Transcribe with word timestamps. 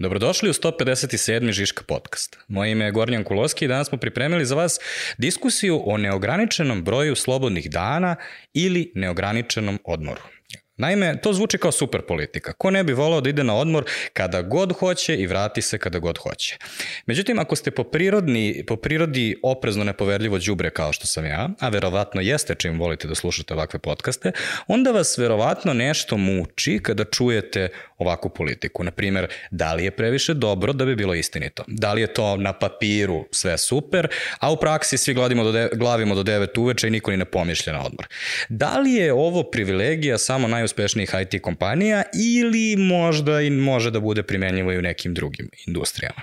Dobrodošli 0.00 0.50
u 0.50 0.52
157. 0.52 1.52
Žiška 1.52 1.82
podcast. 1.86 2.36
Moje 2.48 2.72
ime 2.72 2.84
je 2.84 2.90
Gornjan 2.90 3.24
Kuloski 3.24 3.64
i 3.64 3.68
danas 3.68 3.88
smo 3.88 3.98
pripremili 3.98 4.44
za 4.46 4.54
vas 4.54 4.78
diskusiju 5.18 5.82
o 5.84 5.96
neograničenom 5.96 6.84
broju 6.84 7.16
slobodnih 7.16 7.70
dana 7.70 8.16
ili 8.54 8.92
neograničenom 8.94 9.78
odmoru. 9.84 10.20
Naime, 10.78 11.20
to 11.22 11.32
zvuči 11.32 11.58
kao 11.58 11.72
super 11.72 12.02
politika. 12.02 12.52
Ko 12.52 12.70
ne 12.70 12.84
bi 12.84 12.92
volao 12.92 13.20
da 13.20 13.28
ide 13.28 13.44
na 13.44 13.54
odmor 13.56 13.84
kada 14.12 14.42
god 14.42 14.72
hoće 14.72 15.16
i 15.16 15.26
vrati 15.26 15.62
se 15.62 15.78
kada 15.78 15.98
god 15.98 16.18
hoće. 16.18 16.56
Međutim, 17.06 17.38
ako 17.38 17.56
ste 17.56 17.70
po, 17.70 17.84
prirodni, 17.84 18.64
po 18.66 18.76
prirodi 18.76 19.36
oprezno 19.42 19.84
nepoverljivo 19.84 20.38
đubre 20.38 20.70
kao 20.70 20.92
što 20.92 21.06
sam 21.06 21.26
ja, 21.26 21.48
a 21.60 21.68
verovatno 21.68 22.20
jeste 22.20 22.54
čim 22.54 22.78
volite 22.78 23.08
da 23.08 23.14
slušate 23.14 23.54
ovakve 23.54 23.78
podcaste, 23.78 24.32
onda 24.66 24.90
vas 24.90 25.18
verovatno 25.18 25.74
nešto 25.74 26.16
muči 26.16 26.78
kada 26.82 27.04
čujete 27.04 27.68
ovakvu 27.98 28.30
politiku. 28.30 28.84
Naprimer, 28.84 29.28
da 29.50 29.74
li 29.74 29.84
je 29.84 29.90
previše 29.90 30.34
dobro 30.34 30.72
da 30.72 30.84
bi 30.84 30.96
bilo 30.96 31.14
istinito? 31.14 31.64
Da 31.66 31.92
li 31.92 32.00
je 32.00 32.14
to 32.14 32.36
na 32.36 32.52
papiru 32.52 33.24
sve 33.30 33.58
super, 33.58 34.08
a 34.40 34.52
u 34.52 34.56
praksi 34.56 34.98
svi 34.98 35.14
gladimo 35.14 35.44
do 35.44 35.52
de, 35.52 35.68
glavimo 35.74 36.14
do 36.14 36.22
9 36.22 36.60
uveče 36.60 36.88
i 36.88 36.90
niko 36.90 37.10
ni 37.10 37.16
ne 37.16 37.24
pomišlja 37.24 37.72
na 37.72 37.86
odmor? 37.86 38.06
Da 38.48 38.78
li 38.78 38.92
je 38.92 39.12
ovo 39.12 39.42
privilegija 39.42 40.18
samo 40.18 40.48
najuspešnijih 40.68 41.14
IT 41.22 41.42
kompanija 41.42 42.02
ili 42.14 42.76
možda 42.76 43.40
i 43.40 43.50
može 43.50 43.90
da 43.90 44.00
bude 44.00 44.22
primenljivo 44.22 44.72
i 44.72 44.78
u 44.78 44.82
nekim 44.82 45.14
drugim 45.14 45.50
industrijama? 45.66 46.22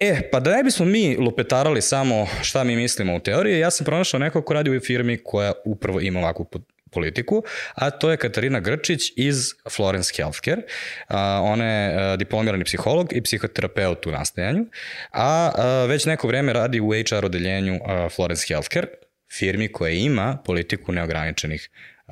E, 0.00 0.30
pa 0.30 0.40
da 0.40 0.56
ne 0.56 0.62
bismo 0.62 0.86
mi 0.86 1.16
lupetarali 1.16 1.82
samo 1.82 2.26
šta 2.42 2.64
mi 2.64 2.76
mislimo 2.76 3.16
u 3.16 3.20
teoriji, 3.20 3.58
ja 3.58 3.70
sam 3.70 3.84
pronašao 3.84 4.20
nekog 4.20 4.44
ko 4.44 4.54
radi 4.54 4.76
u 4.76 4.80
firmi 4.80 5.18
koja 5.24 5.52
upravo 5.64 6.00
ima 6.00 6.20
ovakvu 6.20 6.46
politiku, 6.90 7.42
a 7.74 7.90
to 7.90 8.10
je 8.10 8.16
Katarina 8.16 8.60
Grčić 8.60 9.12
iz 9.16 9.54
Florence 9.70 10.12
Healthcare. 10.16 10.62
Ona 11.42 11.64
je 11.64 12.16
diplomirani 12.16 12.64
psiholog 12.64 13.12
i 13.12 13.22
psihoterapeut 13.22 14.06
u 14.06 14.10
nastajanju, 14.10 14.66
a 15.12 15.52
već 15.88 16.06
neko 16.06 16.28
vreme 16.28 16.52
radi 16.52 16.80
u 16.80 16.90
HR 16.90 17.24
odeljenju 17.24 17.80
Florence 18.16 18.46
Healthcare, 18.48 18.86
firmi 19.38 19.68
koja 19.72 19.90
ima 19.90 20.38
politiku 20.44 20.92
neograničenih 20.92 21.70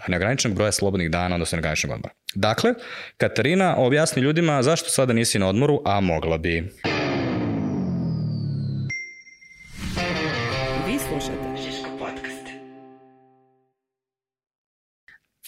neograničenog 0.08 0.56
broja 0.56 0.72
slobodnih 0.72 1.10
dana, 1.10 1.34
odnosno 1.34 1.56
neograničenog 1.56 1.94
odmora. 1.94 2.14
Dakle, 2.34 2.74
Katarina 3.16 3.76
objasni 3.76 4.22
ljudima 4.22 4.62
zašto 4.62 4.88
sada 4.88 5.12
nisi 5.12 5.38
na 5.38 5.48
odmoru, 5.48 5.82
a 5.84 6.00
mogla 6.00 6.38
bi. 6.38 6.70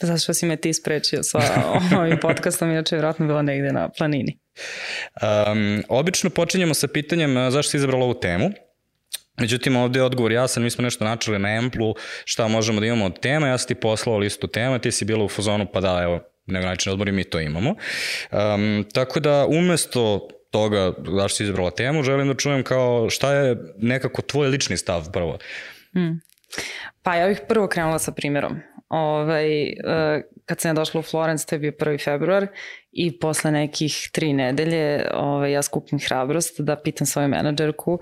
Zašto 0.03 0.35
si 0.35 0.47
me 0.47 0.57
ti 0.57 0.75
sprečio 0.75 1.23
sa 1.23 1.39
ovim 1.99 2.19
podcastom, 2.21 2.71
inače 2.71 2.95
je 2.95 2.97
vjerojatno 2.97 3.27
bila 3.27 3.43
negde 3.43 3.73
na 3.73 3.89
planini. 3.89 4.39
Um, 5.23 5.83
obično 5.89 6.31
počinjemo 6.31 6.75
sa 6.75 6.89
pitanjem 6.89 7.51
zašto 7.51 7.71
si 7.71 7.77
izabrala 7.77 8.05
ovu 8.05 8.15
temu. 8.15 8.51
Međutim, 9.41 9.77
ovde 9.77 9.99
je 9.99 10.05
odgovor 10.05 10.33
jasan, 10.33 10.63
mi 10.63 10.71
smo 10.71 10.83
nešto 10.83 11.05
načeli 11.05 11.39
na 11.39 11.55
Emplu, 11.55 11.95
šta 12.25 12.49
možemo 12.49 12.81
da 12.81 12.87
imamo 12.87 13.05
od 13.05 13.21
tema, 13.21 13.49
ja 13.49 13.59
sam 13.59 13.69
ti 13.69 13.75
poslao 13.75 14.19
listu 14.19 14.47
tema, 14.47 14.79
ti 14.79 14.93
si 14.93 15.05
bila 15.05 15.25
u 15.25 15.29
fazonu, 15.29 15.67
pa 15.73 15.81
da, 15.81 16.01
evo, 16.03 16.21
neograničeni 16.47 16.93
odbor 16.93 17.09
i 17.09 17.13
mi 17.13 17.25
to 17.25 17.41
imamo. 17.41 17.71
Um, 17.71 18.85
tako 18.93 19.21
da, 19.21 19.47
umesto 19.47 20.29
toga 20.51 20.93
zašto 21.19 21.37
si 21.37 21.43
izabrala 21.43 21.71
temu, 21.71 22.03
želim 22.03 22.29
da 22.29 22.35
čujem 22.35 22.63
kao 22.63 23.11
šta 23.11 23.35
je 23.35 23.57
nekako 23.77 24.23
tvoj 24.23 24.49
lični 24.49 24.77
stav 24.77 25.13
prvo. 25.13 25.39
Hmm. 25.93 26.21
Pa 27.03 27.15
ja 27.15 27.29
bih 27.29 27.41
prvo 27.49 27.69
krenula 27.69 27.99
sa 27.99 28.13
primjerom. 28.13 28.61
Ovaj, 28.89 29.63
uh, 29.63 30.23
kad 30.45 30.61
sam 30.61 30.69
ja 30.69 30.73
došla 30.73 31.01
u 31.01 31.03
Florence, 31.03 31.47
to 31.47 31.55
je 31.55 31.59
bio 31.59 31.73
1. 31.73 32.05
februar 32.05 32.47
i 32.93 33.19
posle 33.19 33.51
nekih 33.51 34.09
tri 34.13 34.33
nedelje 34.33 35.07
ovaj, 35.15 35.53
ja 35.53 35.63
skupim 35.63 35.99
hrabrost 35.99 36.61
da 36.61 36.77
pitam 36.77 37.07
svoju 37.07 37.29
menadžerku, 37.29 37.93
uh, 37.93 38.01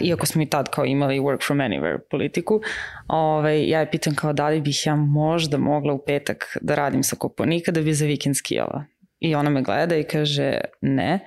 iako 0.00 0.26
smo 0.26 0.42
i 0.42 0.46
tad 0.46 0.70
kao 0.70 0.84
imali 0.84 1.20
work 1.20 1.46
from 1.46 1.58
anywhere 1.58 1.98
politiku, 2.10 2.60
ovaj, 3.08 3.68
ja 3.68 3.80
je 3.80 3.90
pitam 3.90 4.14
kao 4.14 4.32
da 4.32 4.48
li 4.48 4.60
bih 4.60 4.86
ja 4.86 4.96
možda 4.96 5.58
mogla 5.58 5.92
u 5.92 6.04
petak 6.06 6.56
da 6.60 6.74
radim 6.74 7.02
sa 7.02 7.16
Koponika 7.16 7.72
da 7.72 7.80
bi 7.80 7.94
za 7.94 8.06
vikend 8.06 8.36
skijala. 8.36 8.84
I 9.20 9.34
ona 9.34 9.50
me 9.50 9.62
gleda 9.62 9.96
i 9.96 10.04
kaže 10.04 10.60
ne. 10.80 11.20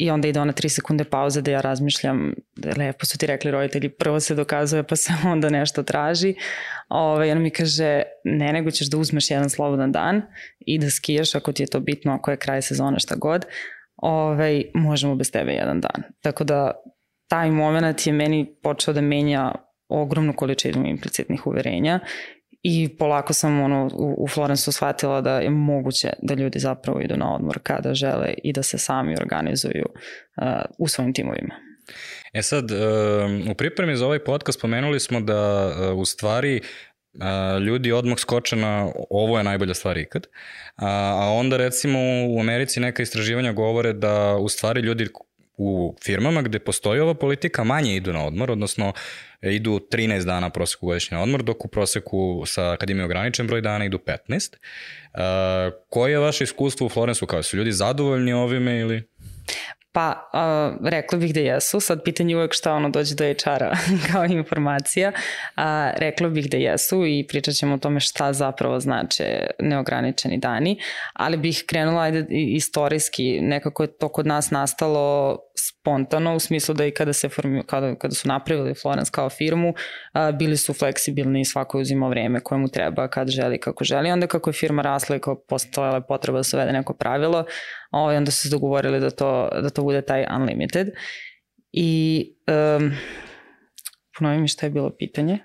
I 0.00 0.10
onda 0.10 0.28
ide 0.28 0.40
ona 0.40 0.52
tri 0.52 0.68
sekunde 0.68 1.04
pauze 1.04 1.42
da 1.42 1.50
ja 1.50 1.60
razmišljam, 1.60 2.32
da 2.56 2.72
lepo 2.76 3.06
su 3.06 3.18
ti 3.18 3.26
rekli 3.26 3.50
roditelji, 3.50 3.88
prvo 3.88 4.20
se 4.20 4.34
dokazuje 4.34 4.82
pa 4.82 4.96
se 4.96 5.12
onda 5.26 5.50
nešto 5.50 5.82
traži. 5.82 6.34
Ove, 6.88 7.12
ovaj, 7.12 7.30
ona 7.30 7.40
mi 7.40 7.50
kaže, 7.50 8.02
ne 8.24 8.52
nego 8.52 8.70
ćeš 8.70 8.90
da 8.90 8.98
uzmeš 8.98 9.30
jedan 9.30 9.50
slobodan 9.50 9.92
dan 9.92 10.22
i 10.58 10.78
da 10.78 10.90
skijaš 10.90 11.34
ako 11.34 11.52
ti 11.52 11.62
je 11.62 11.66
to 11.66 11.80
bitno, 11.80 12.12
ako 12.12 12.30
je 12.30 12.36
kraj 12.36 12.62
sezone 12.62 12.98
šta 12.98 13.14
god, 13.16 13.44
ove, 13.96 14.34
ovaj, 14.34 14.64
možemo 14.74 15.14
bez 15.14 15.30
tebe 15.30 15.52
jedan 15.52 15.80
dan. 15.80 16.02
Tako 16.20 16.44
da 16.44 16.72
taj 17.28 17.50
moment 17.50 18.06
je 18.06 18.12
meni 18.12 18.54
počeo 18.62 18.94
da 18.94 19.00
menja 19.00 19.52
ogromnu 19.88 20.32
količinu 20.36 20.86
implicitnih 20.86 21.46
uverenja 21.46 22.00
i 22.62 22.96
polako 22.98 23.32
sam 23.32 23.60
ono, 23.60 23.90
u, 23.94 24.24
u 24.24 24.28
Florensu 24.28 24.72
shvatila 24.72 25.20
da 25.20 25.40
je 25.40 25.50
moguće 25.50 26.10
da 26.22 26.34
ljudi 26.34 26.58
zapravo 26.58 27.00
idu 27.00 27.16
na 27.16 27.34
odmor 27.34 27.58
kada 27.62 27.94
žele 27.94 28.34
i 28.44 28.52
da 28.52 28.62
se 28.62 28.78
sami 28.78 29.16
organizuju 29.20 29.84
uh, 29.86 30.44
u 30.78 30.88
svojim 30.88 31.14
timovima. 31.14 31.54
E 32.32 32.42
sad, 32.42 32.70
uh, 32.70 32.78
u 33.50 33.54
pripremi 33.54 33.96
za 33.96 34.06
ovaj 34.06 34.24
podcast 34.24 34.60
pomenuli 34.60 35.00
smo 35.00 35.20
da 35.20 35.66
uh, 35.66 35.98
u 35.98 36.04
stvari 36.04 36.60
uh, 37.14 37.62
ljudi 37.62 37.92
odmah 37.92 38.18
skoče 38.18 38.56
na 38.56 38.88
ovo 39.10 39.38
je 39.38 39.44
najbolja 39.44 39.74
stvar 39.74 39.98
ikad, 39.98 40.26
a 40.76 41.30
onda 41.32 41.56
recimo 41.56 41.98
u 42.28 42.40
Americi 42.40 42.80
neka 42.80 43.02
istraživanja 43.02 43.52
govore 43.52 43.92
da 43.92 44.36
u 44.36 44.48
stvari 44.48 44.80
ljudi 44.80 45.08
u 45.56 45.96
firmama 46.04 46.42
gde 46.42 46.58
postoji 46.58 47.00
ova 47.00 47.14
politika 47.14 47.64
manje 47.64 47.96
idu 47.96 48.12
na 48.12 48.26
odmor, 48.26 48.50
odnosno 48.50 48.92
idu 49.42 49.80
13 49.92 50.24
dana 50.24 50.50
proseku 50.50 50.86
godišnje 50.86 51.16
na 51.16 51.22
odmor, 51.22 51.42
dok 51.42 51.64
u 51.64 51.68
proseku 51.68 52.42
sa, 52.46 52.76
kad 52.76 52.90
imaju 52.90 53.04
ograničen 53.04 53.46
broj 53.46 53.60
dana 53.60 53.84
idu 53.84 53.98
15. 54.28 54.56
Uh, 54.56 55.20
koje 55.88 56.12
je 56.12 56.18
vaše 56.18 56.44
iskustvo 56.44 56.86
u 56.86 56.90
Florensu? 56.90 57.26
Kao 57.26 57.42
su 57.42 57.56
ljudi 57.56 57.72
zadovoljni 57.72 58.32
ovime 58.32 58.78
ili? 58.78 59.02
Pa, 59.92 60.30
uh, 60.32 60.88
rekla 60.88 61.18
bih 61.18 61.34
da 61.34 61.40
jesu. 61.40 61.80
Sad 61.80 62.04
pitanje 62.04 62.36
uvek 62.36 62.54
šta 62.54 62.72
ono 62.72 62.88
dođe 62.88 63.14
do 63.14 63.24
HR-a 63.24 63.72
kao 64.12 64.24
informacija. 64.24 65.08
Uh, 65.08 65.62
rekla 65.96 66.28
bih 66.28 66.50
da 66.50 66.56
jesu 66.56 67.06
i 67.06 67.26
pričat 67.28 67.54
ćemo 67.54 67.74
o 67.74 67.78
tome 67.78 68.00
šta 68.00 68.32
zapravo 68.32 68.80
znače 68.80 69.46
neograničeni 69.58 70.38
dani, 70.38 70.80
ali 71.12 71.36
bih 71.36 71.64
krenula 71.66 72.02
ajde, 72.02 72.26
istorijski. 72.30 73.40
Nekako 73.40 73.82
je 73.82 73.98
to 73.98 74.08
kod 74.08 74.26
nas 74.26 74.50
nastalo 74.50 75.38
spontano 75.80 76.36
u 76.36 76.40
smislu 76.40 76.74
da 76.74 76.86
i 76.86 76.90
kada 76.90 77.12
se 77.12 77.28
formi, 77.28 77.62
kada, 77.66 77.94
kada 77.94 78.14
su 78.14 78.28
napravili 78.28 78.74
Florence 78.74 79.10
kao 79.10 79.30
firmu, 79.30 79.74
a, 80.12 80.32
bili 80.32 80.56
su 80.56 80.74
fleksibilni 80.74 81.40
i 81.40 81.44
svako 81.44 81.78
je 81.78 81.82
uzimao 81.82 82.10
vreme 82.10 82.40
koje 82.40 82.58
mu 82.58 82.68
treba, 82.68 83.08
kad 83.08 83.28
želi, 83.28 83.60
kako 83.60 83.84
želi. 83.84 84.10
Onda 84.10 84.26
kako 84.26 84.50
je 84.50 84.54
firma 84.54 84.82
rasla 84.82 85.16
i 85.16 85.20
kao 85.20 85.42
postojala 85.48 86.00
potreba 86.00 86.38
da 86.38 86.42
se 86.42 86.56
uvede 86.56 86.72
neko 86.72 86.94
pravilo, 86.94 87.44
ovaj, 87.90 88.16
onda 88.16 88.30
su 88.30 88.42
se 88.42 88.48
dogovorili 88.48 89.00
da 89.00 89.10
to, 89.10 89.48
da 89.62 89.70
to 89.70 89.82
bude 89.82 90.02
taj 90.02 90.24
unlimited. 90.36 90.88
I 91.72 92.24
um, 92.78 92.92
ponovi 94.18 94.38
mi 94.38 94.48
šta 94.48 94.66
je 94.66 94.70
bilo 94.70 94.90
pitanje. 94.98 95.38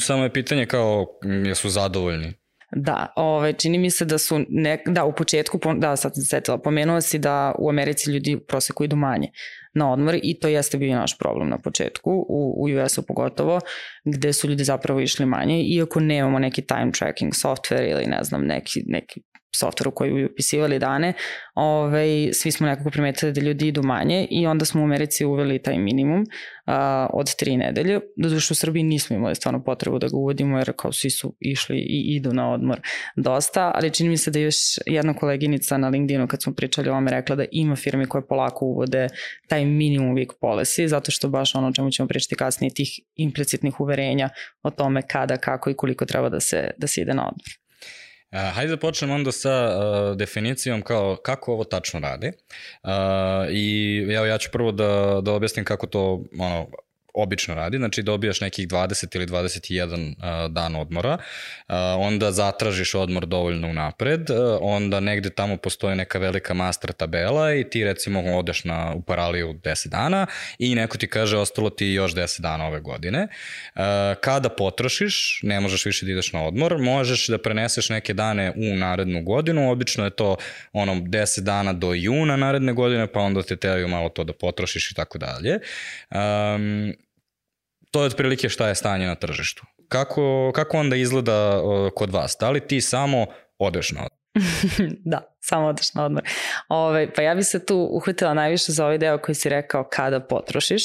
Samo 0.00 0.22
je 0.22 0.32
pitanje 0.32 0.66
kao 0.66 1.06
jesu 1.46 1.68
zadovoljni 1.68 2.39
Da, 2.76 3.12
ovaj, 3.16 3.52
čini 3.52 3.78
mi 3.78 3.90
se 3.90 4.04
da 4.04 4.18
su, 4.18 4.40
ne, 4.48 4.82
da, 4.86 5.04
u 5.04 5.12
početku, 5.12 5.58
da, 5.76 5.96
sad 5.96 6.14
sam 6.14 6.22
setila, 6.22 6.58
pomenuo 6.58 7.00
si 7.00 7.18
da 7.18 7.54
u 7.58 7.68
Americi 7.68 8.10
ljudi 8.10 8.34
u 8.34 8.40
proseku 8.40 8.84
idu 8.84 8.96
manje 8.96 9.28
na 9.74 9.92
odmor 9.92 10.18
i 10.22 10.38
to 10.40 10.48
jeste 10.48 10.78
bio 10.78 10.96
naš 10.96 11.18
problem 11.18 11.48
na 11.48 11.58
početku, 11.58 12.10
u, 12.10 12.54
u 12.56 12.84
US-u 12.84 13.02
pogotovo, 13.02 13.60
gde 14.04 14.32
su 14.32 14.48
ljudi 14.48 14.64
zapravo 14.64 15.00
išli 15.00 15.26
manje, 15.26 15.62
iako 15.62 16.00
nemamo 16.00 16.38
neki 16.38 16.62
time 16.62 16.92
tracking 16.92 17.32
software 17.32 17.90
ili 17.90 18.06
ne 18.06 18.22
znam, 18.22 18.46
neki, 18.46 18.82
neki 18.86 19.20
softveru 19.56 19.90
koji 19.90 20.24
upisivali 20.24 20.78
dane, 20.78 21.12
ovaj, 21.54 22.30
svi 22.32 22.50
smo 22.52 22.66
nekako 22.66 22.90
primetili 22.90 23.32
da 23.32 23.40
ljudi 23.40 23.68
idu 23.68 23.82
manje 23.82 24.26
i 24.30 24.46
onda 24.46 24.64
smo 24.64 24.80
u 24.80 24.84
Americi 24.84 25.24
uveli 25.24 25.62
taj 25.62 25.78
minimum 25.78 26.20
uh, 26.20 26.74
od 27.12 27.34
tri 27.36 27.56
nedelje. 27.56 28.00
Doduše 28.16 28.52
u 28.52 28.54
Srbiji 28.54 28.82
nismo 28.82 29.16
imali 29.16 29.34
stvarno 29.34 29.64
potrebu 29.64 29.98
da 29.98 30.08
ga 30.08 30.16
uvodimo 30.16 30.58
jer 30.58 30.72
kao 30.76 30.92
svi 30.92 31.10
su 31.10 31.36
išli 31.40 31.76
i 31.76 32.16
idu 32.16 32.32
na 32.32 32.52
odmor 32.52 32.80
dosta, 33.16 33.72
ali 33.74 33.90
čini 33.90 34.08
mi 34.08 34.16
se 34.16 34.30
da 34.30 34.38
još 34.38 34.56
jedna 34.86 35.14
koleginica 35.14 35.78
na 35.78 35.88
LinkedInu 35.88 36.26
kad 36.26 36.42
smo 36.42 36.54
pričali 36.54 36.88
o 36.88 36.94
ome 36.94 37.10
rekla 37.10 37.36
da 37.36 37.44
ima 37.52 37.76
firme 37.76 38.06
koje 38.06 38.26
polako 38.26 38.64
uvode 38.64 39.06
taj 39.48 39.64
minimum 39.64 40.16
week 40.16 40.30
policy, 40.42 40.86
zato 40.86 41.10
što 41.10 41.28
baš 41.28 41.54
ono 41.54 41.68
o 41.68 41.72
čemu 41.72 41.90
ćemo 41.90 42.08
pričati 42.08 42.34
kasnije 42.34 42.74
tih 42.74 42.88
implicitnih 43.16 43.80
uverenja 43.80 44.28
o 44.62 44.70
tome 44.70 45.02
kada, 45.02 45.36
kako 45.36 45.70
i 45.70 45.74
koliko 45.74 46.04
treba 46.04 46.28
da 46.28 46.40
se, 46.40 46.70
da 46.78 46.86
se 46.86 47.00
ide 47.00 47.14
na 47.14 47.22
odmor. 47.22 47.69
Uh, 48.32 48.38
hajde 48.54 48.70
da 48.70 48.76
počnemo 48.76 49.14
onda 49.14 49.32
sa 49.32 49.50
uh, 49.50 50.16
definicijom 50.16 50.82
kao 50.82 51.16
kako 51.16 51.52
ovo 51.52 51.64
tačno 51.64 52.00
radi. 52.00 52.32
Uh, 52.82 52.90
I 53.50 53.96
evo 54.16 54.26
ja 54.26 54.38
ću 54.38 54.50
prvo 54.52 54.72
da, 54.72 55.20
da 55.22 55.32
objasnim 55.32 55.64
kako 55.64 55.86
to 55.86 56.24
ono, 56.38 56.66
obično 57.14 57.54
radi, 57.54 57.76
znači 57.76 58.02
dobijaš 58.02 58.40
nekih 58.40 58.68
20 58.68 59.16
ili 59.16 59.26
21 59.26 60.08
uh, 60.08 60.52
dan 60.52 60.76
odmora, 60.76 61.12
uh, 61.12 61.74
onda 61.98 62.32
zatražiš 62.32 62.94
odmor 62.94 63.26
dovoljno 63.26 63.68
unapred, 63.68 64.30
uh, 64.30 64.36
onda 64.60 65.00
negde 65.00 65.30
tamo 65.30 65.56
postoje 65.56 65.96
neka 65.96 66.18
velika 66.18 66.54
master 66.54 66.92
tabela 66.92 67.54
i 67.54 67.70
ti 67.70 67.84
recimo 67.84 68.20
odeš 68.20 68.64
na, 68.64 68.92
u 68.96 69.02
paraliju 69.02 69.54
10 69.54 69.88
dana 69.88 70.26
i 70.58 70.74
neko 70.74 70.98
ti 70.98 71.06
kaže 71.06 71.36
ostalo 71.36 71.70
ti 71.70 71.86
još 71.86 72.14
10 72.14 72.40
dana 72.40 72.66
ove 72.66 72.80
godine. 72.80 73.28
Uh, 73.74 73.80
kada 74.20 74.48
potrošiš, 74.48 75.40
ne 75.42 75.60
možeš 75.60 75.86
više 75.86 76.06
da 76.06 76.12
ideš 76.12 76.32
na 76.32 76.44
odmor, 76.44 76.78
možeš 76.78 77.28
da 77.28 77.38
preneseš 77.38 77.88
neke 77.88 78.14
dane 78.14 78.52
u 78.56 78.76
narednu 78.76 79.22
godinu, 79.22 79.70
obično 79.70 80.04
je 80.04 80.10
to 80.10 80.36
ono 80.72 80.94
10 80.94 81.40
dana 81.40 81.72
do 81.72 81.94
juna 81.94 82.36
naredne 82.36 82.72
godine, 82.72 83.06
pa 83.06 83.20
onda 83.20 83.42
te 83.42 83.56
teraju 83.56 83.88
malo 83.88 84.08
to 84.08 84.24
da 84.24 84.32
potrošiš 84.32 84.90
i 84.90 84.94
tako 84.94 85.18
dalje. 85.18 85.58
Um, 86.10 86.94
to 87.90 88.02
je 88.02 88.06
otprilike 88.06 88.48
šta 88.48 88.68
je 88.68 88.74
stanje 88.74 89.06
na 89.06 89.14
tržištu. 89.14 89.62
Kako, 89.88 90.52
kako 90.54 90.76
onda 90.76 90.96
izgleda 90.96 91.62
kod 91.96 92.10
vas? 92.10 92.36
Da 92.40 92.50
li 92.50 92.60
ti 92.60 92.80
samo 92.80 93.26
odeš 93.58 93.90
na 93.90 94.00
odmor? 94.00 94.20
da, 95.12 95.36
samo 95.40 95.66
odeš 95.66 95.94
na 95.94 96.04
odmor. 96.04 96.22
Ove, 96.68 96.88
ovaj, 96.88 97.12
pa 97.12 97.22
ja 97.22 97.34
bi 97.34 97.42
se 97.42 97.66
tu 97.66 97.88
uhvatila 97.92 98.34
najviše 98.34 98.72
za 98.72 98.84
ovaj 98.84 98.98
deo 98.98 99.18
koji 99.18 99.34
si 99.34 99.48
rekao 99.48 99.88
kada 99.92 100.20
potrošiš, 100.20 100.82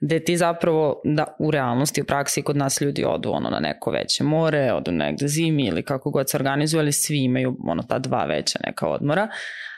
gde 0.00 0.24
ti 0.24 0.36
zapravo 0.36 1.00
da 1.04 1.36
u 1.38 1.50
realnosti, 1.50 2.02
u 2.02 2.04
praksi 2.04 2.42
kod 2.42 2.56
nas 2.56 2.80
ljudi 2.80 3.04
odu 3.04 3.30
ono 3.32 3.50
na 3.50 3.60
neko 3.60 3.90
veće 3.90 4.24
more, 4.24 4.72
odu 4.72 4.92
negde 4.92 5.28
zimi 5.28 5.66
ili 5.66 5.82
kako 5.82 6.10
god 6.10 6.30
se 6.30 6.36
organizuju, 6.36 6.80
ali 6.80 6.92
svi 6.92 7.24
imaju 7.24 7.56
ono 7.68 7.82
ta 7.82 7.98
dva 7.98 8.24
veća 8.24 8.58
neka 8.66 8.88
odmora 8.88 9.28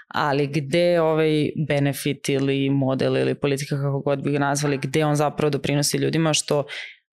ali 0.09 0.47
gde 0.47 1.01
ovaj 1.01 1.51
benefit 1.69 2.29
ili 2.29 2.71
model 2.71 3.17
ili 3.17 3.35
politika 3.35 3.77
kako 3.77 4.01
god 4.01 4.23
bi 4.23 4.33
ga 4.33 4.39
nazvali, 4.39 4.79
gde 4.79 5.05
on 5.05 5.17
zapravo 5.17 5.51
doprinosi 5.51 5.97
ljudima 5.97 6.35
što 6.35 6.65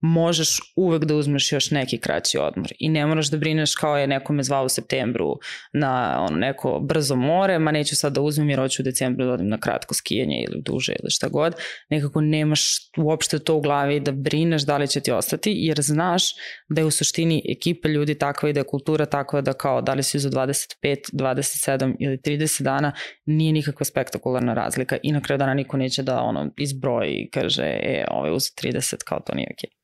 možeš 0.03 0.59
uvek 0.75 1.05
da 1.05 1.15
uzmeš 1.15 1.51
još 1.51 1.71
neki 1.71 1.97
kraći 1.97 2.37
odmor 2.37 2.73
i 2.79 2.89
ne 2.89 3.05
moraš 3.05 3.29
da 3.29 3.37
brineš 3.37 3.75
kao 3.75 3.97
je 3.97 4.07
neko 4.07 4.33
me 4.33 4.43
zvao 4.43 4.65
u 4.65 4.69
septembru 4.69 5.35
na 5.73 6.17
ono, 6.29 6.37
neko 6.37 6.79
brzo 6.79 7.15
more, 7.15 7.59
ma 7.59 7.71
neću 7.71 7.95
sad 7.95 8.13
da 8.13 8.21
uzmem 8.21 8.49
jer 8.49 8.59
hoću 8.59 8.81
u 8.81 8.83
decembru 8.83 9.25
da 9.25 9.31
odim 9.31 9.47
na 9.47 9.59
kratko 9.59 9.93
skijanje 9.93 10.45
ili 10.47 10.61
duže 10.61 10.93
ili 11.03 11.09
šta 11.09 11.27
god, 11.27 11.55
nekako 11.89 12.21
nemaš 12.21 12.61
uopšte 12.97 13.39
to 13.39 13.55
u 13.55 13.61
glavi 13.61 13.99
da 13.99 14.11
brineš 14.11 14.65
da 14.65 14.77
li 14.77 14.87
će 14.87 14.99
ti 14.99 15.11
ostati 15.11 15.53
jer 15.55 15.81
znaš 15.81 16.23
da 16.69 16.81
je 16.81 16.85
u 16.85 16.91
suštini 16.91 17.41
ekipa 17.49 17.89
ljudi 17.89 18.17
takva 18.17 18.49
i 18.49 18.53
da 18.53 18.59
je 18.59 18.67
kultura 18.67 19.05
takva 19.05 19.41
da 19.41 19.53
kao 19.53 19.81
da 19.81 19.93
li 19.93 20.03
si 20.03 20.19
za 20.19 20.29
25, 20.29 20.97
27 21.13 21.95
ili 21.99 22.17
30 22.17 22.63
dana 22.63 22.91
nije 23.25 23.53
nikakva 23.53 23.85
spektakularna 23.85 24.53
razlika 24.53 24.97
i 25.03 25.11
na 25.11 25.21
kraju 25.21 25.37
dana 25.37 25.53
niko 25.53 25.77
neće 25.77 26.03
da 26.03 26.21
ono 26.21 26.51
izbroji 26.57 27.13
i 27.13 27.29
kaže 27.29 27.63
e, 27.63 28.05
ovo 28.11 28.25
je 28.25 28.31
uz 28.31 28.43
30 28.43 28.95
kao 29.05 29.19
to 29.19 29.35
nije 29.35 29.47
okej. 29.53 29.69
Okay. 29.69 29.83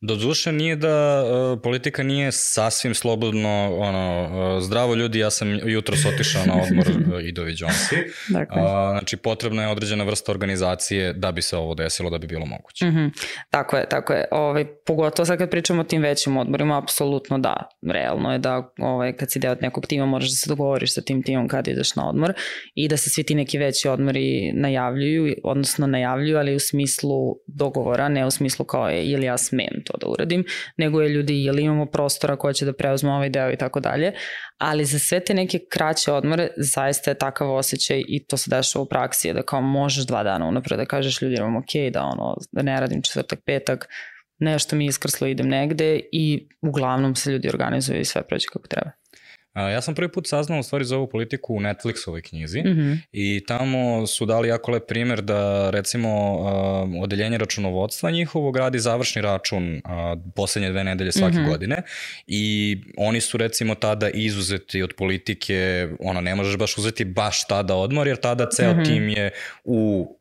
Do 0.00 0.16
duše 0.16 0.52
nije 0.52 0.76
da 0.76 1.24
uh, 1.24 1.60
politika 1.62 2.02
nije 2.02 2.32
sasvim 2.32 2.94
slobodno 2.94 3.76
ono, 3.78 4.22
uh, 4.22 4.62
zdravo 4.62 4.94
ljudi, 4.94 5.18
ja 5.18 5.30
sam 5.30 5.68
jutro 5.68 5.96
otišao 6.14 6.46
na 6.46 6.62
odmor 6.62 6.86
uh, 6.88 7.24
i 7.24 7.32
doviđonsi. 7.32 7.96
Dakle. 8.38 8.62
Uh, 8.62 8.68
znači 8.90 9.16
potrebna 9.16 9.62
je 9.62 9.68
određena 9.68 10.04
vrsta 10.04 10.32
organizacije 10.32 11.12
da 11.12 11.32
bi 11.32 11.42
se 11.42 11.56
ovo 11.56 11.74
desilo, 11.74 12.10
da 12.10 12.18
bi 12.18 12.26
bilo 12.26 12.46
moguće. 12.46 12.86
Mm 12.86 12.88
-hmm. 12.88 13.10
Tako 13.50 13.76
je, 13.76 13.88
tako 13.88 14.12
je. 14.12 14.24
Ovaj, 14.30 14.64
pogotovo 14.86 15.26
sad 15.26 15.38
kad 15.38 15.50
pričamo 15.50 15.80
o 15.80 15.84
tim 15.84 16.02
većim 16.02 16.36
odmorima, 16.36 16.78
apsolutno 16.78 17.38
da. 17.38 17.68
Realno 17.92 18.32
je 18.32 18.38
da 18.38 18.72
ovaj, 18.78 19.12
kad 19.12 19.32
si 19.32 19.38
deo 19.38 19.52
od 19.52 19.62
nekog 19.62 19.86
tima 19.86 20.06
moraš 20.06 20.28
da 20.28 20.36
se 20.36 20.48
dogovoriš 20.48 20.94
sa 20.94 21.00
tim 21.00 21.22
timom 21.22 21.48
kad 21.48 21.68
ideš 21.68 21.94
na 21.94 22.08
odmor 22.08 22.32
i 22.74 22.88
da 22.88 22.96
se 22.96 23.10
svi 23.10 23.22
ti 23.22 23.34
neki 23.34 23.58
veći 23.58 23.88
odmori 23.88 24.52
najavljuju, 24.52 25.34
odnosno 25.44 25.86
najavljuju, 25.86 26.38
ali 26.38 26.54
u 26.54 26.60
smislu 26.60 27.36
dogovora, 27.46 28.08
ne 28.08 28.26
u 28.26 28.30
smislu 28.30 28.64
kao 28.64 28.88
je 28.88 29.04
ili 29.04 29.26
ja 29.26 29.38
smem 29.38 29.82
to 29.88 29.98
da 30.00 30.06
uradim, 30.06 30.44
nego 30.76 31.00
je 31.00 31.08
ljudi 31.08 31.44
ili 31.44 31.62
imamo 31.62 31.86
prostora 31.86 32.36
koja 32.36 32.52
će 32.52 32.64
da 32.64 32.72
preuzme 32.72 33.10
ovaj 33.10 33.30
deo 33.30 33.52
i 33.52 33.56
tako 33.56 33.80
dalje, 33.80 34.12
ali 34.58 34.84
za 34.84 34.98
sve 34.98 35.20
te 35.20 35.34
neke 35.34 35.58
kraće 35.70 36.12
odmore 36.12 36.48
zaista 36.56 37.10
je 37.10 37.18
takav 37.18 37.54
osjećaj 37.54 38.04
i 38.08 38.24
to 38.24 38.36
se 38.36 38.50
dešava 38.50 38.82
u 38.82 38.88
praksi, 38.88 39.32
da 39.32 39.42
kao 39.42 39.60
možeš 39.60 40.06
dva 40.06 40.22
dana 40.22 40.46
unapred 40.46 40.78
da 40.78 40.86
kažeš 40.86 41.22
ljudima 41.22 41.58
ok, 41.58 41.92
da 41.92 42.02
ono, 42.02 42.36
da 42.52 42.62
ne 42.62 42.80
radim 42.80 43.02
četvrtak, 43.02 43.38
petak, 43.46 43.88
nešto 44.38 44.76
mi 44.76 44.86
iskrslo, 44.86 45.26
idem 45.26 45.48
negde 45.48 46.00
i 46.12 46.48
uglavnom 46.62 47.14
se 47.14 47.30
ljudi 47.30 47.48
organizuju 47.48 48.00
i 48.00 48.04
sve 48.04 48.22
prođe 48.22 48.46
kako 48.52 48.68
treba. 48.68 48.90
Ja 49.54 49.82
sam 49.82 49.94
prvi 49.94 50.12
put 50.12 50.28
saznao 50.28 50.58
u 50.58 50.62
stvari 50.62 50.84
za 50.84 50.96
ovu 50.96 51.08
politiku 51.08 51.54
u 51.54 51.60
Netflixovoj 51.60 52.22
knjizi 52.22 52.60
mm 52.60 52.68
-hmm. 52.68 52.98
i 53.12 53.44
tamo 53.46 54.06
su 54.06 54.26
dali 54.26 54.48
jako 54.48 54.70
lep 54.70 54.86
primer 54.88 55.22
da 55.22 55.70
recimo 55.70 56.34
uh, 56.34 57.02
odeljenje 57.02 57.38
računovodstva 57.38 58.10
njihovo 58.10 58.52
gradi 58.52 58.78
završni 58.78 59.22
račun 59.22 59.74
uh, 59.74 59.80
poslednje 60.36 60.70
dve 60.70 60.84
nedelje 60.84 61.12
svake 61.12 61.36
mm 61.36 61.40
-hmm. 61.40 61.48
godine 61.48 61.82
i 62.26 62.76
oni 62.96 63.20
su 63.20 63.38
recimo 63.38 63.74
tada 63.74 64.10
izuzeti 64.10 64.82
od 64.82 64.92
politike, 64.96 65.88
ono 66.00 66.20
ne 66.20 66.34
možeš 66.34 66.56
baš 66.56 66.78
uzeti 66.78 67.04
baš 67.04 67.46
tada 67.46 67.74
odmor 67.74 68.06
jer 68.06 68.16
tada 68.16 68.48
ceo 68.50 68.74
mm 68.74 68.76
-hmm. 68.76 68.86
tim 68.86 69.08
je 69.08 69.30
u 69.64 70.17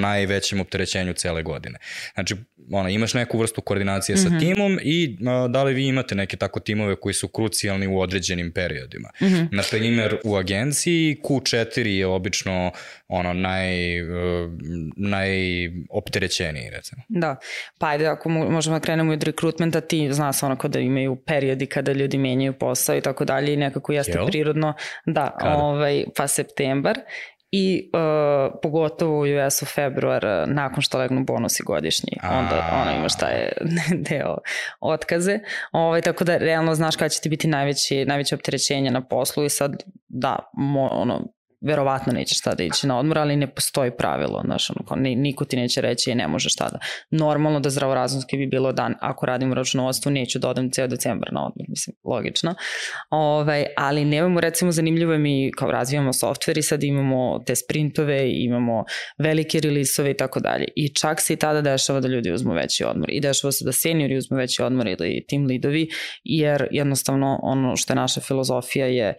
najvećem 0.00 0.60
opterećenju 0.60 1.12
cele 1.12 1.42
godine. 1.42 1.78
Znači, 2.14 2.36
ona, 2.72 2.90
imaš 2.90 3.14
neku 3.14 3.38
vrstu 3.38 3.60
koordinacije 3.60 4.16
mm 4.16 4.18
-hmm. 4.18 4.22
sa 4.22 4.28
mhm. 4.28 4.38
timom 4.38 4.78
i 4.82 5.18
a, 5.28 5.48
da 5.48 5.62
li 5.62 5.74
vi 5.74 5.86
imate 5.86 6.14
neke 6.14 6.36
tako 6.36 6.60
timove 6.60 6.96
koji 6.96 7.14
su 7.14 7.28
krucijalni 7.28 7.86
u 7.86 8.00
određenim 8.00 8.52
periodima. 8.52 9.10
Mm 9.20 9.26
-hmm. 9.26 9.48
Na 9.52 9.62
primjer, 9.70 10.16
u 10.24 10.36
agenciji 10.36 11.20
Q4 11.24 11.86
je 11.86 12.06
obično 12.06 12.72
ono 13.08 13.32
naj, 13.32 14.02
uh, 14.02 14.08
najopterećeniji, 14.96 16.70
recimo. 16.70 17.02
Da, 17.08 17.36
pa 17.78 17.88
ajde, 17.88 18.06
ako 18.06 18.28
možemo 18.28 18.76
da 18.76 18.80
krenemo 18.80 19.12
od 19.12 19.22
rekrutmenta, 19.22 19.80
ti 19.80 20.08
zna 20.12 20.32
se 20.32 20.46
onako 20.46 20.68
da 20.68 20.80
imaju 20.80 21.16
periodi 21.26 21.66
kada 21.66 21.92
ljudi 21.92 22.18
menjaju 22.18 22.52
posao 22.52 22.96
i 22.96 23.00
tako 23.00 23.24
dalje 23.24 23.54
i 23.54 23.56
nekako 23.56 23.92
jeste 23.92 24.12
Jel? 24.12 24.26
prirodno, 24.26 24.74
da, 25.06 25.36
Kada? 25.40 25.54
ovaj, 25.56 26.04
pa 26.16 26.28
septembar 26.28 26.98
i 27.52 27.90
uh, 27.94 28.52
pogotovo 28.62 29.18
u 29.18 29.22
US-u 29.22 29.66
februar 29.66 30.24
uh, 30.24 30.54
nakon 30.54 30.82
što 30.82 30.98
legnu 30.98 31.24
bonusi 31.24 31.62
godišnji, 31.62 32.12
onda 32.22 32.80
ono 32.82 32.98
imaš 32.98 33.16
taj 33.16 33.48
deo 34.10 34.36
otkaze. 34.80 35.38
Ovaj, 35.72 36.00
tako 36.02 36.24
da 36.24 36.36
realno 36.36 36.74
znaš 36.74 36.96
kada 36.96 37.08
će 37.08 37.20
ti 37.20 37.28
biti 37.28 37.48
najveći, 37.48 38.04
najveće 38.04 38.34
opterećenje 38.34 38.90
na 38.90 39.08
poslu 39.08 39.44
i 39.44 39.48
sad 39.48 39.82
da, 40.08 40.50
mo, 40.52 40.88
ono, 40.92 41.32
verovatno 41.60 42.12
nećeš 42.12 42.40
tada 42.40 42.62
ići 42.62 42.86
na 42.86 42.98
odmor, 42.98 43.18
ali 43.18 43.36
ne 43.36 43.54
postoji 43.54 43.90
pravilo, 43.90 44.42
znaš, 44.44 44.70
ono, 44.70 44.86
kao, 44.86 44.96
niko 44.96 45.44
ti 45.44 45.56
neće 45.56 45.80
reći 45.80 46.14
ne 46.14 46.28
možeš 46.28 46.54
tada. 46.54 46.78
Normalno 47.10 47.60
da 47.60 47.70
zdravorazumski 47.70 48.36
bi 48.36 48.46
bilo 48.46 48.72
dan, 48.72 48.94
ako 49.00 49.26
radim 49.26 49.50
u 49.50 49.54
računovodstvu, 49.54 50.12
neću 50.12 50.38
da 50.38 50.48
odem 50.48 50.70
ceo 50.70 50.86
decembar 50.86 51.32
na 51.32 51.46
odmor, 51.46 51.66
mislim, 51.68 51.96
logično. 52.04 52.54
Ovaj, 53.10 53.66
ali 53.76 54.04
nemamo, 54.04 54.40
recimo, 54.40 54.72
zanimljivo 54.72 55.12
je 55.12 55.18
mi 55.18 55.50
kao 55.56 55.70
razvijamo 55.70 56.12
softver 56.12 56.58
i 56.58 56.62
sad 56.62 56.82
imamo 56.82 57.38
te 57.46 57.54
sprintove, 57.56 58.30
imamo 58.32 58.84
velike 59.18 59.60
rilisove 59.60 60.10
i 60.10 60.16
tako 60.16 60.40
dalje. 60.40 60.64
I 60.76 60.94
čak 60.94 61.20
se 61.20 61.32
i 61.32 61.36
tada 61.36 61.60
dešava 61.60 62.00
da 62.00 62.08
ljudi 62.08 62.32
uzmu 62.32 62.52
veći 62.52 62.84
odmor 62.84 63.10
i 63.10 63.20
dešava 63.20 63.52
se 63.52 63.64
da 63.64 63.72
seniori 63.72 64.16
uzmu 64.16 64.36
veći 64.36 64.62
odmor 64.62 64.86
ili 64.86 65.24
team 65.30 65.46
leadovi, 65.46 65.88
jer 66.24 66.68
jednostavno 66.70 67.38
ono 67.42 67.76
što 67.76 67.92
je 67.92 67.96
naša 67.96 68.20
filozofija 68.20 68.86
je 68.86 69.14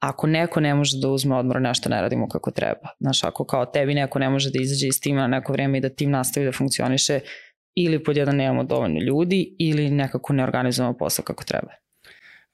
ako 0.00 0.26
neko 0.26 0.60
ne 0.60 0.74
može 0.74 0.98
da 1.02 1.08
uzme 1.08 1.36
odmor, 1.36 1.60
nešto 1.60 1.88
ne 1.88 2.00
radimo 2.00 2.28
kako 2.28 2.50
treba. 2.50 2.88
Znaš, 3.00 3.24
ako 3.24 3.44
kao 3.44 3.66
tebi 3.66 3.94
neko 3.94 4.18
ne 4.18 4.30
može 4.30 4.50
da 4.50 4.62
izađe 4.62 4.88
iz 4.88 5.00
tima 5.00 5.20
na 5.20 5.26
neko 5.26 5.52
vreme 5.52 5.78
i 5.78 5.80
da 5.80 5.88
tim 5.88 6.10
nastavi 6.10 6.46
da 6.46 6.52
funkcioniše, 6.52 7.20
ili 7.76 8.04
pod 8.04 8.16
jedan 8.16 8.36
nemamo 8.36 8.64
dovoljno 8.64 9.00
ljudi, 9.00 9.56
ili 9.58 9.90
nekako 9.90 10.32
ne 10.32 10.42
organizujemo 10.42 10.96
posao 10.98 11.24
kako 11.24 11.44
treba. 11.44 11.85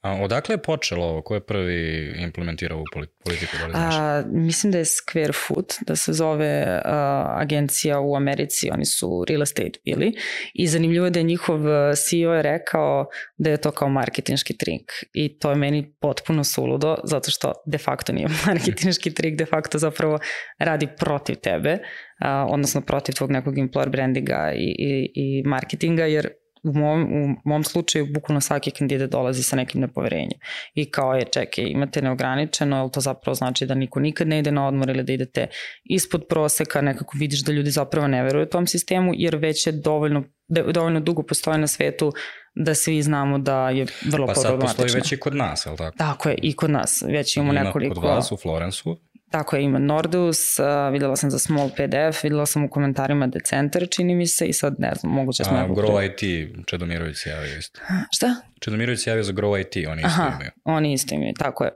A 0.03 0.21
odakle 0.21 0.53
je 0.53 0.61
počelo 0.61 1.05
ovo? 1.05 1.21
Ko 1.21 1.33
je 1.33 1.45
prvi 1.45 2.13
implementirao 2.17 2.77
ovu 2.77 2.85
politiku? 3.23 3.57
Da 3.59 3.65
li 3.65 3.71
znaš? 3.71 3.95
A, 3.95 4.23
mislim 4.27 4.71
da 4.71 4.77
je 4.77 4.85
Square 4.85 5.33
Foot, 5.47 5.73
da 5.87 5.95
se 5.95 6.13
zove 6.13 6.81
a, 6.85 7.25
agencija 7.39 7.99
u 7.99 8.15
Americi, 8.15 8.69
oni 8.71 8.85
su 8.85 9.25
real 9.29 9.41
estate 9.41 9.79
bili 9.85 10.13
i 10.53 10.67
zanimljivo 10.67 11.05
je 11.05 11.11
da 11.11 11.19
je 11.19 11.23
njihov 11.23 11.59
CEO 11.95 12.33
je 12.33 12.41
rekao 12.41 13.05
da 13.37 13.49
je 13.49 13.57
to 13.57 13.71
kao 13.71 13.89
marketinški 13.89 14.57
trik 14.57 14.91
i 15.13 15.39
to 15.39 15.49
je 15.49 15.55
meni 15.55 15.95
potpuno 15.99 16.43
suludo 16.43 16.97
zato 17.03 17.31
što 17.31 17.53
de 17.65 17.77
facto 17.77 18.13
nije 18.13 18.27
marketinški 18.47 19.13
trik, 19.13 19.37
de 19.37 19.45
facto 19.45 19.77
zapravo 19.77 20.19
radi 20.59 20.87
protiv 20.99 21.35
tebe, 21.35 21.77
a, 22.19 22.45
odnosno 22.49 22.81
protiv 22.81 23.15
tvog 23.15 23.31
nekog 23.31 23.55
employer 23.55 23.89
brandinga 23.89 24.51
i, 24.55 24.75
i, 24.79 25.11
i 25.15 25.43
marketinga 25.45 26.05
jer 26.05 26.29
u 26.63 26.73
mom, 26.73 27.03
u 27.03 27.49
mom 27.49 27.63
slučaju 27.63 28.07
bukvalno 28.13 28.41
svaki 28.41 28.71
kandidat 28.71 29.09
dolazi 29.09 29.43
sa 29.43 29.55
nekim 29.55 29.81
nepoverenjem. 29.81 30.39
I 30.73 30.91
kao 30.91 31.13
je, 31.13 31.25
čekaj, 31.25 31.65
imate 31.65 32.01
neograničeno, 32.01 32.77
ali 32.77 32.91
to 32.91 32.99
zapravo 32.99 33.35
znači 33.35 33.65
da 33.65 33.75
niko 33.75 33.99
nikad 33.99 34.27
ne 34.27 34.39
ide 34.39 34.51
na 34.51 34.67
odmor 34.67 34.89
ili 34.89 35.03
da 35.03 35.13
idete 35.13 35.47
ispod 35.83 36.25
proseka, 36.29 36.81
nekako 36.81 37.17
vidiš 37.17 37.43
da 37.43 37.51
ljudi 37.51 37.71
zapravo 37.71 38.07
ne 38.07 38.23
veruju 38.23 38.45
tom 38.45 38.67
sistemu, 38.67 39.11
jer 39.15 39.35
već 39.35 39.67
je 39.67 39.71
dovoljno, 39.71 40.23
dovoljno 40.47 40.99
dugo 40.99 41.23
postoje 41.23 41.57
na 41.57 41.67
svetu 41.67 42.11
da 42.55 42.75
svi 42.75 43.01
znamo 43.01 43.39
da 43.39 43.69
je 43.69 43.85
vrlo 44.05 44.27
pa 44.27 44.33
problematično. 44.33 44.59
Pa 44.59 44.67
sad 44.67 44.77
postoji 44.77 45.01
već 45.01 45.11
i 45.11 45.17
kod 45.17 45.35
nas, 45.35 45.65
je 45.65 45.71
li 45.71 45.77
tako? 45.77 45.97
Tako 45.97 46.29
je, 46.29 46.35
i 46.41 46.55
kod 46.55 46.69
nas. 46.69 47.03
Već 47.07 47.37
imamo 47.37 47.53
Ima 47.53 47.63
nekoliko... 47.63 47.95
kod 47.95 48.03
vas 48.03 48.31
u 48.31 48.37
Florensu? 48.37 48.97
Tako 49.33 49.55
je, 49.55 49.63
ima 49.63 49.79
Nordus, 49.79 50.59
uh, 50.59 50.65
videla 50.91 51.15
sam 51.15 51.31
za 51.31 51.39
Small 51.39 51.69
PDF, 51.69 52.23
videla 52.23 52.45
sam 52.45 52.63
u 52.65 52.69
komentarima 52.69 53.27
Decenter, 53.27 53.87
čini 53.91 54.15
mi 54.15 54.27
se, 54.27 54.45
i 54.45 54.53
sad 54.53 54.75
ne 54.79 54.91
znam, 54.95 55.13
moguće 55.13 55.43
smo... 55.43 55.57
A, 55.57 55.67
Grow 55.67 56.05
IT, 56.05 56.49
Čedomirović 56.67 57.17
se 57.17 57.29
javio 57.29 57.57
isto. 57.57 57.79
Šta? 58.11 58.35
Čedomirović 58.59 58.99
se 58.99 59.09
javio 59.09 59.23
za 59.23 59.33
Grow 59.33 59.61
IT, 59.61 59.87
oni 59.87 60.01
isto 60.01 60.21
Aha, 60.21 60.31
imaju. 60.35 60.51
oni 60.63 60.93
isto 60.93 61.15
imaju, 61.15 61.33
tako 61.39 61.63
je. 61.63 61.71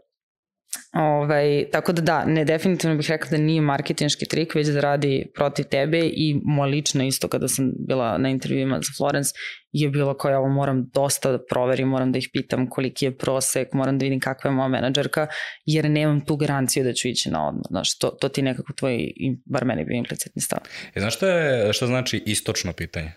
Ovaj, 0.94 1.66
tako 1.72 1.92
da 1.92 2.02
da, 2.02 2.26
ne 2.26 2.46
definitivno 2.46 2.98
bih 2.98 3.10
rekla 3.10 3.30
da 3.30 3.38
nije 3.38 3.62
marketinški 3.62 4.26
trik, 4.26 4.56
već 4.56 4.68
da 4.68 4.82
radi 4.82 5.32
protiv 5.36 5.66
tebe 5.66 6.00
i 6.00 6.42
moja 6.44 6.70
lično 6.70 7.04
isto 7.04 7.28
kada 7.28 7.48
sam 7.48 7.72
bila 7.88 8.18
na 8.18 8.30
intervjuima 8.30 8.78
za 8.78 8.92
Florence 8.98 9.34
je 9.72 9.90
bilo 9.90 10.18
kao 10.18 10.32
ja 10.32 10.40
ovo 10.40 10.50
moram 10.50 10.90
dosta 10.94 11.32
da 11.32 11.40
proverim, 11.50 11.88
moram 11.88 12.12
da 12.12 12.20
ih 12.20 12.30
pitam 12.34 12.70
koliki 12.70 13.06
je 13.06 13.18
prosek, 13.18 13.74
moram 13.74 13.98
da 14.00 14.04
vidim 14.04 14.20
kakva 14.20 14.50
je 14.50 14.56
moja 14.56 14.68
menadžerka, 14.68 15.28
jer 15.66 15.90
nemam 15.90 16.26
tu 16.26 16.36
garanciju 16.36 16.84
da 16.84 16.94
ću 16.94 17.08
ići 17.08 17.30
na 17.30 17.48
odmah. 17.48 17.64
Znaš, 17.70 17.98
to, 17.98 18.10
to 18.10 18.30
ti 18.30 18.42
nekako 18.42 18.74
tvoj, 18.74 19.12
bar 19.46 19.66
meni 19.66 19.86
bio 19.86 19.98
implicitni 19.98 20.42
stav. 20.42 20.60
E, 20.96 21.00
znaš 21.00 21.16
šta, 21.16 21.30
je, 21.30 21.74
šta 21.74 21.88
znači 21.88 22.24
istočno 22.26 22.74
pitanje? 22.74 23.12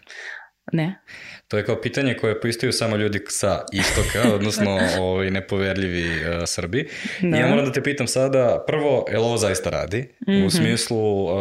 Ne. 0.73 1.01
To 1.51 1.57
je 1.57 1.65
kao 1.65 1.81
pitanje 1.81 2.15
koje 2.15 2.41
poistaju 2.41 2.73
samo 2.73 2.97
ljudi 2.97 3.21
sa 3.29 3.65
istoka, 3.73 4.29
odnosno 4.37 4.79
ovaj, 4.99 5.31
nepoverljivi 5.31 6.05
uh, 6.05 6.43
Srbi. 6.47 6.89
Da. 7.21 7.37
I 7.37 7.41
ja 7.41 7.47
moram 7.47 7.65
da 7.65 7.73
te 7.73 7.83
pitam 7.83 8.07
sada, 8.07 8.65
prvo, 8.67 9.07
je 9.11 9.19
li 9.19 9.25
ovo 9.25 9.37
zaista 9.37 9.71
radi? 9.71 9.99
Mm 9.99 10.33
-hmm. 10.33 10.43
U 10.43 10.47
mhm. 10.47 10.49
smislu, 10.49 11.25
uh, 11.25 11.33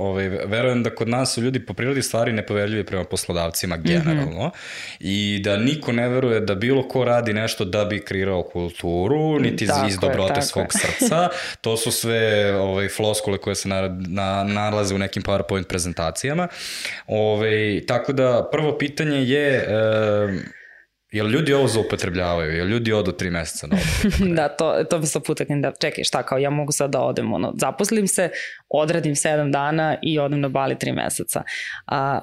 ovaj, 0.00 0.28
verujem 0.28 0.82
da 0.82 0.90
kod 0.90 1.08
nas 1.08 1.34
su 1.34 1.42
ljudi 1.42 1.66
po 1.66 1.74
prirodi 1.74 2.02
stvari 2.02 2.32
nepoverljivi 2.32 2.84
prema 2.84 3.04
poslodavcima 3.04 3.76
mhm. 3.76 3.86
generalno 3.88 4.46
mm 4.46 4.50
-hmm. 4.50 4.96
i 5.00 5.40
da 5.44 5.56
niko 5.56 5.92
ne 5.92 6.08
veruje 6.08 6.40
da 6.40 6.54
bilo 6.54 6.88
ko 6.88 7.04
radi 7.04 7.32
nešto 7.32 7.64
da 7.64 7.84
bi 7.84 8.04
kreirao 8.04 8.42
kulturu, 8.42 9.40
niti 9.40 9.66
tako 9.66 9.88
iz 9.88 9.98
dobrote 10.00 10.38
je, 10.38 10.42
svog 10.42 10.66
je. 10.74 10.80
srca. 10.80 11.28
To 11.60 11.76
su 11.76 11.90
sve 11.90 12.54
ovaj, 12.56 12.88
floskule 12.88 13.38
koje 13.38 13.54
se 13.54 13.68
na, 13.68 13.96
na, 14.08 14.44
nalaze 14.44 14.94
u 14.94 14.98
nekim 14.98 15.22
PowerPoint 15.22 15.64
prezentacijama. 15.64 16.48
Ovaj, 17.06 17.82
tako 17.86 18.12
da, 18.12 18.48
prvo 18.52 18.73
pitanje 18.78 19.24
je 19.24 19.46
Jel 21.14 21.28
ljudi 21.30 21.52
ovo 21.52 21.68
zaupotrebljavaju? 21.68 22.52
Jel 22.52 22.68
ljudi 22.68 22.92
odu 22.92 23.12
tri 23.12 23.30
meseca 23.30 23.66
na 23.66 23.76
odmor? 23.76 24.34
da, 24.36 24.48
to, 24.48 24.84
to 24.90 24.98
mi 24.98 25.06
se 25.06 25.20
putaknem 25.20 25.62
da 25.62 25.72
čekaj 25.80 26.04
šta 26.04 26.22
kao 26.22 26.38
ja 26.38 26.50
mogu 26.50 26.72
sad 26.72 26.90
da 26.90 27.00
odem, 27.00 27.32
ono, 27.32 27.52
zaposlim 27.56 28.08
se, 28.08 28.30
odradim 28.68 29.16
sedam 29.16 29.52
dana 29.52 29.96
i 30.02 30.18
odem 30.18 30.40
na 30.40 30.48
Bali 30.48 30.78
tri 30.78 30.92
meseca. 30.92 31.42
A, 31.86 32.22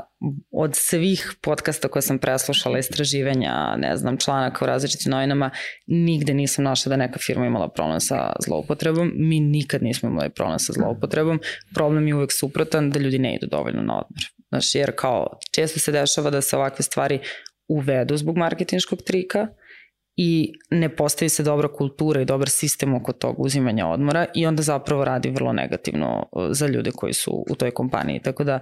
od 0.52 0.76
svih 0.76 1.34
podcasta 1.42 1.88
koje 1.88 2.02
sam 2.02 2.20
preslušala, 2.20 2.80
istraživanja, 2.80 3.76
ne 3.78 3.98
znam, 3.98 4.18
članaka 4.18 4.66
u 4.66 4.68
različitim 4.68 5.12
novinama, 5.12 5.50
nigde 5.88 6.34
nisam 6.34 6.64
našla 6.64 6.90
da 6.90 6.96
neka 6.96 7.20
firma 7.20 7.46
imala 7.46 7.70
problem 7.70 8.00
sa 8.00 8.34
zloupotrebom. 8.46 9.12
Mi 9.16 9.40
nikad 9.40 9.84
nismo 9.84 10.10
imali 10.10 10.30
problem 10.30 10.60
sa 10.60 10.74
zloupotrebom. 10.74 11.40
Problem 11.74 12.08
je 12.08 12.16
uvek 12.16 12.32
suprotan 12.32 12.90
da 12.90 13.00
ljudi 13.00 13.20
ne 13.20 13.36
idu 13.36 13.48
dovoljno 13.48 13.82
na 13.82 13.94
odmor. 13.94 14.22
Znaš, 14.50 14.76
jer 14.76 14.92
kao 14.96 15.40
često 15.52 15.80
se 15.80 15.92
dešava 15.92 16.30
da 16.30 16.42
se 16.42 16.58
ovakve 16.58 16.84
stvari 16.84 17.20
uvedu 17.72 18.18
zbog 18.18 18.38
marketinškog 18.38 19.02
trika 19.02 19.48
i 20.16 20.54
ne 20.70 20.96
postavi 20.96 21.30
se 21.30 21.44
dobra 21.44 21.68
kultura 21.68 22.22
i 22.22 22.26
dobar 22.26 22.50
sistem 22.50 22.94
oko 22.94 23.14
tog 23.14 23.40
uzimanja 23.40 23.88
odmora 23.88 24.26
i 24.36 24.46
onda 24.46 24.62
zapravo 24.62 25.06
radi 25.06 25.30
vrlo 25.30 25.54
negativno 25.54 26.30
za 26.50 26.68
ljude 26.68 26.92
koji 26.92 27.14
su 27.14 27.46
u 27.50 27.56
toj 27.56 27.72
kompaniji. 27.72 28.22
Tako 28.22 28.44
da 28.44 28.60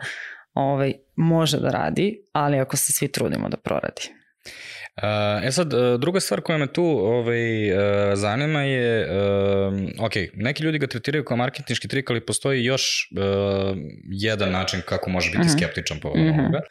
ovaj, 0.54 0.94
može 1.16 1.60
da 1.60 1.70
radi, 1.70 2.24
ali 2.32 2.60
ako 2.60 2.78
se 2.78 2.94
svi 2.94 3.08
trudimo 3.08 3.50
da 3.50 3.58
proradi. 3.58 4.01
E 5.44 5.51
sad, 5.51 5.74
e, 5.74 5.98
druga 5.98 6.20
stvar 6.20 6.41
koja 6.41 6.58
me 6.58 6.68
tu 6.74 6.84
ovaj, 6.84 7.70
e, 7.70 8.15
zanima 8.15 8.62
je, 8.62 9.08
ok, 10.00 10.13
neki 10.34 10.63
ljudi 10.63 10.77
ga 10.77 10.88
tretiraju 10.88 11.25
kao 11.25 11.38
marketinški 11.38 11.88
trik, 11.88 12.10
ali 12.10 12.25
postoji 12.25 12.65
još 12.65 13.10
jedan 14.12 14.51
način 14.51 14.82
kako 14.86 15.10
može 15.10 15.29
biti 15.29 15.48
mhm. 15.48 15.58
skeptičan 15.58 16.00
po 16.00 16.10
mm 16.10 16.20
-hmm. 16.20 16.39
ovoga, 16.39 16.62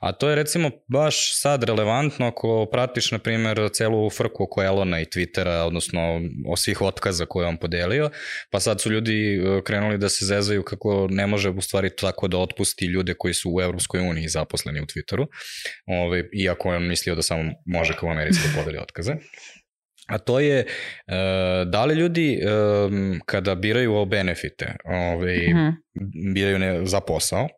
a 0.00 0.12
to 0.12 0.28
je 0.28 0.36
recimo 0.36 0.70
baš 0.88 1.40
sad 1.40 1.64
relevantno 1.64 2.26
ako 2.26 2.66
pratiš, 2.72 3.10
na 3.10 3.18
primjer, 3.18 3.68
celu 3.72 4.10
frku 4.10 4.42
oko 4.42 4.62
Elona 4.62 5.00
i 5.00 5.04
Twittera, 5.04 5.66
odnosno 5.66 6.20
o 6.48 6.56
svih 6.56 6.82
otkaza 6.82 7.26
koje 7.26 7.46
on 7.46 7.56
podelio, 7.56 8.10
pa 8.50 8.60
sad 8.60 8.80
su 8.80 8.92
ljudi 8.92 9.40
krenuli 9.64 9.98
da 9.98 10.08
se 10.08 10.24
zezaju 10.24 10.62
kako 10.62 11.08
ne 11.10 11.26
može 11.26 11.50
u 11.50 11.60
stvari 11.60 11.90
tako 11.96 12.28
da 12.28 12.38
otpusti 12.38 12.86
ljude 12.86 13.14
koji 13.18 13.34
su 13.34 13.50
u 13.54 13.60
Evropskoj 13.60 14.00
uniji 14.00 14.28
zaposleni 14.28 14.80
u 14.80 14.86
Twitteru, 14.86 15.26
ovaj, 15.86 16.22
iako 16.32 16.70
je 16.70 16.76
on 16.76 16.88
mislio 16.88 17.14
da 17.14 17.22
samo 17.22 17.52
može 17.68 17.96
kao 17.96 18.08
u 18.08 18.12
Americi 18.12 18.40
da 18.46 18.58
podeli 18.58 18.78
otkaze. 18.78 19.14
A 20.06 20.18
to 20.18 20.40
je 20.40 20.64
uh, 20.64 21.14
da 21.70 21.84
li 21.84 21.94
ljudi 21.94 22.40
um, 22.42 23.20
kada 23.26 23.54
biraju 23.54 23.94
o 23.94 24.04
benefite, 24.04 24.76
ovaj, 24.84 25.36
mm 25.36 25.56
-hmm. 25.56 25.72
biraju 26.34 26.58
ne, 26.58 26.86
za 26.86 27.00
posao, 27.00 27.48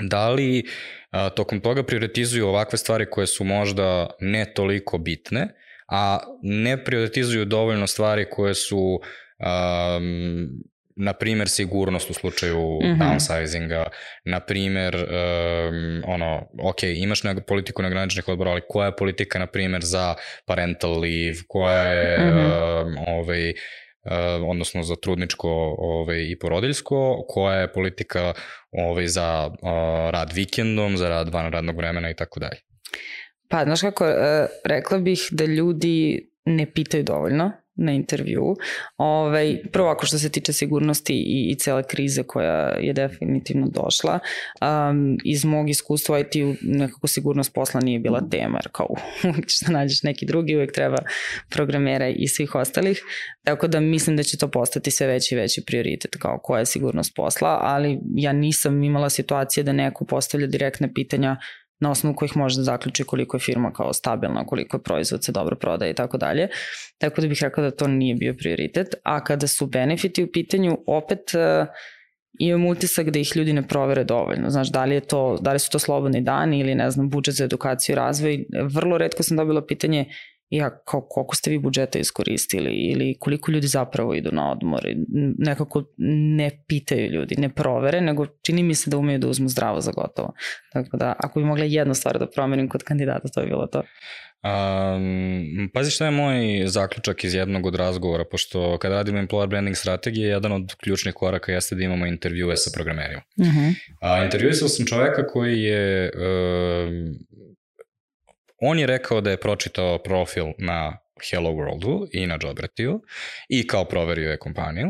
da 0.00 0.30
li 0.30 0.62
uh, 0.62 1.34
tokom 1.36 1.60
toga 1.60 1.82
prioritizuju 1.82 2.46
ovakve 2.46 2.78
stvari 2.78 3.06
koje 3.10 3.26
su 3.26 3.44
možda 3.44 4.10
ne 4.20 4.52
toliko 4.54 4.98
bitne, 4.98 5.48
a 5.88 6.18
ne 6.42 6.84
prioritizuju 6.84 7.44
dovoljno 7.44 7.86
stvari 7.86 8.26
koje 8.30 8.54
su 8.54 9.00
um, 9.40 10.48
na 10.96 11.12
primer 11.12 11.48
sigurnost 11.48 12.10
u 12.10 12.14
slučaju 12.14 12.78
mm 12.82 12.86
-hmm. 12.86 12.98
downsizinga, 12.98 13.84
na 14.24 14.40
primer 14.40 14.96
um, 14.96 16.02
ono, 16.06 16.48
ok, 16.62 16.82
imaš 16.82 17.22
na 17.22 17.40
politiku 17.40 17.82
neograničenih 17.82 18.28
odbora, 18.28 18.50
ali 18.50 18.62
koja 18.68 18.86
je 18.86 18.96
politika 18.96 19.38
na 19.38 19.46
primer 19.46 19.80
za 19.84 20.14
parental 20.46 21.00
leave, 21.00 21.38
koja 21.48 21.82
je 21.82 22.18
mm 22.18 22.38
-hmm. 22.38 22.86
um, 22.86 22.96
ovaj, 23.06 23.52
Uh, 24.04 24.48
odnosno 24.48 24.82
za 24.82 24.96
trudničko 24.96 25.48
ovaj, 25.78 26.22
i 26.30 26.38
porodiljsko, 26.38 27.24
koja 27.28 27.60
je 27.60 27.72
politika 27.72 28.32
ovaj, 28.72 29.06
za 29.06 29.46
uh, 29.46 29.68
rad 30.10 30.32
vikendom, 30.34 30.96
za 30.96 31.08
rad 31.08 31.28
van 31.28 31.52
radnog 31.52 31.76
vremena 31.76 32.10
i 32.10 32.14
tako 32.14 32.40
dalje. 32.40 32.56
Pa, 33.48 33.64
znaš 33.64 33.80
kako, 33.80 34.04
uh, 34.04 34.14
rekla 34.64 34.98
bih 34.98 35.28
da 35.30 35.44
ljudi 35.44 36.30
ne 36.44 36.72
pitaju 36.72 37.04
dovoljno 37.04 37.52
na 37.80 37.92
intervju. 37.92 38.56
Ovaj, 38.96 39.62
prvo 39.72 39.88
ako 39.88 40.06
što 40.06 40.18
se 40.18 40.28
tiče 40.28 40.52
sigurnosti 40.52 41.12
i, 41.12 41.50
i 41.50 41.54
cele 41.54 41.82
krize 41.82 42.22
koja 42.22 42.78
je 42.80 42.92
definitivno 42.92 43.68
došla, 43.68 44.18
um, 44.60 45.18
iz 45.24 45.44
mog 45.44 45.70
iskustva 45.70 46.18
IT 46.18 46.34
nekako 46.62 47.06
sigurnost 47.06 47.54
posla 47.54 47.80
nije 47.80 47.98
bila 47.98 48.20
tema, 48.30 48.58
jer 48.62 48.68
kao 48.72 48.88
uvijek 49.30 49.46
ćeš 49.46 49.60
da 49.60 49.72
nađeš 49.72 50.02
neki 50.02 50.26
drugi, 50.26 50.54
uvijek 50.54 50.72
treba 50.72 50.98
programera 51.50 52.08
i 52.08 52.28
svih 52.28 52.54
ostalih. 52.54 53.02
Tako 53.44 53.68
da 53.68 53.80
mislim 53.80 54.16
da 54.16 54.22
će 54.22 54.38
to 54.38 54.48
postati 54.48 54.90
sve 54.90 55.06
veći 55.06 55.34
i 55.34 55.38
veći 55.38 55.62
prioritet 55.66 56.16
kao 56.18 56.38
koja 56.42 56.58
je 56.58 56.66
sigurnost 56.66 57.12
posla, 57.16 57.58
ali 57.62 57.98
ja 58.14 58.32
nisam 58.32 58.82
imala 58.82 59.10
situacije 59.10 59.64
da 59.64 59.72
neko 59.72 60.04
postavlja 60.04 60.46
direktne 60.46 60.94
pitanja 60.94 61.36
na 61.80 61.90
osnovu 61.90 62.16
kojih 62.16 62.36
može 62.36 62.56
da 62.56 62.62
zaključi 62.62 63.04
koliko 63.04 63.36
je 63.36 63.40
firma 63.40 63.72
kao 63.72 63.92
stabilna, 63.92 64.46
koliko 64.46 64.76
je 64.76 64.82
proizvod 64.82 65.24
se 65.24 65.32
dobro 65.32 65.56
prodaje 65.56 65.90
i 65.90 65.94
tako 65.94 66.18
dalje. 66.18 66.48
Tako 66.98 67.20
da 67.20 67.28
bih 67.28 67.38
rekla 67.42 67.62
da 67.62 67.70
to 67.70 67.88
nije 67.88 68.14
bio 68.14 68.34
prioritet. 68.34 68.94
A 69.02 69.24
kada 69.24 69.46
su 69.46 69.66
benefiti 69.66 70.24
u 70.24 70.32
pitanju, 70.32 70.78
opet 70.86 71.34
uh, 71.34 71.66
imam 72.38 72.66
utisak 72.66 73.10
da 73.10 73.18
ih 73.18 73.36
ljudi 73.36 73.52
ne 73.52 73.68
provere 73.68 74.04
dovoljno. 74.04 74.50
Znaš, 74.50 74.72
da 74.72 74.84
li, 74.84 74.94
je 74.94 75.00
to, 75.00 75.38
da 75.40 75.52
li 75.52 75.58
su 75.58 75.70
to 75.70 75.78
slobodni 75.78 76.20
dani 76.20 76.58
ili 76.60 76.74
ne 76.74 76.90
znam, 76.90 77.10
budžet 77.10 77.34
za 77.34 77.44
edukaciju 77.44 77.92
i 77.92 77.96
razvoj. 77.96 78.44
Vrlo 78.74 78.98
redko 78.98 79.22
sam 79.22 79.36
dobila 79.36 79.66
pitanje 79.66 80.04
ja, 80.50 80.82
kao, 80.84 81.00
koliko 81.00 81.36
ste 81.36 81.50
vi 81.50 81.58
budžeta 81.58 81.98
iskoristili 81.98 82.70
ili 82.70 83.16
koliko 83.20 83.52
ljudi 83.52 83.66
zapravo 83.66 84.14
idu 84.14 84.30
na 84.32 84.50
odmor. 84.50 84.86
Nekako 85.38 85.84
ne 86.36 86.50
pitaju 86.68 87.10
ljudi, 87.10 87.34
ne 87.38 87.48
provere, 87.48 88.00
nego 88.00 88.26
čini 88.26 88.62
mi 88.62 88.74
se 88.74 88.90
da 88.90 88.98
umeju 88.98 89.18
da 89.18 89.28
uzmu 89.28 89.48
zdravo 89.48 89.80
za 89.80 89.92
gotovo. 89.92 90.32
Tako 90.72 90.96
da, 90.96 91.14
ako 91.18 91.40
bi 91.40 91.46
mogla 91.46 91.64
jednu 91.64 91.94
stvar 91.94 92.18
da 92.18 92.30
promenim 92.30 92.68
kod 92.68 92.82
kandidata, 92.82 93.28
to 93.28 93.40
je 93.40 93.46
bilo 93.46 93.66
to. 93.66 93.82
Um, 94.40 95.70
pazi 95.74 95.90
šta 95.90 96.04
je 96.04 96.10
moj 96.10 96.66
zaključak 96.66 97.24
iz 97.24 97.34
jednog 97.34 97.66
od 97.66 97.74
razgovora, 97.74 98.24
pošto 98.30 98.78
kada 98.78 98.94
radimo 98.94 99.18
employer 99.18 99.48
branding 99.48 99.76
strategije, 99.76 100.28
jedan 100.28 100.52
od 100.52 100.74
ključnih 100.74 101.14
koraka 101.14 101.52
jeste 101.52 101.74
da 101.74 101.84
imamo 101.84 102.06
intervjue 102.06 102.56
sa 102.56 102.70
programerima. 102.74 103.22
Uh 103.36 103.46
mhm. 103.46 103.58
-huh. 103.58 103.74
A, 104.00 104.24
intervjuisao 104.24 104.68
sam 104.68 104.86
čoveka 104.86 105.26
koji 105.26 105.62
je 105.62 106.10
uh, 106.14 106.20
On 108.60 108.78
je 108.78 108.86
rekao 108.86 109.20
da 109.20 109.30
je 109.30 109.40
pročitao 109.40 109.98
profil 109.98 110.46
na 110.58 110.98
Hello 111.30 111.50
Worldu 111.50 112.08
i 112.12 112.26
na 112.26 112.38
Jobratiju 112.42 113.00
i 113.48 113.66
kao 113.66 113.84
proverio 113.84 114.30
je 114.30 114.38
kompaniju. 114.38 114.88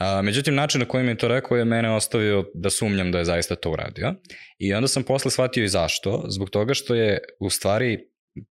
A, 0.00 0.22
međutim, 0.22 0.54
način 0.54 0.80
na 0.80 0.88
koji 0.88 1.04
mi 1.04 1.10
je 1.10 1.18
to 1.18 1.28
rekao 1.28 1.56
je 1.56 1.64
mene 1.64 1.94
ostavio 1.94 2.44
da 2.54 2.70
sumnjam 2.70 3.12
da 3.12 3.18
je 3.18 3.24
zaista 3.24 3.54
to 3.54 3.70
uradio. 3.70 4.14
I 4.58 4.74
onda 4.74 4.88
sam 4.88 5.02
posle 5.02 5.30
shvatio 5.30 5.64
i 5.64 5.68
zašto. 5.68 6.24
Zbog 6.28 6.50
toga 6.50 6.74
što 6.74 6.94
je 6.94 7.18
u 7.40 7.50
stvari 7.50 7.98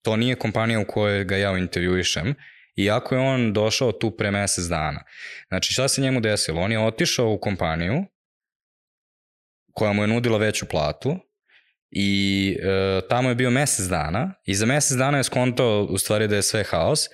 to 0.03 0.17
nije 0.17 0.35
kompanija 0.35 0.81
u 0.81 0.87
kojoj 0.89 1.25
ga 1.25 1.37
ja 1.37 1.59
intervjuišem, 1.59 2.35
iako 2.77 3.15
je 3.15 3.21
on 3.21 3.53
došao 3.53 3.93
tu 3.93 4.17
pre 4.17 4.31
mesec 4.31 4.65
dana. 4.65 5.05
Znači, 5.49 5.73
šta 5.73 5.89
se 5.89 6.03
njemu 6.03 6.21
desilo? 6.21 6.61
On 6.61 6.73
je 6.73 6.79
otišao 6.79 7.33
u 7.33 7.41
kompaniju 7.41 8.05
koja 9.73 9.93
mu 9.93 10.03
je 10.03 10.09
nudila 10.09 10.39
veću 10.39 10.67
platu, 10.67 11.17
i 11.93 12.57
e, 12.63 13.01
tamo 13.09 13.29
je 13.29 13.35
bio 13.35 13.51
mesec 13.51 13.87
dana 13.87 14.35
i 14.47 14.55
za 14.55 14.67
mesec 14.67 14.97
dana 14.97 15.19
je 15.19 15.25
skontao 15.25 15.87
u 15.91 15.99
stvari 15.99 16.29
da 16.29 16.37
je 16.37 16.43
sve 16.43 16.65
haos 16.65 17.09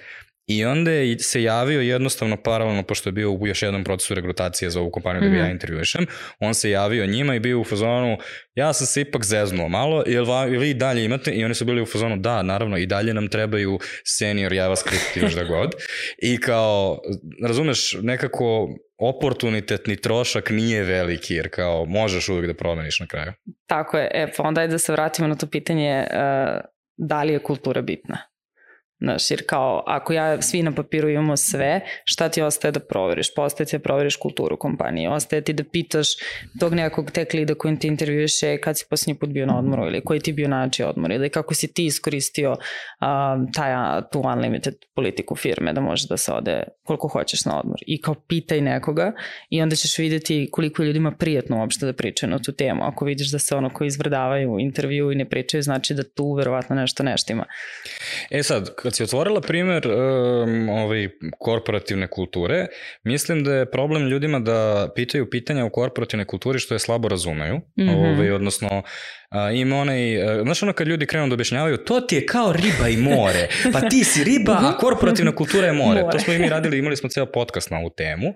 I 0.48 0.64
onda 0.64 0.90
je 0.90 1.18
se 1.18 1.42
javio 1.42 1.80
jednostavno 1.80 2.36
paralelno, 2.36 2.82
pošto 2.82 3.08
je 3.08 3.12
bio 3.12 3.30
u 3.30 3.46
još 3.46 3.62
jednom 3.62 3.84
procesu 3.84 4.14
regrutacije 4.14 4.70
za 4.70 4.80
ovu 4.80 4.90
kompaniju 4.90 5.20
da 5.20 5.26
bi 5.26 5.32
mm 5.32 5.34
-hmm. 5.34 5.38
ja 5.38 5.44
mhm. 5.44 5.52
intervjušem, 5.52 6.06
on 6.40 6.54
se 6.54 6.70
javio 6.70 7.06
njima 7.06 7.34
i 7.34 7.40
bio 7.40 7.60
u 7.60 7.64
fazonu, 7.64 8.18
ja 8.54 8.72
sam 8.72 8.86
se 8.86 9.00
ipak 9.00 9.24
zeznuo 9.24 9.68
malo, 9.68 10.04
jel 10.06 10.26
vi 10.58 10.74
dalje 10.74 11.04
imate? 11.04 11.30
I 11.30 11.44
oni 11.44 11.54
su 11.54 11.64
bili 11.64 11.82
u 11.82 11.86
fazonu, 11.86 12.16
da, 12.16 12.42
naravno, 12.42 12.78
i 12.78 12.86
dalje 12.86 13.14
nam 13.14 13.28
trebaju 13.28 13.78
senior 14.04 14.52
JavaScript 14.52 15.16
i 15.16 15.20
još 15.20 15.34
da 15.34 15.44
god. 15.44 15.72
I 16.18 16.40
kao, 16.40 17.00
razumeš, 17.46 17.96
nekako 18.02 18.68
oportunitetni 18.98 19.96
trošak 19.96 20.50
nije 20.50 20.84
veliki, 20.84 21.34
jer 21.34 21.48
kao 21.50 21.84
možeš 21.84 22.28
uvijek 22.28 22.46
da 22.46 22.54
promeniš 22.54 23.00
na 23.00 23.06
kraju. 23.06 23.32
Tako 23.66 23.98
je, 23.98 24.10
e, 24.14 24.32
pa 24.36 24.42
onda 24.42 24.62
je 24.62 24.68
da 24.68 24.78
se 24.78 24.92
vratimo 24.92 25.28
na 25.28 25.34
to 25.34 25.46
pitanje 25.46 26.06
uh, 26.10 26.60
da 26.96 27.22
li 27.22 27.32
je 27.32 27.42
kultura 27.42 27.82
bitna. 27.82 28.18
Znaš, 29.00 29.30
jer 29.30 29.42
kao, 29.46 29.82
ako 29.86 30.12
ja 30.12 30.42
svi 30.42 30.62
na 30.62 30.72
papiru 30.72 31.08
imamo 31.08 31.36
sve, 31.36 31.80
šta 32.04 32.28
ti 32.28 32.42
ostaje 32.42 32.72
da 32.72 32.80
proveriš? 32.80 33.34
Postaje 33.34 33.66
ti 33.66 33.78
da 33.78 33.82
proveriš 33.82 34.16
kulturu 34.16 34.56
kompanije, 34.56 35.10
ostaje 35.10 35.44
ti 35.44 35.52
da 35.52 35.64
pitaš 35.72 36.08
tog 36.60 36.74
nekog 36.74 37.10
tek 37.10 37.34
lida 37.34 37.54
kojim 37.54 37.76
ti 37.76 37.88
intervjuše 37.88 38.60
kad 38.60 38.78
si 38.78 38.86
posljednji 38.90 39.18
put 39.18 39.30
bio 39.30 39.46
na 39.46 39.58
odmoru 39.58 39.86
ili 39.86 40.04
koji 40.04 40.20
ti 40.20 40.32
bio 40.32 40.48
način 40.48 40.86
odmor 40.86 41.10
ili 41.10 41.30
kako 41.30 41.54
si 41.54 41.72
ti 41.72 41.86
iskoristio 41.86 42.50
um, 42.50 43.52
taj, 43.52 44.02
tu 44.12 44.20
unlimited 44.20 44.74
politiku 44.94 45.36
firme 45.36 45.72
da 45.72 45.80
može 45.80 46.06
da 46.08 46.16
se 46.16 46.32
ode 46.32 46.62
koliko 46.84 47.08
hoćeš 47.08 47.44
na 47.44 47.58
odmor. 47.58 47.78
I 47.86 48.00
kao 48.00 48.14
pitaj 48.14 48.60
nekoga 48.60 49.12
i 49.50 49.62
onda 49.62 49.76
ćeš 49.76 49.98
videti 49.98 50.48
koliko 50.52 50.82
je 50.82 50.86
ljudima 50.86 51.12
prijatno 51.12 51.58
uopšte 51.58 51.86
da 51.86 51.92
pričaju 51.92 52.30
na 52.30 52.38
tu 52.38 52.52
temu. 52.52 52.84
Ako 52.84 53.04
vidiš 53.04 53.32
da 53.32 53.38
se 53.38 53.54
ono 53.54 53.70
koji 53.70 53.86
izvrdavaju 53.86 54.56
intervju 54.60 55.12
i 55.12 55.14
ne 55.14 55.28
pričaju, 55.28 55.62
znači 55.62 55.94
da 55.94 56.02
tu 56.02 56.32
verovatno 56.32 56.76
nešto 56.76 57.02
neštima. 57.02 57.44
E 58.30 58.42
sad, 58.42 58.74
kad 58.88 58.96
si 58.96 59.02
otvorila 59.02 59.40
primer 59.40 59.86
um, 59.86 60.68
ovaj, 60.68 61.08
korporativne 61.38 62.06
kulture, 62.06 62.66
mislim 63.04 63.44
da 63.44 63.54
je 63.54 63.70
problem 63.70 64.08
ljudima 64.08 64.40
da 64.40 64.90
pitaju 64.94 65.30
pitanja 65.30 65.64
o 65.64 65.70
korporativne 65.70 66.24
kulturi 66.24 66.58
što 66.58 66.74
je 66.74 66.78
slabo 66.78 67.08
razumeju, 67.08 67.56
mm 67.56 67.82
-hmm. 67.82 68.14
ovaj, 68.14 68.30
odnosno 68.30 68.82
a, 69.30 69.50
ima 69.50 69.76
onaj, 69.76 70.22
a, 70.22 70.42
znaš 70.42 70.62
ono 70.62 70.72
kad 70.72 70.88
ljudi 70.88 71.06
krenu 71.06 71.28
da 71.28 71.34
objašnjavaju, 71.34 71.76
to 71.76 72.00
ti 72.00 72.16
je 72.16 72.26
kao 72.26 72.52
riba 72.52 72.88
i 72.88 72.96
more, 72.96 73.48
pa 73.72 73.80
ti 73.80 74.04
si 74.04 74.24
riba, 74.24 74.52
a 74.52 74.70
mhm. 74.70 74.78
korporativna 74.80 75.34
kultura 75.34 75.66
je 75.66 75.72
more. 75.72 76.00
more. 76.00 76.12
To 76.12 76.18
smo 76.18 76.32
i 76.32 76.38
mi 76.38 76.48
radili, 76.48 76.78
imali 76.78 76.96
smo 76.96 77.08
ceo 77.08 77.26
podcast 77.26 77.70
na 77.70 77.78
ovu 77.78 77.90
temu 77.96 78.34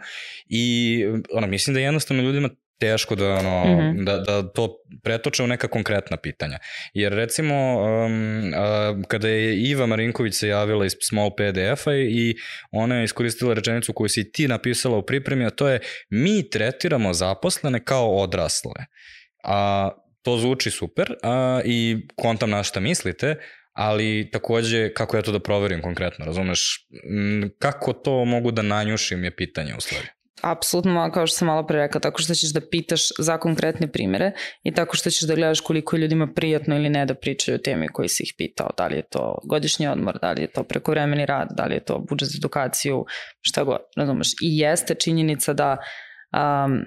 i 0.49 1.05
ono, 1.33 1.47
mislim 1.47 1.75
da 1.75 1.81
jednostavno 1.81 2.23
ljudima 2.23 2.49
teško 2.83 3.15
da, 3.15 3.35
ono, 3.35 3.65
mm 3.65 3.79
-hmm. 3.79 4.05
da, 4.05 4.19
da 4.19 4.43
to 4.53 4.77
pretoče 5.03 5.43
u 5.43 5.47
neka 5.47 5.69
konkretna 5.69 6.17
pitanja. 6.17 6.59
Jer 6.95 7.13
recimo, 7.13 7.55
um, 7.55 8.53
a, 8.57 9.03
kada 9.09 9.29
je 9.29 9.63
Iva 9.63 9.87
Marinković 9.87 10.35
se 10.35 10.49
javila 10.49 10.87
iz 10.87 10.93
Small 11.01 11.31
PDF-a 11.31 11.95
i 11.95 12.35
ona 12.71 12.97
je 12.97 13.05
iskoristila 13.05 13.55
rečenicu 13.55 13.93
koju 13.93 14.09
si 14.09 14.33
ti 14.33 14.49
napisala 14.49 14.97
u 14.97 15.03
pripremi, 15.03 15.47
a 15.47 15.51
to 15.51 15.69
je 15.69 15.81
mi 16.11 16.51
tretiramo 16.51 17.13
zaposlene 17.13 17.85
kao 17.85 18.17
odrasle. 18.17 18.87
A, 19.45 19.91
to 20.23 20.39
zvuči 20.39 20.71
super 20.71 21.15
a, 21.23 21.61
i 21.65 22.07
kontam 22.17 22.51
na 22.51 22.63
šta 22.63 22.81
mislite, 22.81 23.35
ali 23.73 24.31
takođe 24.33 24.95
kako 24.95 25.17
ja 25.17 25.23
to 25.23 25.33
da 25.33 25.41
proverim 25.41 25.83
konkretno, 25.83 26.25
razumeš? 26.25 26.89
Kako 27.59 27.93
to 27.93 28.25
mogu 28.25 28.51
da 28.51 28.63
nanjušim 28.63 29.25
je 29.25 29.37
pitanje 29.37 29.75
u 29.79 29.81
stvari. 29.81 30.09
Apsolutno, 30.43 31.11
kao 31.15 31.27
što 31.27 31.37
sam 31.37 31.47
malo 31.47 31.67
pre 31.67 31.79
rekla, 31.79 32.01
tako 32.01 32.23
što 32.23 32.35
ćeš 32.35 32.53
da 32.53 32.61
pitaš 32.71 33.03
za 33.19 33.39
konkretne 33.39 33.93
primere 33.93 34.33
i 34.63 34.73
tako 34.73 34.97
što 34.97 35.11
ćeš 35.11 35.21
da 35.21 35.35
gledaš 35.35 35.61
koliko 35.61 35.97
je 35.97 36.01
ljudima 36.01 36.29
prijatno 36.35 36.77
ili 36.77 36.89
ne 36.89 37.07
da 37.07 37.15
pričaju 37.15 37.55
o 37.55 37.59
temi 37.59 37.89
koji 37.89 38.09
si 38.09 38.23
ih 38.23 38.35
pitao. 38.39 38.71
Da 38.77 38.87
li 38.87 38.97
je 38.97 39.03
to 39.03 39.39
godišnji 39.45 39.89
odmor, 39.89 40.19
da 40.23 40.33
li 40.33 40.43
je 40.43 40.53
to 40.53 40.63
prekovremeni 40.63 41.27
rad, 41.27 41.49
da 41.57 41.65
li 41.65 41.75
je 41.75 41.85
to 41.85 41.99
budžet 42.09 42.29
za 42.29 42.39
edukaciju, 42.39 43.05
šta 43.41 43.65
god, 43.65 43.79
razumeš. 43.97 44.29
I 44.43 44.59
jeste 44.59 44.95
činjenica 44.95 45.53
da 45.53 45.77
um, 46.33 46.85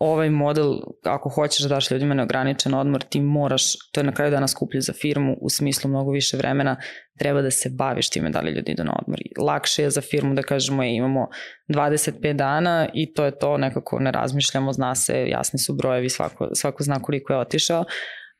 ovaj 0.00 0.30
model, 0.30 0.74
ako 1.04 1.28
hoćeš 1.28 1.62
da 1.62 1.68
daš 1.68 1.90
ljudima 1.90 2.14
neograničen 2.14 2.74
odmor, 2.74 3.02
ti 3.02 3.20
moraš, 3.20 3.62
to 3.92 4.00
je 4.00 4.04
na 4.04 4.12
kraju 4.12 4.30
dana 4.30 4.48
skuplje 4.48 4.80
za 4.80 4.92
firmu, 4.92 5.36
u 5.40 5.50
smislu 5.50 5.90
mnogo 5.90 6.10
više 6.10 6.36
vremena, 6.36 6.76
treba 7.18 7.42
da 7.42 7.50
se 7.50 7.70
baviš 7.78 8.10
time 8.10 8.30
da 8.30 8.40
li 8.40 8.52
ljudi 8.52 8.72
idu 8.72 8.84
na 8.84 8.96
odmor. 9.02 9.18
Lakše 9.38 9.82
je 9.82 9.90
za 9.90 10.00
firmu 10.00 10.34
da 10.34 10.42
kažemo, 10.42 10.82
je, 10.82 10.96
imamo 10.96 11.28
25 11.68 12.32
dana 12.32 12.88
i 12.94 13.12
to 13.14 13.24
je 13.24 13.38
to, 13.38 13.56
nekako 13.56 13.98
ne 13.98 14.12
razmišljamo, 14.12 14.72
zna 14.72 14.94
se, 14.94 15.28
jasni 15.28 15.58
su 15.58 15.74
brojevi, 15.74 16.08
svako, 16.08 16.48
svako 16.54 16.82
zna 16.82 17.02
koliko 17.02 17.32
je 17.32 17.38
otišao, 17.38 17.84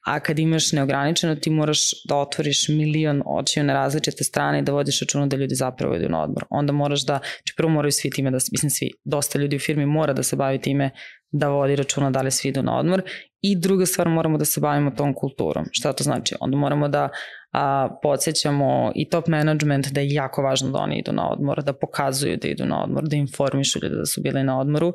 a 0.04 0.20
kad 0.20 0.38
imaš 0.38 0.72
neograničeno 0.72 1.34
ti 1.34 1.50
moraš 1.50 1.80
da 2.08 2.16
otvoriš 2.16 2.68
milion 2.68 3.22
očiju 3.26 3.64
na 3.64 3.72
različite 3.72 4.24
strane 4.24 4.58
i 4.58 4.62
da 4.62 4.72
vodiš 4.72 5.00
računa 5.00 5.26
da 5.26 5.36
ljudi 5.36 5.54
zapravo 5.54 5.96
idu 5.96 6.08
na 6.08 6.22
odmor. 6.22 6.44
Onda 6.50 6.72
moraš 6.72 7.06
da, 7.06 7.18
či 7.44 7.54
prvo 7.56 7.70
moraju 7.70 7.92
svi 7.92 8.10
time 8.10 8.30
da, 8.30 8.38
mislim 8.52 8.70
svi, 8.70 8.90
dosta 9.04 9.38
ljudi 9.38 9.56
u 9.56 9.58
firmi 9.58 9.86
mora 9.86 10.12
da 10.12 10.22
se 10.22 10.36
bavi 10.36 10.60
time 10.60 10.90
da 11.32 11.48
vodi 11.48 11.76
računa 11.76 12.10
da 12.10 12.22
li 12.22 12.30
svi 12.30 12.48
idu 12.48 12.62
na 12.62 12.78
odmor 12.78 13.02
i 13.42 13.60
druga 13.60 13.86
stvar 13.86 14.08
moramo 14.08 14.38
da 14.38 14.44
se 14.44 14.60
bavimo 14.60 14.90
tom 14.90 15.14
kulturom. 15.14 15.64
Šta 15.72 15.92
to 15.92 16.04
znači? 16.04 16.34
Onda 16.40 16.56
moramo 16.56 16.88
da 16.88 17.08
a, 17.54 17.98
podsjećamo 18.02 18.92
i 18.94 19.08
top 19.08 19.26
management 19.26 19.88
da 19.88 20.00
je 20.00 20.08
jako 20.08 20.42
važno 20.42 20.70
da 20.70 20.78
oni 20.78 20.98
idu 20.98 21.12
na 21.12 21.30
odmor, 21.30 21.62
da 21.62 21.72
pokazuju 21.72 22.36
da 22.36 22.48
idu 22.48 22.66
na 22.66 22.82
odmor, 22.84 23.04
da 23.08 23.16
informišu 23.16 23.78
ljude 23.82 23.96
da 23.96 24.06
su 24.06 24.20
bili 24.20 24.42
na 24.42 24.60
odmoru. 24.60 24.92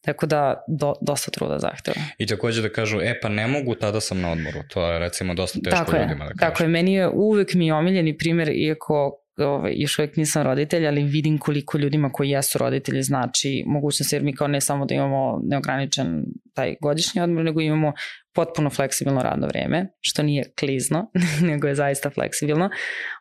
Tako 0.00 0.26
da 0.26 0.64
do, 0.68 0.94
dosta 1.00 1.30
truda 1.30 1.58
zahteva. 1.58 1.96
I 2.18 2.26
takođe 2.26 2.62
da 2.62 2.68
kažu, 2.68 3.00
e 3.00 3.20
pa 3.22 3.28
ne 3.28 3.46
mogu, 3.46 3.74
tada 3.74 4.00
sam 4.00 4.20
na 4.20 4.32
odmoru. 4.32 4.58
To 4.68 4.92
je 4.92 4.98
recimo 4.98 5.34
dosta 5.34 5.58
teško 5.64 5.78
tako 5.78 5.96
ljudima 5.96 6.24
da 6.24 6.30
kažu. 6.30 6.38
Tako 6.38 6.62
je, 6.62 6.68
meni 6.68 6.94
je 6.94 7.08
uvek 7.08 7.54
mi 7.54 7.72
omiljeni 7.72 8.18
primer, 8.18 8.48
iako 8.48 9.21
ovaj, 9.44 9.72
još 9.76 9.98
uvek 9.98 10.16
nisam 10.16 10.42
roditelj, 10.42 10.86
ali 10.86 11.02
vidim 11.02 11.38
koliko 11.38 11.78
ljudima 11.78 12.12
koji 12.12 12.30
jesu 12.30 12.58
roditelji 12.58 13.02
znači 13.02 13.64
mogućnost, 13.66 14.12
jer 14.12 14.22
mi 14.22 14.34
kao 14.34 14.48
ne 14.48 14.60
samo 14.60 14.86
da 14.86 14.94
imamo 14.94 15.40
neograničen 15.44 16.24
taj 16.54 16.74
godišnji 16.80 17.20
odmor, 17.20 17.44
nego 17.44 17.60
imamo 17.60 17.92
potpuno 18.34 18.70
fleksibilno 18.70 19.22
radno 19.22 19.46
vreme, 19.46 19.86
što 20.00 20.22
nije 20.22 20.52
klizno, 20.58 21.10
nego 21.50 21.68
je 21.68 21.74
zaista 21.74 22.10
fleksibilno. 22.10 22.70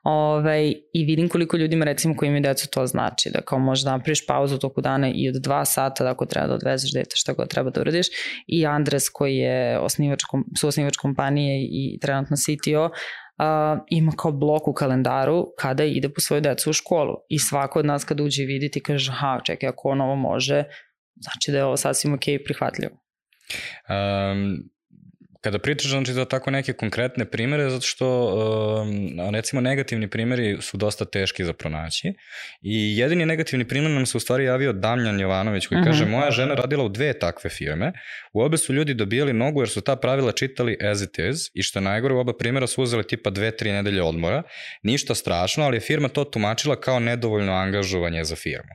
Ove, 0.03 0.37
ovaj, 0.37 0.73
I 0.93 1.05
vidim 1.05 1.29
koliko 1.29 1.57
ljudima 1.57 1.85
recimo 1.85 2.15
koji 2.15 2.27
imaju 2.27 2.43
decu 2.43 2.67
to 2.71 2.87
znači, 2.87 3.29
da 3.33 3.41
kao 3.41 3.59
možeš 3.59 3.83
da 3.83 3.91
napraviš 3.91 4.27
pauzu 4.27 4.57
toku 4.57 4.81
dana 4.81 5.11
i 5.15 5.29
od 5.29 5.35
dva 5.35 5.65
sata 5.65 6.03
da 6.03 6.11
ako 6.11 6.25
treba 6.25 6.47
da 6.47 6.53
odvezeš 6.53 6.93
dete 6.93 7.15
šta 7.15 7.33
god 7.33 7.49
treba 7.49 7.69
da 7.69 7.81
uradiš. 7.81 8.07
I 8.47 8.65
Andres 8.65 9.09
koji 9.09 9.37
je 9.37 9.79
osnivač, 9.79 10.21
osnivač 10.63 10.97
kompanije 10.97 11.67
i 11.71 11.99
trenutno 12.01 12.37
CTO, 12.37 12.89
uh, 13.41 13.79
ima 13.89 14.11
kao 14.17 14.31
blok 14.31 14.67
u 14.67 14.73
kalendaru 14.73 15.45
kada 15.57 15.83
ide 15.83 16.09
po 16.09 16.21
svoju 16.21 16.41
decu 16.41 16.69
u 16.69 16.73
školu. 16.73 17.15
I 17.29 17.39
svako 17.39 17.79
od 17.79 17.85
nas 17.85 18.03
kada 18.03 18.23
uđe 18.23 18.43
viditi 18.43 18.83
kaže, 18.83 19.11
aha, 19.11 19.39
čekaj, 19.43 19.69
ako 19.69 19.89
on 19.89 20.01
ovo 20.01 20.15
može, 20.15 20.63
znači 21.15 21.51
da 21.51 21.57
je 21.57 21.65
ovo 21.65 21.77
sasvim 21.77 22.13
ok 22.13 22.27
i 22.27 22.43
prihvatljivo. 22.43 22.93
Um, 23.89 24.69
Kada 25.43 25.59
pričaš 25.59 25.91
znači, 25.91 26.13
za 26.13 26.25
tako 26.25 26.51
neke 26.51 26.73
konkretne 26.73 27.25
primere, 27.25 27.69
zato 27.69 27.85
što 27.85 28.25
uh, 28.25 29.31
recimo 29.33 29.61
negativni 29.61 30.09
primeri 30.09 30.57
su 30.61 30.77
dosta 30.77 31.05
teški 31.05 31.43
za 31.43 31.53
pronaći 31.53 32.13
i 32.61 32.97
jedini 32.97 33.25
negativni 33.25 33.67
primer 33.67 33.91
nam 33.91 34.05
se 34.05 34.17
u 34.17 34.19
stvari 34.19 34.43
javio 34.43 34.73
Damljan 34.73 35.19
Jovanović 35.19 35.67
koji 35.67 35.79
uh 35.79 35.85
-huh. 35.85 35.89
kaže 35.89 36.03
mhm. 36.03 36.11
moja 36.11 36.31
žena 36.31 36.53
radila 36.53 36.83
u 36.83 36.89
dve 36.89 37.19
takve 37.19 37.49
firme, 37.49 37.91
u 38.33 38.41
obe 38.41 38.57
su 38.57 38.73
ljudi 38.73 38.93
dobijali 38.93 39.33
nogu 39.33 39.61
jer 39.61 39.69
su 39.69 39.81
ta 39.81 39.95
pravila 39.95 40.31
čitali 40.31 40.77
as 40.91 41.01
it 41.01 41.19
is 41.19 41.37
i 41.53 41.63
što 41.63 41.79
je 41.79 41.83
najgore 41.83 42.13
u 42.13 42.19
oba 42.19 42.33
primera 42.37 42.67
su 42.67 42.83
uzeli 42.83 43.07
tipa 43.07 43.29
dve, 43.29 43.57
tri 43.57 43.71
nedelje 43.71 44.03
odmora, 44.03 44.43
ništa 44.83 45.15
strašno, 45.15 45.63
ali 45.63 45.77
je 45.77 45.81
firma 45.81 46.07
to 46.07 46.23
tumačila 46.23 46.81
kao 46.81 46.99
nedovoljno 46.99 47.53
angažovanje 47.53 48.23
za 48.23 48.35
firmu. 48.35 48.73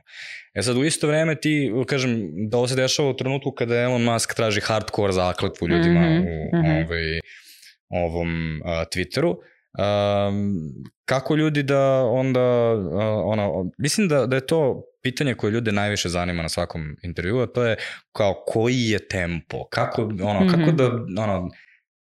E 0.57 0.61
sad 0.61 0.77
u 0.77 0.83
isto 0.83 1.07
vreme 1.07 1.35
ti, 1.35 1.71
kažem, 1.87 2.21
da 2.49 2.57
ovo 2.57 2.67
se 2.67 2.75
dešava 2.75 3.09
u 3.09 3.15
trenutku 3.15 3.51
kada 3.51 3.75
Elon 3.75 4.03
Musk 4.03 4.33
traži 4.33 4.61
hardcore 4.61 5.13
zakletvu 5.13 5.67
ljudima 5.67 5.99
mm 5.99 6.03
-hmm. 6.03 6.49
u 6.53 6.57
mm 6.57 6.61
-hmm. 6.61 6.85
ovaj, 6.85 7.19
ovom 7.89 8.61
uh, 8.61 8.69
Twitteru. 8.69 9.35
Um, 9.77 10.55
kako 11.05 11.35
ljudi 11.35 11.63
da 11.63 12.03
onda, 12.03 12.73
uh, 12.73 13.01
ono, 13.25 13.71
mislim 13.77 14.07
da, 14.07 14.25
da 14.25 14.35
je 14.35 14.47
to 14.47 14.83
pitanje 15.01 15.33
koje 15.33 15.51
ljude 15.51 15.71
najviše 15.71 16.09
zanima 16.09 16.41
na 16.41 16.49
svakom 16.49 16.97
intervjuu, 17.03 17.39
a 17.39 17.47
to 17.47 17.63
je 17.63 17.75
kao 18.11 18.43
koji 18.47 18.89
je 18.89 19.07
tempo, 19.07 19.67
kako, 19.71 20.01
ono, 20.01 20.39
mm 20.39 20.47
-hmm. 20.47 20.51
kako 20.51 20.71
da, 20.71 20.85
ono, 21.23 21.49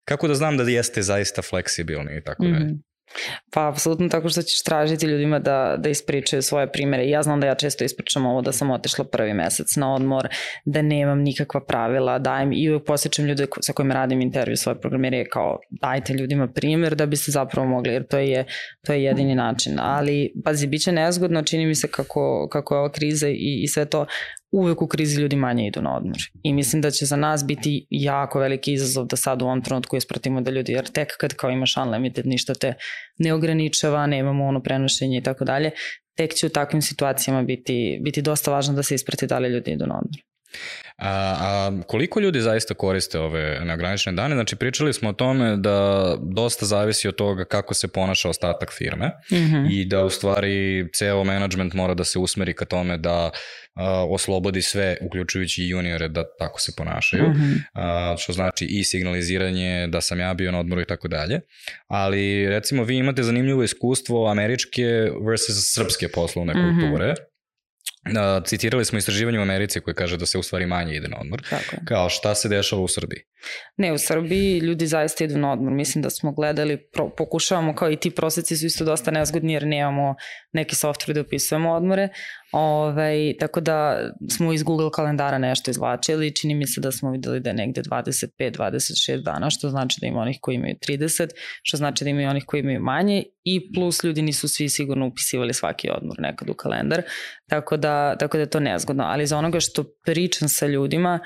kako 0.04 0.28
da 0.28 0.34
znam 0.34 0.56
da 0.56 0.62
jeste 0.62 1.02
zaista 1.02 1.42
fleksibilni 1.42 2.16
i 2.16 2.20
tako 2.20 2.44
mm 2.44 2.48
-hmm. 2.48 2.78
Pa, 3.52 3.68
apsolutno 3.68 4.08
tako 4.08 4.28
što 4.28 4.42
ćeš 4.42 4.62
tražiti 4.62 5.06
ljudima 5.06 5.38
da, 5.38 5.76
da 5.78 5.88
ispričaju 5.88 6.42
svoje 6.42 6.72
primere. 6.72 7.08
Ja 7.08 7.22
znam 7.22 7.40
da 7.40 7.46
ja 7.46 7.54
često 7.54 7.84
ispričam 7.84 8.26
ovo 8.26 8.42
da 8.42 8.52
sam 8.52 8.70
otišla 8.70 9.04
prvi 9.04 9.34
mesec 9.34 9.76
na 9.76 9.94
odmor, 9.94 10.28
da 10.64 10.82
nemam 10.82 11.18
nikakva 11.18 11.60
pravila, 11.60 12.18
dajem 12.18 12.52
i 12.52 12.70
uvek 12.70 12.84
posjećam 12.86 13.26
ljude 13.26 13.46
sa 13.60 13.72
kojima 13.72 13.94
radim 13.94 14.20
intervju 14.20 14.56
svoje 14.56 14.80
programere 14.80 15.24
kao 15.24 15.58
dajte 15.70 16.12
ljudima 16.12 16.48
primer 16.48 16.94
da 16.94 17.06
biste 17.06 17.30
zapravo 17.30 17.68
mogli, 17.68 17.92
jer 17.92 18.06
to 18.06 18.18
je, 18.18 18.44
to 18.86 18.92
je 18.92 19.04
jedini 19.04 19.34
način. 19.34 19.78
Ali, 19.80 20.32
pazi, 20.44 20.66
bit 20.66 20.82
će 20.82 20.92
nezgodno, 20.92 21.42
čini 21.42 21.66
mi 21.66 21.74
se 21.74 21.88
kako, 21.88 22.48
kako 22.52 22.74
je 22.74 22.78
ova 22.78 22.92
kriza 22.92 23.28
i, 23.28 23.60
i 23.62 23.68
sve 23.68 23.84
to 23.84 24.06
uvek 24.52 24.82
u 24.82 24.86
krizi 24.86 25.20
ljudi 25.20 25.36
manje 25.36 25.66
idu 25.66 25.82
na 25.82 25.96
odmor. 25.96 26.18
I 26.42 26.52
mislim 26.52 26.82
da 26.82 26.90
će 26.90 27.06
za 27.06 27.16
nas 27.16 27.46
biti 27.46 27.86
jako 27.90 28.38
veliki 28.38 28.72
izazov 28.72 29.06
da 29.06 29.16
sad 29.16 29.42
u 29.42 29.44
ovom 29.44 29.62
trenutku 29.62 29.96
ispratimo 29.96 30.40
da 30.40 30.50
ljudi, 30.50 30.72
jer 30.72 30.86
tek 30.86 31.08
kad 31.20 31.34
kao 31.34 31.50
imaš 31.50 31.76
unlimited, 31.76 32.26
ništa 32.26 32.54
te 32.54 32.74
ne 33.18 33.34
ograničava, 33.34 34.06
nemamo 34.06 34.44
ono 34.44 34.62
prenošenje 34.62 35.18
i 35.18 35.22
tako 35.22 35.44
dalje, 35.44 35.70
tek 36.16 36.34
će 36.34 36.46
u 36.46 36.50
takvim 36.50 36.82
situacijama 36.82 37.42
biti, 37.42 38.00
biti 38.04 38.22
dosta 38.22 38.50
važno 38.50 38.74
da 38.74 38.82
se 38.82 38.94
isprati 38.94 39.26
da 39.26 39.38
li 39.38 39.48
ljudi 39.48 39.70
idu 39.70 39.86
na 39.86 39.98
odmor. 39.98 40.31
A, 41.02 41.36
a 41.40 41.82
koliko 41.86 42.20
ljudi 42.20 42.40
zaista 42.40 42.74
koriste 42.74 43.18
ove 43.18 43.60
neograničene 43.64 44.16
dane? 44.16 44.34
Znači 44.34 44.56
pričali 44.56 44.92
smo 44.92 45.08
o 45.08 45.12
tome 45.12 45.56
da 45.56 46.16
dosta 46.20 46.66
zavisi 46.66 47.08
od 47.08 47.14
toga 47.14 47.44
kako 47.44 47.74
se 47.74 47.88
ponaša 47.88 48.28
ostatak 48.28 48.72
firme 48.72 49.06
mm 49.06 49.36
-hmm. 49.36 49.68
i 49.70 49.84
da 49.84 50.04
u 50.04 50.10
stvari 50.10 50.88
ceo 50.94 51.24
management 51.24 51.74
mora 51.74 51.94
da 51.94 52.04
se 52.04 52.18
usmeri 52.18 52.54
ka 52.54 52.64
tome 52.64 52.98
da 52.98 53.30
a, 53.74 54.06
oslobodi 54.10 54.62
sve, 54.62 54.96
uključujući 55.00 55.62
i 55.62 55.68
juniore, 55.68 56.08
da 56.08 56.24
tako 56.38 56.60
se 56.60 56.72
ponašaju, 56.76 57.24
mm 57.28 57.34
-hmm. 57.34 57.62
a, 57.74 58.16
što 58.18 58.32
znači 58.32 58.64
i 58.64 58.84
signaliziranje 58.84 59.86
da 59.86 60.00
sam 60.00 60.20
ja 60.20 60.34
bio 60.34 60.52
na 60.52 60.60
odmoru 60.60 60.80
i 60.80 60.86
tako 60.86 61.08
dalje. 61.08 61.40
Ali 61.88 62.48
recimo 62.48 62.84
vi 62.84 62.96
imate 62.96 63.22
zanimljivo 63.22 63.62
iskustvo 63.62 64.28
američke 64.30 64.86
versus 65.28 65.74
srpske 65.74 66.08
poslovne 66.08 66.52
kulture. 66.52 67.06
Mm 67.06 67.14
-hmm 67.14 67.31
Uh, 68.06 68.44
citirali 68.44 68.84
smo 68.84 68.98
istraživanje 68.98 69.38
u 69.38 69.42
Americi 69.42 69.80
koje 69.80 69.94
kaže 69.94 70.16
da 70.16 70.26
se 70.26 70.38
u 70.38 70.42
stvari 70.42 70.66
manje 70.66 70.94
ide 70.94 71.08
na 71.08 71.16
odmor. 71.20 71.42
Tako 71.50 71.76
je. 71.76 71.80
Kao 71.84 72.08
šta 72.08 72.34
se 72.34 72.48
dešava 72.48 72.82
u 72.82 72.88
Srbiji? 72.88 73.20
Ne, 73.76 73.92
u 73.92 73.98
Srbiji 73.98 74.58
ljudi 74.58 74.86
zaista 74.86 75.24
idu 75.24 75.38
na 75.38 75.52
odmor. 75.52 75.72
Mislim 75.72 76.02
da 76.02 76.10
smo 76.10 76.32
gledali, 76.32 76.88
pro, 76.92 77.10
pokušavamo, 77.16 77.74
kao 77.74 77.90
i 77.90 77.96
ti 77.96 78.10
proseci 78.10 78.56
su 78.56 78.66
isto 78.66 78.84
dosta 78.84 79.10
nezgodni 79.10 79.52
jer 79.52 79.66
nemamo 79.66 80.14
neki 80.52 80.74
software 80.74 81.12
da 81.12 81.20
upisujemo 81.20 81.72
odmore. 81.72 82.08
Ovaj, 82.52 83.34
tako 83.40 83.60
da 83.60 84.10
smo 84.30 84.52
iz 84.52 84.62
Google 84.62 84.90
kalendara 84.90 85.38
nešto 85.38 85.70
izvlačili. 85.70 86.34
Čini 86.34 86.54
mi 86.54 86.66
se 86.66 86.80
da 86.80 86.92
smo 86.92 87.10
videli 87.10 87.40
da 87.40 87.50
je 87.50 87.54
negde 87.54 87.82
25-26 87.82 89.22
dana, 89.22 89.50
što 89.50 89.68
znači 89.68 89.98
da 90.00 90.06
ima 90.06 90.20
onih 90.20 90.38
koji 90.40 90.54
imaju 90.54 90.74
30, 90.88 91.28
što 91.62 91.76
znači 91.76 92.04
da 92.04 92.10
ima 92.10 92.30
onih 92.30 92.44
koji 92.46 92.60
imaju 92.60 92.80
manje 92.80 93.24
i 93.44 93.72
plus 93.72 94.04
ljudi 94.04 94.22
nisu 94.22 94.48
svi 94.48 94.68
sigurno 94.68 95.06
upisivali 95.06 95.54
svaki 95.54 95.90
odmor 95.90 96.16
nekad 96.18 96.50
u 96.50 96.54
kalendar. 96.54 97.02
Tako 97.48 97.76
da, 97.76 98.16
tako 98.16 98.36
da 98.36 98.40
je 98.40 98.50
to 98.50 98.60
nezgodno. 98.60 99.04
Ali 99.04 99.26
za 99.26 99.38
onoga 99.38 99.60
što 99.60 99.84
pričam 100.04 100.48
sa 100.48 100.66
ljudima, 100.66 101.20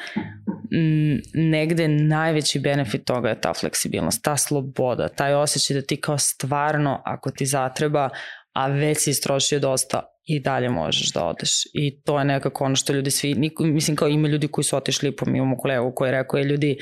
m, 0.72 1.20
negde 1.34 1.88
najveći 1.88 2.60
benefit 2.60 3.04
toga 3.04 3.28
je 3.28 3.40
ta 3.40 3.54
fleksibilnost, 3.54 4.24
ta 4.24 4.36
sloboda, 4.36 5.08
taj 5.08 5.34
osjećaj 5.34 5.74
da 5.74 5.82
ti 5.82 6.00
kao 6.00 6.18
stvarno, 6.18 7.02
ako 7.04 7.30
ti 7.30 7.46
zatreba, 7.46 8.10
a 8.52 8.68
već 8.68 8.98
si 8.98 9.10
istrošio 9.10 9.60
dosta, 9.60 10.15
i 10.26 10.40
dalje 10.40 10.68
možeš 10.68 11.12
da 11.12 11.26
odeš. 11.26 11.50
I 11.74 12.00
to 12.00 12.18
je 12.18 12.24
nekako 12.24 12.64
ono 12.64 12.76
što 12.76 12.92
ljudi 12.92 13.10
svi, 13.10 13.34
niko, 13.34 13.64
mislim 13.64 13.96
kao 13.96 14.08
ima 14.08 14.28
ljudi 14.28 14.48
koji 14.48 14.64
su 14.64 14.76
otišli, 14.76 15.16
pa 15.16 15.30
mi 15.30 15.38
imamo 15.38 15.56
kolegu 15.56 15.92
koji 15.94 16.08
je 16.08 16.12
rekao 16.12 16.38
je 16.38 16.44
ljudi, 16.44 16.76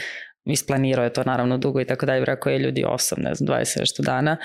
isplanirao 0.44 1.04
je 1.04 1.12
to 1.12 1.22
naravno 1.24 1.58
dugo 1.58 1.80
i 1.80 1.86
tako 1.86 2.06
dalje, 2.06 2.24
rekao 2.24 2.50
je 2.52 2.58
ljudi 2.58 2.84
8, 2.84 3.14
ne 3.18 3.34
znam, 3.34 3.58
20 3.58 3.80
nešto 3.80 4.02
dana 4.02 4.36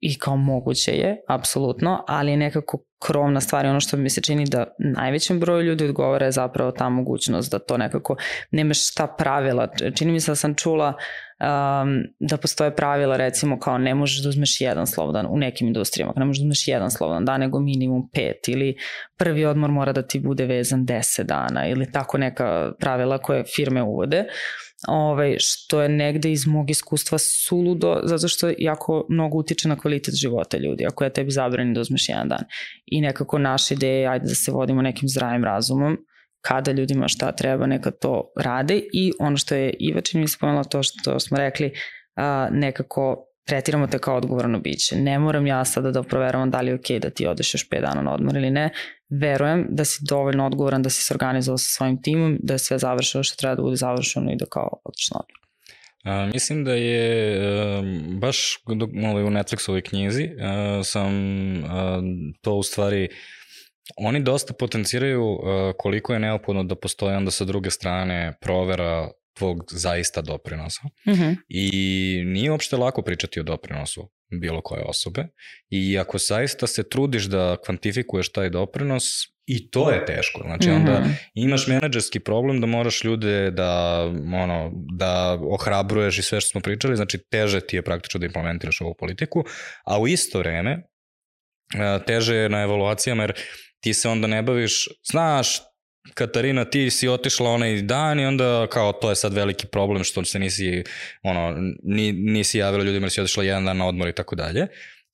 i 0.00 0.18
kao 0.18 0.36
moguće 0.36 0.92
je, 0.92 1.16
apsolutno, 1.28 2.04
ali 2.08 2.36
nekako 2.36 2.84
krovna 3.06 3.40
stvar 3.40 3.64
je 3.64 3.70
ono 3.70 3.80
što 3.80 3.96
mi 3.96 4.10
se 4.10 4.20
čini 4.20 4.44
da 4.44 4.66
najvećem 4.78 5.40
broju 5.40 5.62
ljudi 5.62 5.84
odgovara 5.84 6.26
je 6.26 6.32
zapravo 6.32 6.70
ta 6.70 6.88
mogućnost 6.88 7.50
da 7.50 7.58
to 7.58 7.76
nekako 7.76 8.16
nemaš 8.50 8.94
ta 8.94 9.06
pravila. 9.06 9.68
Čini 9.94 10.12
mi 10.12 10.20
se 10.20 10.30
da 10.30 10.36
sam 10.36 10.54
čula 10.54 10.94
um, 11.40 12.02
da 12.20 12.36
postoje 12.36 12.76
pravila 12.76 13.16
recimo 13.16 13.58
kao 13.58 13.78
ne 13.78 13.94
možeš 13.94 14.22
da 14.22 14.28
uzmeš 14.28 14.60
jedan 14.60 14.86
slobodan 14.86 15.26
u 15.30 15.36
nekim 15.36 15.66
industrijama, 15.66 16.12
ne 16.16 16.24
možeš 16.24 16.40
da 16.40 16.44
uzmeš 16.44 16.68
jedan 16.68 16.90
slobodan 16.90 17.24
dan 17.24 17.40
nego 17.40 17.60
minimum 17.60 18.10
pet 18.12 18.48
ili 18.48 18.76
prvi 19.18 19.44
odmor 19.44 19.70
mora 19.70 19.92
da 19.92 20.02
ti 20.02 20.20
bude 20.20 20.46
vezan 20.46 20.86
10 20.86 21.22
dana 21.22 21.68
ili 21.68 21.92
tako 21.92 22.18
neka 22.18 22.72
pravila 22.80 23.18
koje 23.18 23.44
firme 23.44 23.82
uvode. 23.82 24.24
Ovaj, 24.88 25.36
što 25.38 25.82
je 25.82 25.88
negde 25.88 26.32
iz 26.32 26.46
mog 26.46 26.70
iskustva 26.70 27.18
suludo, 27.18 28.00
zato 28.04 28.28
što 28.28 28.52
jako 28.58 29.06
mnogo 29.08 29.38
utiče 29.38 29.68
na 29.68 29.78
kvalitet 29.78 30.14
života 30.14 30.56
ljudi, 30.56 30.86
ako 30.86 31.04
je 31.04 31.12
tebi 31.12 31.30
zabranjeno 31.30 31.74
da 31.74 31.80
uzmeš 31.80 32.08
jedan 32.08 32.28
dan. 32.28 32.44
I 32.86 33.00
nekako 33.00 33.38
naša 33.38 33.74
ideja 33.74 34.00
je, 34.00 34.08
ajde 34.08 34.26
da 34.26 34.34
se 34.34 34.52
vodimo 34.52 34.82
nekim 34.82 35.08
zdravim 35.08 35.44
razumom, 35.44 35.96
kada 36.40 36.72
ljudima 36.72 37.08
šta 37.08 37.32
treba, 37.32 37.66
neka 37.66 37.90
to 37.90 38.32
rade 38.36 38.82
i 38.92 39.12
ono 39.18 39.36
što 39.36 39.54
je 39.54 39.74
Iva 39.78 40.00
čini 40.00 40.20
mi 40.20 40.28
spomenula 40.28 40.64
to 40.64 40.82
što 40.82 41.20
smo 41.20 41.38
rekli, 41.38 41.72
a, 42.16 42.48
nekako 42.50 43.26
tretiramo 43.46 43.86
te 43.86 43.98
kao 43.98 44.16
odgovorno 44.16 44.58
biće. 44.58 44.96
Ne 44.96 45.18
moram 45.18 45.46
ja 45.46 45.64
sada 45.64 45.90
da 45.90 46.02
proveravam 46.02 46.50
da 46.50 46.60
li 46.60 46.70
je 46.70 46.74
okej 46.74 46.96
okay 46.96 47.02
da 47.02 47.10
ti 47.10 47.26
odeš 47.26 47.54
još 47.54 47.68
5 47.68 47.80
dana 47.80 48.02
na 48.02 48.14
odmor 48.14 48.36
ili 48.36 48.50
ne. 48.50 48.70
Verujem 49.08 49.66
da 49.70 49.84
si 49.84 50.04
dovoljno 50.08 50.46
odgovoran 50.46 50.82
da 50.82 50.90
si 50.90 51.02
se 51.02 51.14
organizovao 51.14 51.58
sa 51.58 51.76
svojim 51.76 52.02
timom, 52.02 52.38
da 52.42 52.54
je 52.54 52.58
sve 52.58 52.78
završeno 52.78 53.24
što 53.24 53.36
treba 53.36 53.54
da 53.54 53.62
bude 53.62 53.76
završeno 53.76 54.32
i 54.32 54.36
da 54.36 54.46
kao 54.46 54.80
odeš 54.84 55.10
na 55.10 55.20
odmor. 55.20 55.40
A, 56.04 56.30
mislim 56.32 56.64
da 56.64 56.74
je 56.74 57.38
a, 57.40 57.82
baš 58.20 58.58
ovaj, 59.10 59.24
u 59.24 59.30
Netflixovoj 59.30 59.82
knjizi 59.82 60.28
a, 60.40 60.80
sam 60.84 61.12
a, 61.64 62.02
to 62.40 62.54
u 62.54 62.62
stvari 62.62 63.08
oni 63.96 64.20
dosta 64.20 64.54
potenciraju 64.54 65.38
a, 65.42 65.72
koliko 65.78 66.12
je 66.12 66.18
neophodno 66.18 66.64
da 66.64 66.74
postoje 66.74 67.16
onda 67.16 67.30
sa 67.30 67.44
druge 67.44 67.70
strane 67.70 68.32
provera 68.40 69.10
tvog 69.36 69.64
zaista 69.70 70.22
doprinosa. 70.22 70.80
Mm 71.06 71.12
-hmm. 71.12 71.36
I 71.48 72.22
nije 72.26 72.50
uopšte 72.50 72.76
lako 72.76 73.02
pričati 73.02 73.40
o 73.40 73.42
doprinosu 73.42 74.10
bilo 74.40 74.60
koje 74.62 74.84
osobe. 74.84 75.26
I 75.70 75.98
ako 75.98 76.18
zaista 76.18 76.66
se 76.66 76.88
trudiš 76.88 77.24
da 77.24 77.56
kvantifikuješ 77.64 78.32
taj 78.32 78.50
doprinos, 78.50 79.04
i 79.46 79.70
to 79.70 79.90
je 79.90 80.06
teško. 80.06 80.42
Znači 80.44 80.68
mm 80.68 80.72
-hmm. 80.72 80.76
onda 80.76 81.04
imaš 81.34 81.66
menadžerski 81.66 82.20
problem 82.20 82.60
da 82.60 82.66
moraš 82.66 83.04
ljude 83.04 83.50
da, 83.50 84.04
ono, 84.42 84.72
da 84.98 85.38
ohrabruješ 85.50 86.18
i 86.18 86.22
sve 86.22 86.40
što 86.40 86.50
smo 86.50 86.60
pričali, 86.60 86.96
znači 86.96 87.18
teže 87.18 87.60
ti 87.60 87.76
je 87.76 87.82
praktično 87.82 88.18
da 88.18 88.26
implementiraš 88.26 88.80
ovu 88.80 88.94
politiku, 88.98 89.44
a 89.84 90.00
u 90.00 90.08
isto 90.08 90.38
vreme 90.38 90.82
teže 92.06 92.34
je 92.34 92.48
na 92.48 92.62
evaluacijama 92.62 93.22
jer 93.22 93.32
ti 93.80 93.94
se 93.94 94.08
onda 94.08 94.26
ne 94.26 94.42
baviš, 94.42 94.88
znaš, 95.10 95.60
Katarina, 96.14 96.64
ti 96.64 96.90
si 96.90 97.08
otišla 97.08 97.50
onaj 97.50 97.82
dan 97.82 98.20
i 98.20 98.26
onda 98.26 98.66
kao 98.66 98.92
to 98.92 99.10
je 99.10 99.16
sad 99.16 99.34
veliki 99.34 99.66
problem 99.66 100.04
što 100.04 100.24
se 100.24 100.38
nisi, 100.38 100.84
ono, 101.22 101.56
ni, 101.82 102.12
nisi 102.12 102.58
javila 102.58 102.84
ljudima 102.84 103.04
jer 103.04 103.10
si 103.10 103.20
otišla 103.20 103.44
jedan 103.44 103.64
dan 103.64 103.76
na 103.76 103.86
odmor 103.86 104.08
i 104.08 104.14
tako 104.14 104.36
dalje. 104.36 104.66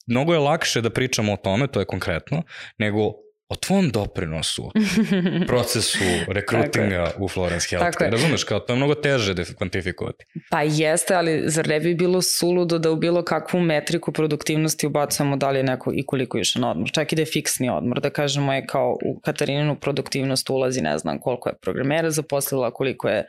Mnogo 0.07 0.33
je 0.33 0.39
lakše 0.39 0.81
da 0.81 0.91
pričamo 0.91 1.33
o 1.33 1.37
tome, 1.37 1.67
to 1.67 1.81
je 1.81 1.87
konkretno, 1.87 2.43
nego 2.79 3.13
o 3.49 3.57
tvom 3.57 3.91
doprinosu, 3.91 4.71
procesu 5.47 6.05
rekrutinga 6.29 7.11
u 7.19 7.29
Florence 7.29 7.67
Healthcare. 7.71 8.11
Razumeš, 8.11 8.45
kao 8.45 8.61
to 8.61 8.73
je 8.73 8.77
mnogo 8.77 8.95
teže 8.95 9.35
da 9.35 9.45
kvantifikovati. 9.45 10.25
Pa 10.51 10.63
jeste, 10.63 11.15
ali 11.15 11.43
zar 11.47 11.69
ne 11.69 11.81
bi 11.81 11.95
bilo 11.95 12.23
suludo 12.23 12.79
da 12.79 12.91
u 12.91 12.97
bilo 12.97 13.23
kakvu 13.23 13.61
metriku 13.61 14.13
produktivnosti 14.13 14.87
ubacujemo 14.87 15.37
da 15.37 15.51
li 15.51 15.59
je 15.59 15.63
neko 15.63 15.93
i 15.95 16.07
koliko 16.07 16.39
išao 16.39 16.61
na 16.61 16.71
odmor. 16.71 16.91
Čak 16.93 17.13
i 17.13 17.17
da 17.17 17.23
je 17.23 17.27
fiksni 17.27 17.71
odmor, 17.71 18.01
da 18.01 18.11
kažemo 18.11 18.53
je 18.53 18.67
kao 18.67 18.99
u 19.05 19.21
Katarininu 19.21 19.77
produktivnost 19.81 20.51
ulazi 20.51 20.81
ne 20.81 20.99
znam 20.99 21.19
koliko 21.19 21.49
je 21.49 21.59
programera 21.63 22.11
zaposlila, 22.11 22.71
koliko 22.71 23.09
je 23.09 23.27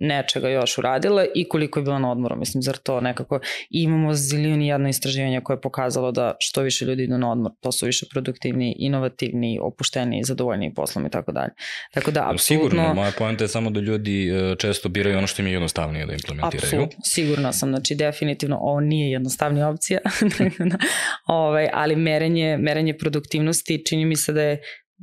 nečega 0.00 0.48
još 0.48 0.78
uradila 0.78 1.24
i 1.34 1.48
koliko 1.48 1.78
je 1.78 1.82
bila 1.82 1.98
na 1.98 2.12
odmoru. 2.12 2.36
Mislim, 2.36 2.62
zar 2.62 2.76
to 2.76 3.00
nekako... 3.00 3.40
I 3.70 3.82
imamo 3.82 4.14
zilion 4.14 4.62
jedno 4.62 4.88
istraživanje 4.88 5.40
koje 5.40 5.56
je 5.56 5.60
pokazalo 5.60 6.12
da 6.12 6.36
što 6.38 6.62
više 6.62 6.84
ljudi 6.84 7.02
idu 7.02 7.18
na 7.18 7.32
odmor, 7.32 7.52
to 7.60 7.72
su 7.72 7.86
više 7.86 8.06
produktivni, 8.10 8.76
inovativni, 8.78 9.58
opušteni, 9.62 10.24
zadovoljni 10.24 10.74
poslom 10.74 11.06
i 11.06 11.10
tako 11.10 11.32
dalje. 11.32 11.50
Tako 11.94 12.10
da, 12.10 12.20
apsolutno... 12.20 12.68
Sigurno, 12.68 12.94
moja 12.94 13.12
pojenta 13.18 13.44
je 13.44 13.48
samo 13.48 13.70
da 13.70 13.80
ljudi 13.80 14.28
e, 14.28 14.56
često 14.58 14.88
biraju 14.88 15.18
ono 15.18 15.26
što 15.26 15.42
im 15.42 15.46
je 15.46 15.52
jednostavnije 15.52 16.06
da 16.06 16.12
implementiraju. 16.12 16.66
Apsolutno, 16.66 16.98
sigurno 17.04 17.52
sam. 17.52 17.68
Znači, 17.68 17.94
definitivno 17.94 18.58
ovo 18.60 18.80
nije 18.80 19.10
jednostavnija 19.10 19.68
opcija, 19.68 19.98
ovaj, 21.26 21.68
ali 21.72 21.96
merenje, 21.96 22.56
merenje 22.60 22.94
produktivnosti 22.98 23.82
čini 23.88 24.04
mi 24.04 24.16
se 24.16 24.32
da 24.32 24.42
je 24.42 24.60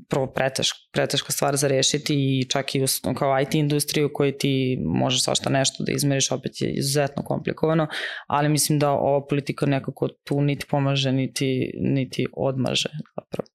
prvo 0.10 0.28
preteška, 0.28 0.78
preteška 0.92 1.32
stvar 1.32 1.56
za 1.56 1.68
rešiti 1.68 2.14
i 2.16 2.50
čak 2.50 2.76
i 2.76 2.84
u, 2.84 3.14
kao 3.16 3.40
IT 3.40 3.56
industriju 3.56 4.10
koji 4.14 4.38
ti 4.38 4.78
može 4.86 5.22
svašta 5.22 5.50
nešto 5.50 5.84
da 5.84 5.92
izmeriš, 5.92 6.32
opet 6.32 6.62
je 6.62 6.74
izuzetno 6.74 7.24
komplikovano, 7.24 7.88
ali 8.28 8.50
mislim 8.50 8.80
da 8.80 8.92
ova 8.92 9.26
politika 9.28 9.66
nekako 9.66 10.08
tu 10.24 10.42
niti 10.42 10.66
pomaže, 10.70 11.12
niti, 11.12 11.72
niti 11.80 12.26
odmaže 12.34 12.90
zapravo. 13.16 13.55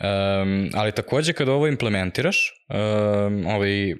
Um, 0.00 0.70
ali 0.74 0.92
takođe 0.92 1.32
kada 1.32 1.52
ovo 1.52 1.66
implementiraš, 1.66 2.52
um, 2.68 3.46
ovaj, 3.46 3.94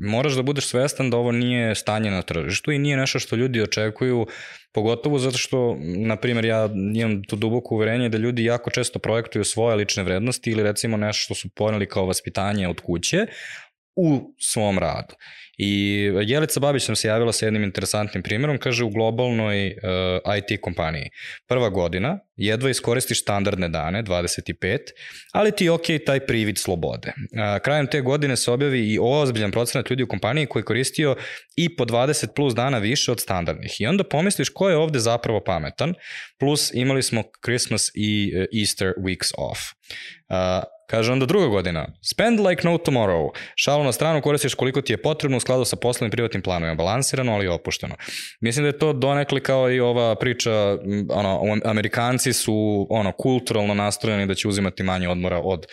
moraš 0.00 0.32
da 0.32 0.42
budeš 0.42 0.66
svestan 0.66 1.10
da 1.10 1.16
ovo 1.16 1.32
nije 1.32 1.74
stanje 1.74 2.10
na 2.10 2.22
tržištu 2.22 2.72
i 2.72 2.78
nije 2.78 2.96
nešto 2.96 3.18
što 3.18 3.36
ljudi 3.36 3.62
očekuju, 3.62 4.26
pogotovo 4.72 5.18
zato 5.18 5.38
što, 5.38 5.76
na 5.80 6.16
primjer, 6.16 6.44
ja 6.44 6.68
imam 6.94 7.22
tu 7.24 7.36
duboko 7.36 7.74
uverenje 7.74 8.08
da 8.08 8.18
ljudi 8.18 8.44
jako 8.44 8.70
često 8.70 8.98
projektuju 8.98 9.44
svoje 9.44 9.76
lične 9.76 10.02
vrednosti 10.02 10.50
ili 10.50 10.62
recimo 10.62 10.96
nešto 10.96 11.24
što 11.24 11.34
su 11.34 11.48
poneli 11.54 11.88
kao 11.88 12.06
vaspitanje 12.06 12.68
od 12.68 12.80
kuće, 12.80 13.26
u 13.96 14.34
svom 14.40 14.78
radu. 14.78 15.14
I 15.64 16.10
Jelica 16.26 16.60
Babić 16.60 16.88
nam 16.88 16.96
se 16.96 17.08
javila 17.08 17.32
sa 17.32 17.46
jednim 17.46 17.62
interesantnim 17.62 18.22
primjerom, 18.22 18.58
kaže 18.58 18.84
u 18.84 18.90
globalnoj 18.90 19.66
uh, 19.66 20.36
IT 20.38 20.60
kompaniji. 20.60 21.10
Prva 21.48 21.68
godina, 21.68 22.18
jedva 22.36 22.70
iskoristiš 22.70 23.20
standardne 23.22 23.68
dane, 23.68 24.02
25, 24.02 24.78
ali 25.32 25.52
ti 25.52 25.64
je 25.64 25.70
ok 25.70 25.86
taj 26.06 26.26
privid 26.26 26.58
slobode. 26.58 27.08
Uh, 27.08 27.62
krajem 27.62 27.86
te 27.86 28.00
godine 28.00 28.36
se 28.36 28.50
objavi 28.50 28.92
i 28.92 28.98
ozbiljan 29.02 29.50
procenat 29.50 29.90
ljudi 29.90 30.02
u 30.02 30.08
kompaniji 30.08 30.46
koji 30.46 30.60
je 30.60 30.64
koristio 30.64 31.16
i 31.56 31.76
po 31.76 31.84
20 31.84 32.34
plus 32.36 32.54
dana 32.54 32.78
više 32.78 33.12
od 33.12 33.20
standardnih. 33.20 33.80
I 33.80 33.86
onda 33.86 34.04
pomisliš 34.04 34.48
ko 34.48 34.68
je 34.68 34.76
ovde 34.76 34.98
zapravo 34.98 35.40
pametan, 35.44 35.94
plus 36.38 36.74
imali 36.74 37.02
smo 37.02 37.22
Christmas 37.44 37.90
i 37.94 38.32
uh, 38.36 38.60
Easter 38.60 38.92
weeks 38.98 39.32
off. 39.38 39.60
Uh, 40.28 40.64
Kaže 40.92 41.12
onda 41.12 41.26
druga 41.26 41.46
godina, 41.46 41.88
spend 42.02 42.40
like 42.40 42.68
no 42.68 42.78
tomorrow. 42.78 43.30
Šalu 43.54 43.84
na 43.84 43.92
stranu 43.92 44.20
koristiš 44.20 44.54
koliko 44.54 44.80
ti 44.80 44.92
je 44.92 45.02
potrebno 45.02 45.36
u 45.36 45.40
skladu 45.40 45.64
sa 45.64 45.76
poslovnim 45.76 46.10
privatnim 46.10 46.42
planovima. 46.42 46.74
Balansirano, 46.74 47.32
ali 47.32 47.48
opušteno. 47.48 47.94
Mislim 48.40 48.64
da 48.64 48.68
je 48.68 48.78
to 48.78 48.92
donekli 48.92 49.40
kao 49.40 49.70
i 49.70 49.80
ova 49.80 50.14
priča, 50.14 50.78
ono, 51.08 51.60
Amerikanci 51.64 52.32
su 52.32 52.86
ono, 52.90 53.12
kulturalno 53.12 53.74
nastrojeni 53.74 54.26
da 54.26 54.34
će 54.34 54.48
uzimati 54.48 54.82
manje 54.82 55.08
odmora 55.08 55.40
od 55.40 55.66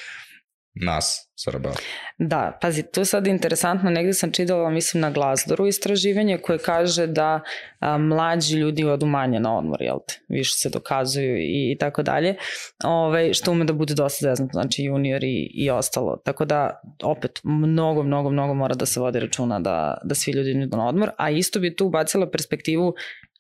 nas, 0.74 1.30
Srba. 1.36 1.72
Da, 2.18 2.58
pazi, 2.62 2.84
tu 2.92 3.02
je 3.02 3.06
sad 3.06 3.28
interesantno, 3.28 3.90
negde 3.90 4.14
sam 4.14 4.32
čitala, 4.32 4.70
mislim, 4.70 5.02
na 5.02 5.12
Glazdoru 5.12 5.68
istraživanje 5.68 6.38
koje 6.38 6.60
kaže 6.60 7.08
da 7.08 7.42
a, 7.80 7.98
mlađi 7.98 8.58
ljudi 8.58 8.84
odu 8.84 9.06
manje 9.06 9.40
na 9.40 9.58
odmor, 9.58 9.82
jel 9.82 9.98
te? 10.08 10.20
Više 10.30 10.54
se 10.54 10.70
dokazuju 10.70 11.38
i, 11.38 11.72
i 11.72 11.78
tako 11.80 12.04
dalje, 12.04 12.36
Ove, 12.84 13.34
što 13.34 13.52
ume 13.52 13.66
da 13.66 13.74
bude 13.74 13.94
dosta 13.94 14.30
zeznatno, 14.30 14.62
znači 14.62 14.84
junior 14.84 15.24
i, 15.24 15.70
ostalo. 15.70 16.18
Tako 16.26 16.46
da, 16.46 16.82
opet, 17.04 17.40
mnogo, 17.44 18.04
mnogo, 18.04 18.30
mnogo 18.30 18.54
mora 18.54 18.76
da 18.76 18.86
se 18.86 19.00
vodi 19.00 19.20
računa 19.20 19.60
da, 19.60 19.98
da 20.04 20.16
svi 20.16 20.32
ljudi 20.32 20.52
idu 20.52 20.78
na 20.78 20.88
odmor, 20.88 21.12
a 21.18 21.30
isto 21.30 21.60
bi 21.60 21.76
tu 21.76 21.86
ubacila 21.86 22.32
perspektivu 22.32 22.94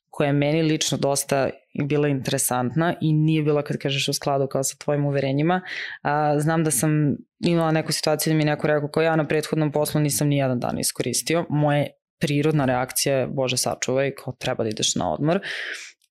koja 0.10 0.28
je 0.28 0.34
meni 0.34 0.62
lično 0.62 0.98
dosta 0.98 1.50
bila 1.84 2.08
interesantna 2.08 2.93
i 3.02 3.13
nije 3.13 3.43
bila 3.43 3.62
kad 3.62 3.78
kažeš 3.78 4.08
u 4.08 4.13
skladu 4.13 4.48
kao 4.48 4.63
sa 4.63 4.78
tvojim 4.78 5.06
uverenjima. 5.06 5.62
A, 6.02 6.39
znam 6.39 6.63
da 6.63 6.72
sam 6.72 7.15
imala 7.39 7.72
neku 7.72 7.91
situaciju 7.91 8.34
da 8.34 8.38
mi 8.38 8.43
neko 8.45 8.67
rekao 8.67 8.89
kao 8.89 9.04
ja 9.04 9.15
na 9.15 9.28
prethodnom 9.28 9.72
poslu 9.72 10.02
nisam 10.02 10.28
ni 10.28 10.38
jedan 10.38 10.60
dan 10.60 10.80
iskoristio. 10.80 11.45
Moje 11.50 11.88
prirodna 12.19 12.65
reakcija 12.65 13.17
je, 13.17 13.28
bože 13.28 13.58
sačuvaj, 13.58 14.12
kao 14.15 14.34
treba 14.34 14.63
da 14.63 14.69
ideš 14.69 14.95
na 14.95 15.13
odmor. 15.13 15.39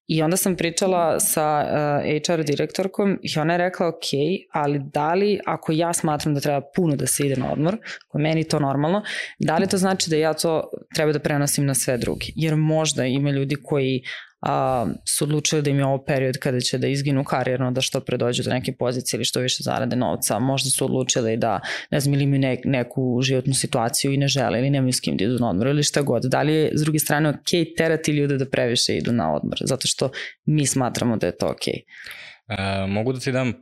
I 0.08 0.22
onda 0.22 0.36
sam 0.36 0.56
pričala 0.56 1.20
sa 1.20 1.64
uh, 1.64 2.36
HR 2.36 2.42
direktorkom 2.42 3.18
i 3.22 3.38
ona 3.38 3.54
je 3.54 3.58
rekla 3.58 3.88
ok, 3.88 4.08
ali 4.52 4.80
da 4.94 5.14
li 5.14 5.40
ako 5.46 5.72
ja 5.72 5.92
smatram 5.92 6.34
da 6.34 6.40
treba 6.40 6.60
puno 6.76 6.96
da 6.96 7.06
se 7.06 7.26
ide 7.26 7.36
na 7.36 7.52
odmor, 7.52 7.76
ako 8.08 8.18
je 8.18 8.22
meni 8.22 8.44
to 8.44 8.58
normalno, 8.58 9.02
da 9.38 9.58
li 9.58 9.66
to 9.66 9.76
znači 9.76 10.10
da 10.10 10.16
ja 10.16 10.34
to 10.34 10.70
treba 10.94 11.12
da 11.12 11.18
prenosim 11.18 11.66
na 11.66 11.74
sve 11.74 11.98
drugi? 11.98 12.32
Jer 12.36 12.56
možda 12.56 13.04
ima 13.04 13.30
ljudi 13.30 13.56
koji 13.62 14.02
a, 14.40 14.86
su 15.04 15.24
odlučili 15.24 15.62
da 15.62 15.70
im 15.70 15.78
je 15.78 15.84
ovo 15.84 16.04
period 16.04 16.38
kada 16.38 16.60
će 16.60 16.78
da 16.78 16.86
izginu 16.86 17.24
karijerno, 17.24 17.70
da 17.70 17.80
što 17.80 18.00
pre 18.00 18.16
dođu 18.16 18.42
do 18.42 18.50
neke 18.50 18.72
pozicije 18.72 19.18
ili 19.18 19.24
što 19.24 19.40
više 19.40 19.62
zarade 19.62 19.96
novca. 19.96 20.38
Možda 20.38 20.70
su 20.70 20.84
odlučili 20.84 21.36
da, 21.36 21.60
ne 21.90 22.00
znam, 22.00 22.14
ili 22.14 22.24
imaju 22.24 22.40
ne, 22.40 22.60
neku 22.64 23.20
životnu 23.22 23.54
situaciju 23.54 24.12
i 24.12 24.16
ne 24.16 24.28
žele 24.28 24.58
ili 24.58 24.70
nemaju 24.70 24.92
s 24.92 25.00
kim 25.00 25.16
da 25.16 25.24
idu 25.24 25.38
na 25.38 25.50
odmor 25.50 25.66
ili 25.66 25.82
šta 25.82 26.02
god. 26.02 26.22
Da 26.22 26.42
li 26.42 26.54
je, 26.54 26.70
s 26.74 26.82
druge 26.82 26.98
strane, 26.98 27.28
ok 27.28 27.76
terati 27.76 28.12
ljude 28.12 28.36
da 28.36 28.50
previše 28.50 28.96
idu 28.96 29.12
na 29.12 29.34
odmor, 29.34 29.58
zato 29.64 29.86
što 29.86 30.10
mi 30.44 30.66
smatramo 30.66 31.16
da 31.16 31.26
je 31.26 31.36
to 31.36 31.46
ok. 31.46 31.68
E, 31.68 32.86
mogu 32.88 33.12
da 33.12 33.20
ti 33.20 33.32
dam 33.32 33.52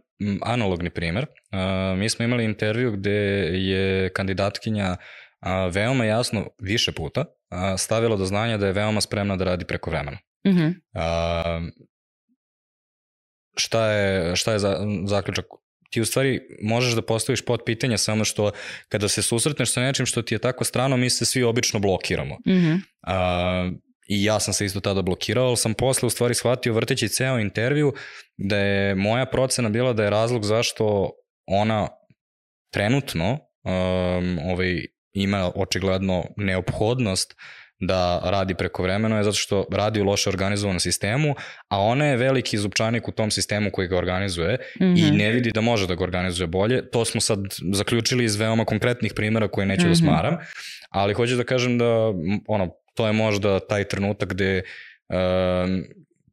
analogni 0.43 0.91
primer. 0.91 1.27
E, 1.53 1.97
mi 1.97 2.09
smo 2.09 2.25
imali 2.25 2.45
intervju 2.45 2.93
gde 2.93 3.11
je 3.53 4.09
kandidatkinja 4.09 4.97
a, 5.41 5.67
veoma 5.67 6.05
jasno 6.05 6.47
više 6.63 6.93
puta 6.93 7.25
a, 7.51 7.77
stavila 7.77 8.17
do 8.17 8.25
znanja 8.25 8.57
da 8.57 8.67
je 8.67 8.73
veoma 8.73 9.01
spremna 9.01 9.37
da 9.37 9.45
radi 9.45 9.65
preko 9.65 9.91
vremena. 9.91 10.19
Mm 10.47 10.51
-hmm. 10.51 10.75
A, 10.95 11.61
šta 13.57 13.93
je, 13.93 14.37
šta 14.37 14.53
je 14.53 14.59
za, 14.59 14.87
zaključak? 15.07 15.45
Ti 15.91 16.01
u 16.01 16.05
stvari 16.05 16.41
možeš 16.63 16.95
da 16.95 17.03
postaviš 17.03 17.45
pod 17.45 17.61
pitanje 17.67 17.99
samo 17.99 18.25
što 18.25 18.51
kada 18.89 19.09
se 19.09 19.23
susretneš 19.23 19.73
sa 19.73 19.81
nečim 19.81 20.07
što 20.07 20.23
ti 20.23 20.35
je 20.35 20.39
tako 20.39 20.65
strano, 20.65 20.97
mi 20.97 21.11
se 21.11 21.25
svi 21.25 21.43
obično 21.43 21.81
blokiramo. 21.81 22.35
Mm 22.35 22.53
-hmm. 22.53 22.81
A, 23.03 23.71
I 24.09 24.25
ja 24.25 24.41
sam 24.41 24.55
se 24.55 24.65
isto 24.65 24.81
tada 24.81 25.03
blokirao, 25.03 25.47
ali 25.47 25.57
sam 25.57 25.75
posle 25.75 26.07
u 26.07 26.11
stvari 26.11 26.35
shvatio 26.35 26.73
vrteći 26.73 27.09
ceo 27.09 27.39
intervju 27.39 27.93
da 28.37 28.57
je 28.57 28.95
moja 28.95 29.27
procena 29.27 29.69
bila 29.69 29.93
da 29.93 30.05
je 30.05 30.11
razlog 30.11 30.45
zašto 30.45 31.11
ona 31.47 31.89
trenutno 32.73 33.31
um, 33.33 34.39
ovaj, 34.39 34.87
ima 35.13 35.53
očigledno 35.55 36.25
neophodnost 36.37 37.35
da 37.81 38.21
radi 38.25 38.55
preko 38.55 38.83
vremena 38.83 39.17
je 39.17 39.25
zato 39.25 39.37
što 39.37 39.65
radi 39.73 40.01
u 40.01 40.05
loše 40.05 40.31
organizovanom 40.31 40.81
sistemu, 40.81 41.35
a 41.69 41.81
ona 41.81 42.05
je 42.05 42.17
veliki 42.17 42.59
zupčanik 42.59 43.09
u 43.09 43.13
tom 43.13 43.31
sistemu 43.31 43.71
koji 43.71 43.89
ga 43.89 43.97
organizuje 43.97 44.59
mm 44.81 44.85
-hmm. 44.85 44.99
i 44.99 45.07
mhm. 45.07 45.17
ne 45.17 45.31
vidi 45.31 45.51
da 45.51 45.61
može 45.61 45.87
da 45.87 45.95
ga 45.95 46.05
organizuje 46.05 46.47
bolje. 46.47 46.91
To 46.91 47.05
smo 47.05 47.21
sad 47.21 47.39
zaključili 47.73 48.25
iz 48.25 48.37
veoma 48.37 48.65
konkretnih 48.65 49.13
primjera 49.15 49.49
koje 49.49 49.67
neću 49.67 49.81
mm 49.81 49.85
-hmm. 49.85 50.01
da 50.01 50.07
mhm. 50.07 50.07
smaram, 50.07 50.37
ali 50.91 51.15
hoću 51.15 51.37
da 51.37 51.45
kažem 51.45 51.79
da 51.79 52.13
ono, 52.49 52.71
to 52.95 53.07
je 53.07 53.13
možda 53.13 53.61
taj 53.61 53.85
trenutak 53.85 54.29
gde 54.29 54.63
um, 55.09 55.85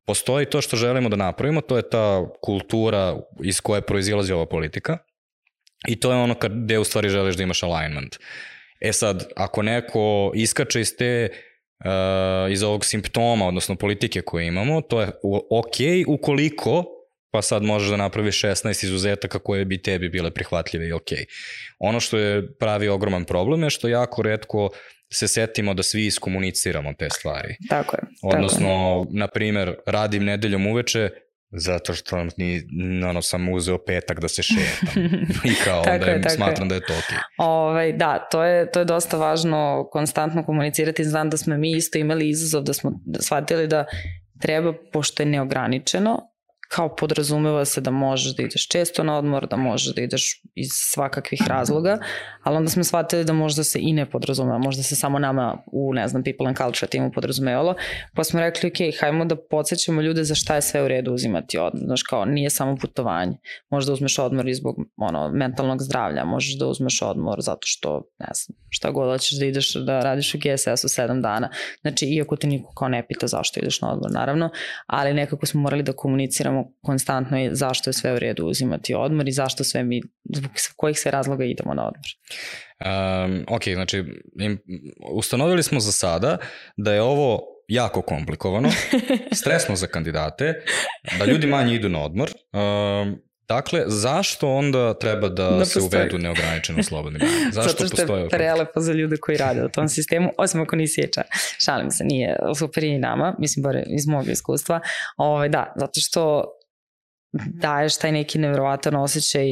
postoji 0.05 0.45
to 0.45 0.61
što 0.61 0.77
želimo 0.77 1.09
da 1.09 1.15
napravimo, 1.15 1.61
to 1.61 1.77
je 1.77 1.89
ta 1.89 2.25
kultura 2.41 3.17
iz 3.43 3.61
koje 3.61 3.81
proizilazi 3.81 4.33
ova 4.33 4.45
politika 4.45 4.97
i 5.87 5.99
to 5.99 6.11
je 6.11 6.17
ono 6.17 6.35
kad, 6.35 6.51
gde 6.63 6.79
u 6.79 6.83
stvari 6.83 7.09
želiš 7.09 7.35
da 7.35 7.43
imaš 7.43 7.63
alignment. 7.63 8.15
Uh, 8.15 8.21
E 8.83 8.93
sad, 8.93 9.27
ako 9.35 9.61
neko 9.61 10.31
iskače 10.35 10.81
iz 10.81 10.95
te 10.97 11.29
uh, 11.29 12.51
iz 12.51 12.63
ovog 12.63 12.85
simptoma, 12.85 13.47
odnosno 13.47 13.75
politike 13.75 14.21
koje 14.21 14.47
imamo, 14.47 14.81
to 14.81 15.01
je 15.01 15.07
ok 15.49 16.07
ukoliko 16.07 16.85
pa 17.33 17.41
sad 17.41 17.63
možeš 17.63 17.89
da 17.89 17.97
napraviš 17.97 18.41
16 18.41 18.85
izuzetaka 18.85 19.39
koje 19.39 19.65
bi 19.65 19.81
tebi 19.81 20.09
bile 20.09 20.31
prihvatljive 20.31 20.87
i 20.87 20.91
ok. 20.91 21.09
Ono 21.79 21.99
što 21.99 22.17
je 22.17 22.57
pravi 22.57 22.87
ogroman 22.87 23.25
problem 23.25 23.63
je 23.63 23.69
što 23.69 23.87
jako 23.87 24.21
redko 24.21 24.69
se 25.13 25.27
setimo 25.27 25.73
da 25.73 25.83
svi 25.83 26.05
iskomuniciramo 26.05 26.93
te 26.93 27.09
stvari. 27.09 27.55
Tako 27.69 27.95
je. 27.95 28.01
Odnosno, 28.23 28.67
tako 28.67 29.13
je. 29.13 29.19
na 29.19 29.27
primer, 29.27 29.75
radim 29.85 30.23
nedeljom 30.23 30.67
uveče, 30.67 31.09
Zato 31.55 31.93
što 31.93 32.27
ni, 32.37 32.63
ono, 33.09 33.21
sam 33.21 33.49
uzeo 33.49 33.77
petak 33.77 34.19
da 34.19 34.27
se 34.27 34.43
šetam. 34.43 35.03
I 35.51 35.53
kao 35.65 35.79
onda 35.79 36.05
je, 36.05 36.29
smatram 36.29 36.65
je. 36.65 36.69
da 36.69 36.75
je 36.75 36.81
to 36.85 36.93
ok. 36.93 37.19
Ovaj, 37.37 37.93
da, 37.93 38.27
to 38.31 38.43
je, 38.43 38.71
to 38.71 38.79
je 38.79 38.85
dosta 38.85 39.17
važno 39.17 39.89
konstantno 39.91 40.43
komunicirati. 40.43 41.03
Znam 41.03 41.29
da 41.29 41.37
smo 41.37 41.57
mi 41.57 41.71
isto 41.71 41.97
imali 41.97 42.29
izazov 42.29 42.63
da 42.63 42.73
smo 42.73 42.91
shvatili 43.19 43.67
da 43.67 43.85
treba, 44.39 44.73
pošto 44.93 45.23
je 45.23 45.27
neograničeno, 45.27 46.32
kao 46.75 46.95
podrazumeva 46.95 47.65
se 47.65 47.81
da 47.81 47.91
možeš 47.91 48.35
da 48.35 48.43
ideš 48.43 48.67
često 48.67 49.03
na 49.03 49.17
odmor, 49.17 49.47
da 49.47 49.57
možeš 49.57 49.95
da 49.95 50.01
ideš 50.01 50.41
iz 50.55 50.69
svakakvih 50.71 51.41
razloga, 51.47 51.97
ali 52.43 52.57
onda 52.57 52.69
smo 52.69 52.83
shvatili 52.83 53.25
da 53.25 53.33
možda 53.33 53.63
se 53.63 53.79
i 53.81 53.93
ne 53.93 54.09
podrazumeva, 54.09 54.57
možda 54.57 54.83
se 54.83 54.95
samo 54.95 55.19
nama 55.19 55.57
u, 55.71 55.93
ne 55.93 56.07
znam, 56.07 56.23
People 56.23 56.47
and 56.47 56.57
Culture 56.57 56.89
timu 56.89 57.11
podrazumevalo, 57.11 57.75
pa 58.15 58.23
smo 58.23 58.39
rekli, 58.39 58.69
ok, 58.69 58.99
hajmo 58.99 59.25
da 59.25 59.35
podsjećamo 59.49 60.01
ljude 60.01 60.23
za 60.23 60.35
šta 60.35 60.55
je 60.55 60.61
sve 60.61 60.83
u 60.83 60.87
redu 60.87 61.13
uzimati 61.13 61.57
odmor, 61.57 61.83
znaš, 61.85 62.03
kao 62.03 62.25
nije 62.25 62.49
samo 62.49 62.75
putovanje, 62.81 63.37
možda 63.69 63.93
uzmeš 63.93 64.19
odmor 64.19 64.47
i 64.47 64.53
zbog 64.53 64.75
ono, 64.97 65.29
mentalnog 65.29 65.81
zdravlja, 65.81 66.25
možeš 66.25 66.57
da 66.59 66.67
uzmeš 66.67 67.01
odmor 67.01 67.41
zato 67.41 67.61
što, 67.61 68.01
ne 68.19 68.27
znam, 68.33 68.57
šta 68.69 68.91
god 68.91 69.11
hoćeš 69.11 69.39
da 69.39 69.45
ideš 69.45 69.73
da 69.73 69.99
radiš 69.99 70.35
u 70.35 70.37
GSS-u 70.37 70.89
sedam 70.89 71.21
dana, 71.21 71.49
znači, 71.81 72.05
iako 72.05 72.35
te 72.35 72.47
niko 72.47 72.73
kao 72.73 72.87
ne 72.87 73.07
pita 73.07 73.27
zašto 73.27 73.59
ideš 73.59 73.81
na 73.81 73.93
odmor, 73.93 74.11
naravno, 74.11 74.49
ali 74.87 75.13
nekako 75.13 75.45
smo 75.45 75.61
morali 75.61 75.83
da 75.83 75.93
komuniciramo 75.93 76.62
konstantno 76.81 77.37
je 77.37 77.55
zašto 77.55 77.89
je 77.89 77.93
sve 77.93 78.13
u 78.13 78.19
redu 78.19 78.45
uzimati 78.45 78.93
odmor 78.93 79.27
i 79.27 79.31
zašto 79.31 79.63
sve 79.63 79.83
mi, 79.83 80.01
zbog 80.35 80.51
kojih 80.75 80.99
sve 80.99 81.11
razloga 81.11 81.45
idemo 81.45 81.73
na 81.73 81.87
odmor. 81.87 82.07
Um, 82.85 83.45
ok, 83.55 83.63
znači 83.73 84.03
im, 84.39 84.59
ustanovili 85.11 85.63
smo 85.63 85.79
za 85.79 85.91
sada 85.91 86.37
da 86.77 86.93
je 86.93 87.01
ovo 87.01 87.41
jako 87.67 88.01
komplikovano, 88.01 88.69
stresno 89.41 89.75
za 89.75 89.87
kandidate, 89.87 90.63
da 91.19 91.25
ljudi 91.25 91.47
manje 91.47 91.75
idu 91.75 91.89
na 91.89 92.03
odmor. 92.03 92.29
Um, 92.53 93.19
Dakle, 93.55 93.83
zašto 93.87 94.49
onda 94.49 94.93
treba 94.93 95.29
da, 95.29 95.49
da 95.49 95.65
se 95.65 95.79
uvedu 95.79 96.17
neograničeno 96.17 96.83
slobodni 96.89 97.19
dan? 97.19 97.29
Zašto 97.51 97.71
Zato 97.71 97.87
što 97.87 97.97
postoje 97.97 98.23
je 98.23 98.29
prelepo 98.29 98.79
za 98.79 98.93
ljude 98.93 99.17
koji 99.17 99.37
rade 99.37 99.65
u 99.65 99.69
tom 99.69 99.89
sistemu, 99.89 100.31
osim 100.37 100.61
ako 100.61 100.75
nisi 100.75 101.01
HR. 101.01 101.21
Šalim 101.65 101.91
se, 101.91 102.03
nije 102.03 102.35
super 102.57 102.83
i 102.83 102.99
nama, 102.99 103.35
mislim, 103.39 103.63
bare 103.63 103.83
iz 103.87 104.07
mog 104.07 104.27
iskustva. 104.27 104.79
Ove, 105.17 105.29
ovaj, 105.29 105.49
da, 105.49 105.73
zato 105.75 105.99
što 105.99 106.43
daješ 107.61 107.97
taj 107.97 108.11
neki 108.11 108.39
nevjerovatan 108.39 108.95
osjećaj 108.95 109.45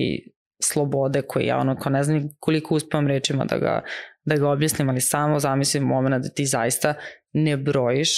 slobode 0.63 1.21
koji 1.21 1.45
ja 1.45 1.57
ono, 1.57 1.75
ko 1.75 1.89
ne 1.89 2.03
znam 2.03 2.29
koliko 2.39 2.75
uspevam 2.75 3.07
rečima 3.07 3.45
da 3.45 3.57
ga, 3.57 3.83
da 4.25 4.35
ga 4.35 4.49
objasnim, 4.49 4.89
ali 4.89 5.01
samo 5.01 5.39
zamislim 5.39 5.83
moment 5.83 6.23
da 6.23 6.29
ti 6.29 6.45
zaista 6.45 6.93
ne 7.33 7.57
brojiš 7.57 8.09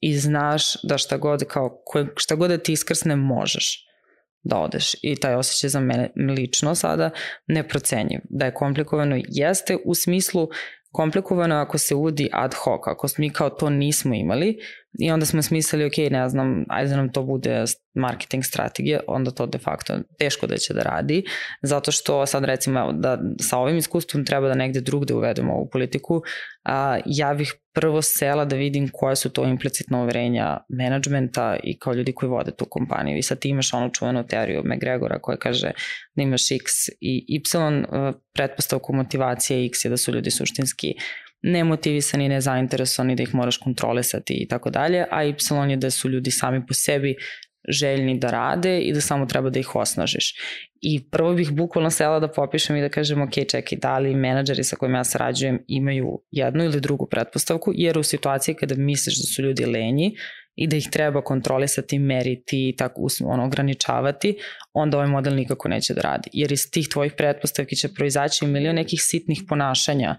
i 0.00 0.18
znaš 0.18 0.82
da 0.82 0.98
šta 0.98 1.16
god, 1.16 1.44
kao, 1.44 1.82
šta 2.16 2.34
god 2.34 2.50
da 2.50 2.58
ti 2.58 2.72
iskrsne 2.72 3.16
možeš 3.16 3.85
da 4.46 4.58
odeš. 4.58 4.94
I 5.02 5.16
taj 5.16 5.34
osjećaj 5.34 5.70
za 5.70 5.80
mene 5.80 6.10
lično 6.16 6.74
sada 6.74 7.10
neprocenjiv. 7.46 8.20
Da 8.28 8.44
je 8.44 8.54
komplikovano 8.54 9.16
jeste 9.28 9.76
u 9.84 9.94
smislu 9.94 10.48
komplikovano 10.92 11.56
ako 11.56 11.78
se 11.78 11.94
uvodi 11.94 12.28
ad 12.32 12.54
hoc, 12.54 12.80
ako 12.86 13.06
mi 13.18 13.30
kao 13.30 13.50
to 13.50 13.70
nismo 13.70 14.14
imali 14.14 14.58
i 14.98 15.10
onda 15.10 15.26
smo 15.26 15.42
smislili, 15.42 15.84
ok, 15.84 15.96
ne 16.10 16.28
znam, 16.28 16.64
ajde 16.68 16.90
da 16.90 16.96
nam 16.96 17.12
to 17.12 17.22
bude 17.22 17.64
marketing 17.94 18.44
strategija, 18.44 19.00
onda 19.06 19.30
to 19.30 19.46
de 19.46 19.58
facto 19.58 19.98
teško 20.18 20.46
da 20.46 20.56
će 20.56 20.74
da 20.74 20.82
radi, 20.82 21.24
zato 21.62 21.92
što 21.92 22.26
sad 22.26 22.44
recimo 22.44 22.92
da 22.92 23.18
sa 23.40 23.58
ovim 23.58 23.76
iskustvom 23.76 24.24
treba 24.24 24.48
da 24.48 24.54
negde 24.54 24.80
drugde 24.80 25.14
uvedemo 25.14 25.52
ovu 25.54 25.68
politiku, 25.72 26.22
a, 26.64 26.98
ja 27.06 27.34
bih 27.34 27.54
prvo 27.74 28.02
sela 28.02 28.44
da 28.44 28.56
vidim 28.56 28.88
koje 28.92 29.16
su 29.16 29.30
to 29.30 29.44
implicitno 29.44 30.02
uverenja 30.02 30.58
menadžmenta 30.68 31.56
i 31.64 31.78
kao 31.78 31.92
ljudi 31.92 32.12
koji 32.12 32.30
vode 32.30 32.50
tu 32.50 32.64
kompaniju. 32.64 33.18
I 33.18 33.22
sad 33.22 33.38
ti 33.38 33.48
imaš 33.48 33.74
onu 33.74 33.90
čuvenu 33.90 34.26
teoriju 34.26 34.62
McGregora 34.64 35.18
koja 35.18 35.36
kaže 35.36 35.70
da 36.14 36.22
imaš 36.22 36.50
X 36.50 36.72
i 37.00 37.24
Y, 37.28 37.40
pretpostavku 38.34 38.94
motivacije 38.94 39.66
X 39.66 39.84
je 39.84 39.88
da 39.88 39.96
su 39.96 40.12
ljudi 40.12 40.30
suštinski 40.30 40.94
nemotivisani, 41.42 42.28
nezainteresovani, 42.28 43.16
da 43.16 43.22
ih 43.22 43.34
moraš 43.34 43.56
kontrolisati 43.56 44.34
i 44.34 44.48
tako 44.48 44.70
dalje, 44.70 45.04
a 45.10 45.24
Y 45.24 45.70
je 45.70 45.76
da 45.76 45.90
su 45.90 46.08
ljudi 46.08 46.30
sami 46.30 46.66
po 46.66 46.74
sebi 46.74 47.16
željni 47.68 48.18
da 48.18 48.30
rade 48.30 48.80
i 48.80 48.92
da 48.92 49.00
samo 49.00 49.26
treba 49.26 49.50
da 49.50 49.60
ih 49.60 49.74
osnažiš. 49.74 50.34
I 50.80 51.10
prvo 51.10 51.34
bih 51.34 51.50
bukvalno 51.50 51.90
sela 51.90 52.20
da 52.20 52.28
popišem 52.28 52.76
i 52.76 52.80
da 52.80 52.88
kažem, 52.88 53.22
ok, 53.22 53.32
čekaj, 53.48 53.78
da 53.78 53.98
li 53.98 54.14
menadžeri 54.14 54.64
sa 54.64 54.76
kojima 54.76 54.98
ja 54.98 55.04
sarađujem 55.04 55.58
imaju 55.68 56.22
jednu 56.30 56.64
ili 56.64 56.80
drugu 56.80 57.08
pretpostavku, 57.10 57.72
jer 57.74 57.98
u 57.98 58.02
situaciji 58.02 58.54
kada 58.54 58.74
misliš 58.74 59.16
da 59.16 59.26
su 59.34 59.42
ljudi 59.42 59.66
lenji 59.66 60.12
i 60.54 60.66
da 60.66 60.76
ih 60.76 60.88
treba 60.92 61.22
kontrolisati, 61.22 61.98
meriti 61.98 62.68
i 62.68 62.76
tako 62.76 63.06
ono, 63.24 63.44
ograničavati, 63.44 64.36
onda 64.72 64.96
ovaj 64.96 65.08
model 65.08 65.34
nikako 65.34 65.68
neće 65.68 65.94
da 65.94 66.00
radi. 66.00 66.30
Jer 66.32 66.52
iz 66.52 66.70
tih 66.70 66.88
tvojih 66.88 67.12
pretpostavki 67.16 67.76
će 67.76 67.88
proizaći 67.94 68.46
milion 68.46 68.74
nekih 68.74 69.00
sitnih 69.02 69.42
ponašanja 69.48 70.16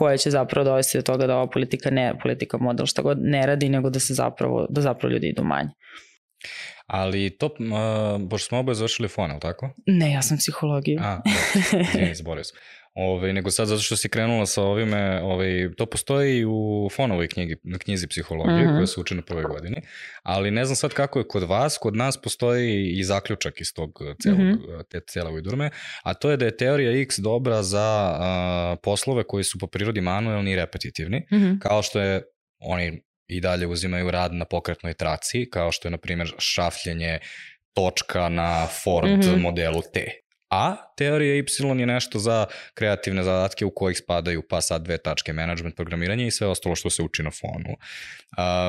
koje 0.00 0.18
će 0.18 0.30
zapravo 0.30 0.64
dovesti 0.64 0.98
do 0.98 1.02
toga 1.02 1.26
da 1.26 1.36
ova 1.36 1.50
politika 1.50 1.90
ne 1.90 2.14
politika 2.22 2.58
model 2.58 2.86
šta 2.86 3.02
god 3.02 3.18
ne 3.20 3.46
radi, 3.46 3.68
nego 3.68 3.90
da 3.90 4.00
se 4.00 4.14
zapravo, 4.14 4.66
da 4.70 4.80
zapravo 4.80 5.12
ljudi 5.12 5.28
idu 5.28 5.44
manje. 5.44 5.70
Ali 6.86 7.36
to, 7.38 7.46
uh, 7.46 8.28
pošto 8.30 8.48
smo 8.48 8.58
oboje 8.58 8.74
završili 8.74 9.08
fon, 9.08 9.30
ali 9.30 9.40
tako? 9.40 9.70
Ne, 9.86 10.12
ja 10.12 10.22
sam 10.22 10.38
psihologija. 10.38 11.02
A, 11.02 11.20
da, 11.94 12.14
zaboravio 12.14 12.44
sam. 12.44 12.56
Ove, 12.94 13.32
nego 13.32 13.50
sad 13.50 13.68
zato 13.68 13.80
što 13.80 13.96
si 13.96 14.08
krenula 14.08 14.46
sa 14.46 14.62
ovime, 14.62 15.22
ove, 15.22 15.74
to 15.74 15.86
postoji 15.86 16.44
u 16.44 16.88
fonovoj 16.96 17.28
knjigi, 17.28 17.56
knjizi 17.78 18.08
psihologije 18.08 18.64
mm 18.64 18.68
-hmm. 18.68 18.76
koja 18.76 18.86
se 18.86 19.00
uči 19.00 19.14
na 19.14 19.22
prvoj 19.22 19.44
godini, 19.44 19.82
ali 20.22 20.50
ne 20.50 20.64
znam 20.64 20.76
sad 20.76 20.92
kako 20.92 21.18
je 21.18 21.28
kod 21.28 21.42
vas, 21.42 21.78
kod 21.78 21.96
nas 21.96 22.20
postoji 22.22 22.98
i 22.98 23.04
zaključak 23.04 23.60
iz 23.60 23.74
tog 23.74 23.90
celog, 24.22 24.40
mm 24.40 24.42
-hmm. 24.42 24.82
te 24.90 25.00
cele 25.08 25.30
ujudurme, 25.30 25.70
a 26.02 26.14
to 26.14 26.30
je 26.30 26.36
da 26.36 26.44
je 26.44 26.56
teorija 26.56 27.00
X 27.00 27.18
dobra 27.18 27.62
za 27.62 28.14
a, 28.14 28.76
poslove 28.82 29.24
koji 29.24 29.44
su 29.44 29.58
po 29.58 29.66
prirodi 29.66 30.00
manuelni 30.00 30.50
i 30.50 30.56
repetitivni, 30.56 31.18
mm 31.32 31.36
-hmm. 31.36 31.58
kao 31.58 31.82
što 31.82 32.00
je 32.00 32.22
oni 32.58 33.02
i 33.28 33.40
dalje 33.40 33.66
uzimaju 33.66 34.10
rad 34.10 34.34
na 34.34 34.44
pokretnoj 34.44 34.94
traci, 34.94 35.50
kao 35.50 35.72
što 35.72 35.88
je, 35.88 35.92
na 35.92 35.98
primjer, 35.98 36.34
šafljenje 36.38 37.18
točka 37.74 38.28
na 38.28 38.66
Ford 38.84 39.10
mm 39.10 39.20
-hmm. 39.20 39.40
modelu 39.40 39.82
T. 39.92 40.06
A 40.50 40.76
teorija 40.96 41.34
Y 41.34 41.80
je 41.80 41.86
nešto 41.86 42.18
za 42.18 42.46
kreativne 42.74 43.22
zadatke 43.22 43.64
u 43.64 43.70
kojih 43.74 43.98
spadaju 43.98 44.42
pa 44.48 44.60
sad 44.60 44.82
dve 44.82 44.98
tačke 44.98 45.32
management, 45.32 45.76
programiranje 45.76 46.26
i 46.26 46.30
sve 46.30 46.46
ostalo 46.46 46.76
što 46.76 46.90
se 46.90 47.02
uči 47.02 47.22
na 47.22 47.30
fonu. 47.30 47.76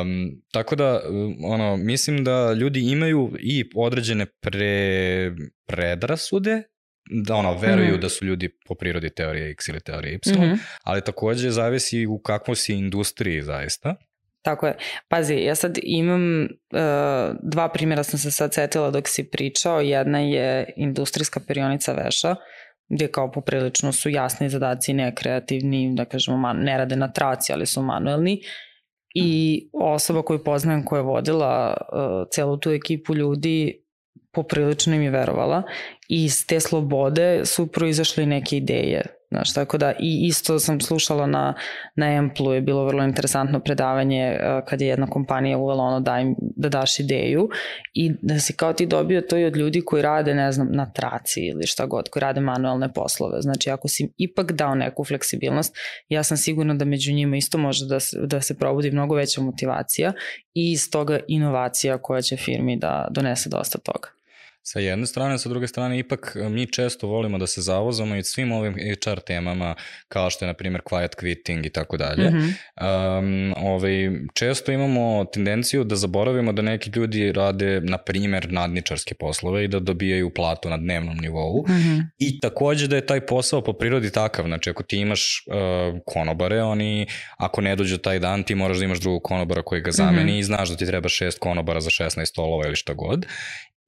Um, 0.01 0.41
tako 0.51 0.75
da, 0.75 1.01
ono, 1.43 1.77
mislim 1.77 2.23
da 2.23 2.53
ljudi 2.53 2.91
imaju 2.91 3.31
i 3.39 3.69
određene 3.75 4.25
pre, 4.25 5.31
predrasude 5.65 6.63
da 7.09 7.35
ono, 7.35 7.57
veruju 7.57 7.97
mm. 7.97 7.99
da 7.99 8.09
su 8.09 8.25
ljudi 8.25 8.49
po 8.67 8.75
prirodi 8.75 9.09
teorije 9.09 9.51
X 9.51 9.67
ili 9.67 9.79
teorije 9.79 10.13
Y, 10.13 10.17
mm 10.17 10.41
-hmm. 10.41 10.57
ali 10.83 11.03
takođe 11.03 11.49
zavisi 11.49 12.05
u 12.05 12.19
kakvoj 12.19 12.55
si 12.55 12.73
industriji 12.73 13.41
zaista. 13.41 13.95
Tako 14.41 14.67
je. 14.67 14.77
Pazi, 15.07 15.35
ja 15.35 15.55
sad 15.55 15.77
imam, 15.83 16.43
uh, 16.43 17.35
dva 17.43 17.69
primjera 17.69 18.03
sam 18.03 18.19
se 18.19 18.31
sad 18.31 18.53
setila 18.53 18.91
dok 18.91 19.07
si 19.07 19.29
pričao. 19.29 19.81
Jedna 19.81 20.19
je 20.19 20.73
industrijska 20.77 21.39
perionica 21.47 21.93
veša, 21.93 22.35
gde 22.89 23.07
kao 23.07 23.31
poprilično 23.31 23.91
su 23.91 24.09
jasni 24.09 24.49
zadaci, 24.49 24.93
nekreativni, 24.93 25.95
da 25.95 26.05
kažemo, 26.05 26.37
man, 26.37 26.57
ne 26.57 26.77
rade 26.77 26.95
na 26.95 27.11
traci, 27.11 27.53
ali 27.53 27.65
su 27.65 27.81
manuelni. 27.81 28.41
I 29.15 29.61
osoba 29.73 30.21
koju 30.21 30.43
poznajem 30.43 30.85
koja 30.85 30.99
je 30.99 31.03
vodila 31.03 31.77
uh, 31.93 32.27
celu 32.31 32.57
tu 32.57 32.69
ekipu 32.71 33.15
ljudi 33.15 33.85
poprilično 34.31 34.95
im 34.95 35.01
je 35.01 35.09
verovala 35.09 35.63
i 36.09 36.23
iz 36.23 36.47
te 36.47 36.59
slobode 36.59 37.41
su 37.45 37.71
proizašle 37.71 38.25
neke 38.25 38.57
ideje 38.57 39.20
Znaš, 39.31 39.53
tako 39.53 39.77
da 39.77 39.91
i 39.99 40.27
isto 40.27 40.59
sam 40.59 40.81
slušala 40.81 41.27
na, 41.27 41.53
na 41.95 42.13
Emplu 42.13 42.53
je 42.53 42.61
bilo 42.61 42.85
vrlo 42.85 43.03
interesantno 43.03 43.59
predavanje 43.59 44.31
uh, 44.31 44.65
kad 44.67 44.81
je 44.81 44.87
jedna 44.87 45.07
kompanija 45.07 45.57
uvela 45.57 45.83
ono 45.83 45.99
da, 45.99 46.19
im, 46.19 46.35
da 46.39 46.69
daš 46.69 46.99
ideju 46.99 47.49
i 47.93 48.11
da 48.21 48.39
si 48.39 48.53
kao 48.53 48.73
ti 48.73 48.85
dobio 48.85 49.21
to 49.21 49.37
i 49.37 49.45
od 49.45 49.55
ljudi 49.57 49.81
koji 49.85 50.01
rade, 50.01 50.35
ne 50.35 50.51
znam, 50.51 50.67
na 50.71 50.91
traci 50.91 51.41
ili 51.41 51.67
šta 51.67 51.85
god, 51.85 52.09
koji 52.09 52.21
rade 52.21 52.41
manualne 52.41 52.93
poslove. 52.93 53.41
Znači, 53.41 53.69
ako 53.69 53.87
si 53.87 54.13
ipak 54.17 54.51
dao 54.51 54.75
neku 54.75 55.03
fleksibilnost, 55.03 55.75
ja 56.09 56.23
sam 56.23 56.37
sigurna 56.37 56.73
da 56.73 56.85
među 56.85 57.13
njima 57.13 57.37
isto 57.37 57.57
može 57.57 57.85
da 57.85 57.99
se, 57.99 58.17
da 58.25 58.41
se 58.41 58.57
probudi 58.57 58.91
mnogo 58.91 59.15
veća 59.15 59.41
motivacija 59.41 60.13
i 60.53 60.71
iz 60.71 60.91
toga 60.91 61.19
inovacija 61.27 61.97
koja 61.97 62.21
će 62.21 62.37
firmi 62.37 62.77
da 62.77 63.07
donese 63.11 63.49
dosta 63.49 63.79
toga 63.79 64.20
sa 64.63 64.79
jedne 64.79 65.07
strane, 65.07 65.37
sa 65.37 65.49
druge 65.49 65.67
strane 65.67 65.99
ipak 65.99 66.35
e, 66.35 66.49
mi 66.49 66.67
često 66.67 67.07
volimo 67.07 67.37
da 67.37 67.47
se 67.47 67.61
zavozamo 67.61 68.15
i 68.15 68.23
svim 68.23 68.51
ovim 68.51 68.73
HR 68.73 69.19
temama 69.19 69.75
kao 70.07 70.29
što 70.29 70.45
je 70.45 70.47
na 70.47 70.53
primjer 70.53 70.81
quiet 70.81 71.15
quitting 71.21 71.65
i 71.65 71.69
tako 71.69 71.97
dalje. 71.97 72.27
Um, 72.27 73.53
ovaj, 73.57 74.11
često 74.33 74.71
imamo 74.71 75.25
tendenciju 75.25 75.83
da 75.83 75.95
zaboravimo 75.95 76.53
da 76.53 76.61
neki 76.61 76.89
ljudi 76.95 77.31
rade 77.31 77.81
na 77.81 77.97
primjer 77.97 78.51
nadničarske 78.51 79.15
poslove 79.15 79.63
i 79.63 79.67
da 79.67 79.79
dobijaju 79.79 80.33
platu 80.33 80.69
na 80.69 80.77
dnevnom 80.77 81.17
nivou 81.17 81.65
mm 81.67 81.71
-hmm. 81.71 82.03
i 82.19 82.39
takođe 82.39 82.87
da 82.87 82.95
je 82.95 83.05
taj 83.05 83.25
posao 83.25 83.63
po 83.63 83.73
prirodi 83.73 84.11
takav, 84.11 84.45
znači 84.45 84.69
ako 84.69 84.83
ti 84.83 84.97
imaš 84.97 85.45
uh, 85.47 85.99
konobare, 86.05 86.63
oni 86.63 87.07
ako 87.37 87.61
ne 87.61 87.75
dođu 87.75 87.97
taj 87.97 88.19
dan 88.19 88.43
ti 88.43 88.55
moraš 88.55 88.77
da 88.77 88.85
imaš 88.85 88.99
drugog 88.99 89.23
konobara 89.23 89.61
koji 89.61 89.81
ga 89.81 89.91
zameni 89.91 90.31
mm 90.31 90.35
-hmm. 90.35 90.39
i 90.39 90.43
znaš 90.43 90.69
da 90.69 90.75
ti 90.75 90.85
treba 90.85 91.09
šest 91.09 91.39
konobara 91.39 91.81
za 91.81 91.89
16 91.89 92.25
stolova 92.25 92.67
ili 92.67 92.75
šta 92.75 92.93
god 92.93 93.25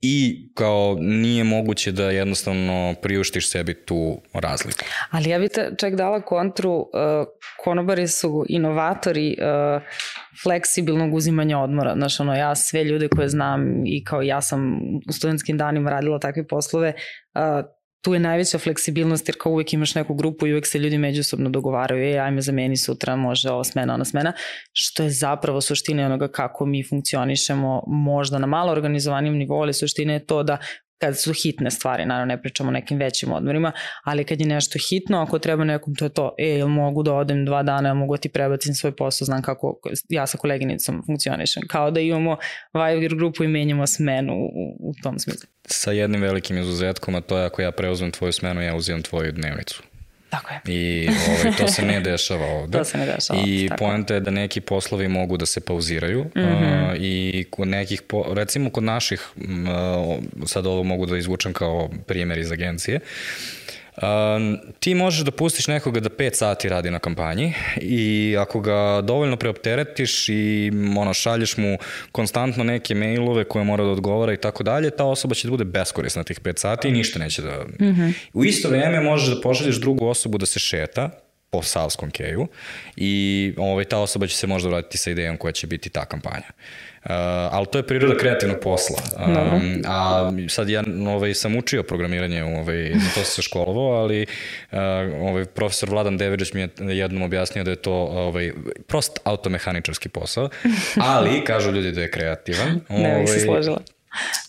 i 0.06 0.48
kao 0.54 0.98
nije 1.00 1.44
moguće 1.44 1.92
da 1.92 2.12
jednostavno 2.12 2.96
priuštiš 3.02 3.50
sebi 3.50 3.74
tu 3.74 4.22
razliku. 4.34 4.80
Ali 5.10 5.30
ja 5.30 5.40
bih 5.40 5.50
čak 5.78 5.96
dala 5.96 6.22
kontru, 6.22 6.72
uh, 6.72 6.88
konobari 7.64 8.08
su 8.08 8.46
inovatori 8.50 9.38
uh, 9.40 9.82
fleksibilnog 10.44 11.14
uzimanja 11.14 11.60
odmora. 11.60 11.94
Znaš, 11.96 12.20
ono, 12.20 12.36
ja 12.36 12.56
sve 12.56 12.84
ljude 12.84 13.08
koje 13.08 13.30
znam 13.30 13.86
i 13.86 14.04
kao 14.04 14.22
ja 14.22 14.42
sam 14.42 14.78
u 15.10 15.14
studentskim 15.14 15.58
danima 15.58 15.90
radila 15.90 16.20
takve 16.20 16.48
poslove, 16.48 16.94
uh, 17.36 17.66
tu 18.04 18.14
je 18.14 18.20
najveća 18.20 18.58
fleksibilnost 18.58 19.30
jer 19.30 19.36
kao 19.40 19.52
uvek 19.52 19.74
imaš 19.74 19.96
neku 19.96 20.14
grupu 20.14 20.48
i 20.48 20.52
uvek 20.52 20.68
se 20.68 20.80
ljudi 20.80 20.98
međusobno 20.98 21.50
dogovaraju, 21.50 22.04
e, 22.04 22.18
ajme 22.18 22.42
zameni 22.42 22.78
sutra, 22.78 23.16
može 23.16 23.50
ova 23.50 23.64
smena, 23.64 23.94
ona 23.94 24.06
smena, 24.06 24.34
što 24.74 25.04
je 25.04 25.10
zapravo 25.10 25.62
suština 25.62 26.06
onoga 26.06 26.28
kako 26.28 26.66
mi 26.66 26.84
funkcionišemo 26.90 27.84
možda 27.88 28.40
na 28.40 28.48
malo 28.48 28.72
organizovanim 28.72 29.34
nivou, 29.34 29.62
ali 29.62 29.74
suština 29.74 30.14
je 30.14 30.26
to 30.26 30.44
da 30.44 30.58
kad 30.98 31.22
su 31.22 31.34
hitne 31.34 31.72
stvari, 31.72 32.06
naravno 32.06 32.36
ne 32.36 32.42
pričamo 32.42 32.70
o 32.70 32.72
nekim 32.72 32.98
većim 32.98 33.32
odmorima, 33.32 33.72
ali 34.04 34.24
kad 34.24 34.42
je 34.42 34.48
nešto 34.48 34.80
hitno, 34.90 35.22
ako 35.22 35.40
treba 35.40 35.64
nekom, 35.64 35.96
to 35.96 36.06
je 36.06 36.10
to, 36.10 36.36
e, 36.38 36.48
jel 36.48 36.68
mogu 36.68 37.04
da 37.04 37.14
odem 37.14 37.46
dva 37.46 37.64
dana, 37.64 37.94
mogu 37.94 38.16
da 38.16 38.22
ti 38.22 38.30
prebacim 38.30 38.74
svoj 38.74 38.96
posao, 38.96 39.26
znam 39.26 39.42
kako 39.42 39.80
ja 40.10 40.28
sa 40.28 40.38
koleginicom 40.38 41.04
funkcionišem, 41.06 41.64
kao 41.68 41.92
da 41.92 42.00
imamo 42.00 42.38
Viber 42.74 43.16
grupu 43.16 43.44
i 43.44 43.48
menjamo 43.48 43.88
smenu 43.88 44.34
u, 44.34 44.90
u 44.90 44.94
tom 45.04 45.20
smislu. 45.20 45.50
Sa 45.66 45.92
jednim 45.92 46.22
velikim 46.22 46.58
izuzetkom, 46.58 47.16
a 47.16 47.22
to 47.22 47.38
je 47.38 47.46
ako 47.46 47.62
ja 47.62 47.72
preuzmem 47.72 48.12
tvoju 48.12 48.34
smenu, 48.34 48.62
ja 48.62 48.76
uzimam 48.76 49.02
tvoju 49.02 49.32
dnevnicu. 49.32 49.84
Tako 50.34 50.54
je. 50.54 50.62
I 50.68 51.10
ovaj, 51.28 51.58
to 51.58 51.68
se 51.68 51.82
ne 51.82 52.00
dešava 52.10 52.46
ovde. 52.46 52.78
to 52.78 52.84
se 52.84 52.98
ne 52.98 53.06
dešava. 53.06 53.40
I 53.46 53.70
poenta 53.78 54.14
je 54.14 54.20
da 54.20 54.32
neki 54.32 54.62
poslovi 54.62 55.08
mogu 55.08 55.38
da 55.38 55.46
se 55.46 55.62
pauziraju 55.62 56.24
mm 56.24 56.40
-hmm. 56.40 56.92
uh, 56.92 56.96
i 57.00 57.46
kod 57.50 57.68
nekih, 57.68 58.02
po, 58.02 58.26
recimo 58.34 58.70
kod 58.70 58.84
naših, 58.84 59.28
uh, 59.36 60.46
sad 60.46 60.66
ovo 60.66 60.84
mogu 60.84 61.06
da 61.06 61.18
izvučem 61.18 61.54
kao 61.54 61.90
primjer 62.08 62.40
iz 62.40 62.52
agencije, 62.52 63.00
Um, 64.02 64.60
ti 64.80 64.96
možeš 64.96 65.22
da 65.22 65.32
pustiš 65.32 65.68
nekoga 65.68 66.00
da 66.00 66.10
5 66.10 66.34
sati 66.34 66.70
radi 66.70 66.92
na 66.92 67.00
kampanji 67.00 67.54
i 67.82 68.36
ako 68.40 68.60
ga 68.60 69.02
dovoljno 69.04 69.38
preopteretiš 69.38 70.30
i 70.30 70.72
ono, 70.98 71.14
šalješ 71.14 71.58
mu 71.58 71.78
konstantno 72.12 72.64
neke 72.64 72.96
mailove 72.96 73.44
koje 73.44 73.66
mora 73.66 73.84
da 73.84 73.90
odgovara 73.90 74.34
i 74.34 74.38
tako 74.38 74.64
dalje, 74.64 74.90
ta 74.90 75.06
osoba 75.06 75.36
će 75.36 75.48
da 75.48 75.52
bude 75.52 75.64
beskorisna 75.64 76.24
tih 76.24 76.42
5 76.42 76.60
sati 76.60 76.88
i 76.88 76.92
ništa 76.92 77.20
neće 77.20 77.42
da... 77.42 77.64
Mm 77.80 77.86
-hmm. 77.86 78.14
U 78.34 78.46
isto 78.46 78.70
vreme 78.70 79.02
možeš 79.02 79.36
da 79.36 79.42
pošalješ 79.42 79.76
drugu 79.76 80.08
osobu 80.08 80.38
da 80.38 80.46
se 80.46 80.60
šeta 80.60 81.10
po 81.54 81.62
Savskom 81.62 82.12
keju 82.12 82.48
i 82.96 83.54
ovaj, 83.58 83.86
ta 83.86 84.00
osoba 84.00 84.28
će 84.28 84.36
se 84.36 84.48
možda 84.48 84.70
vratiti 84.70 84.98
sa 84.98 85.12
idejom 85.12 85.38
koja 85.38 85.52
će 85.52 85.68
biti 85.68 85.90
ta 85.90 86.06
kampanja. 86.06 86.50
Uh, 87.04 87.10
ali 87.52 87.66
to 87.66 87.78
je 87.78 87.88
priroda 87.88 88.18
kreativnog 88.18 88.60
posla. 88.60 88.98
Um, 89.18 89.82
a 89.88 90.32
sad 90.50 90.70
ja 90.70 90.84
ovaj, 91.08 91.34
sam 91.34 91.56
učio 91.56 91.84
programiranje, 91.84 92.44
ovaj, 92.44 92.92
za 92.94 93.10
to 93.10 93.24
sam 93.24 93.26
se 93.26 93.42
školovao, 93.42 94.02
ali 94.02 94.26
uh, 94.72 94.78
ovaj, 95.22 95.46
profesor 95.46 95.90
Vladan 95.90 96.18
Deviđeć 96.18 96.54
mi 96.54 96.62
je 96.62 96.70
jednom 96.78 97.22
objasnio 97.22 97.64
da 97.64 97.72
je 97.72 97.76
to 97.76 97.94
ovaj, 97.94 98.52
prost 98.88 99.20
automehaničarski 99.24 100.10
posao, 100.10 100.50
ali 101.14 101.44
kažu 101.44 101.72
ljudi 101.72 101.92
da 101.92 102.02
je 102.02 102.12
kreativan. 102.12 102.80
ne 102.90 103.20
bih 103.20 103.30
se 103.30 103.34
ovaj, 103.34 103.40
složila. 103.40 103.80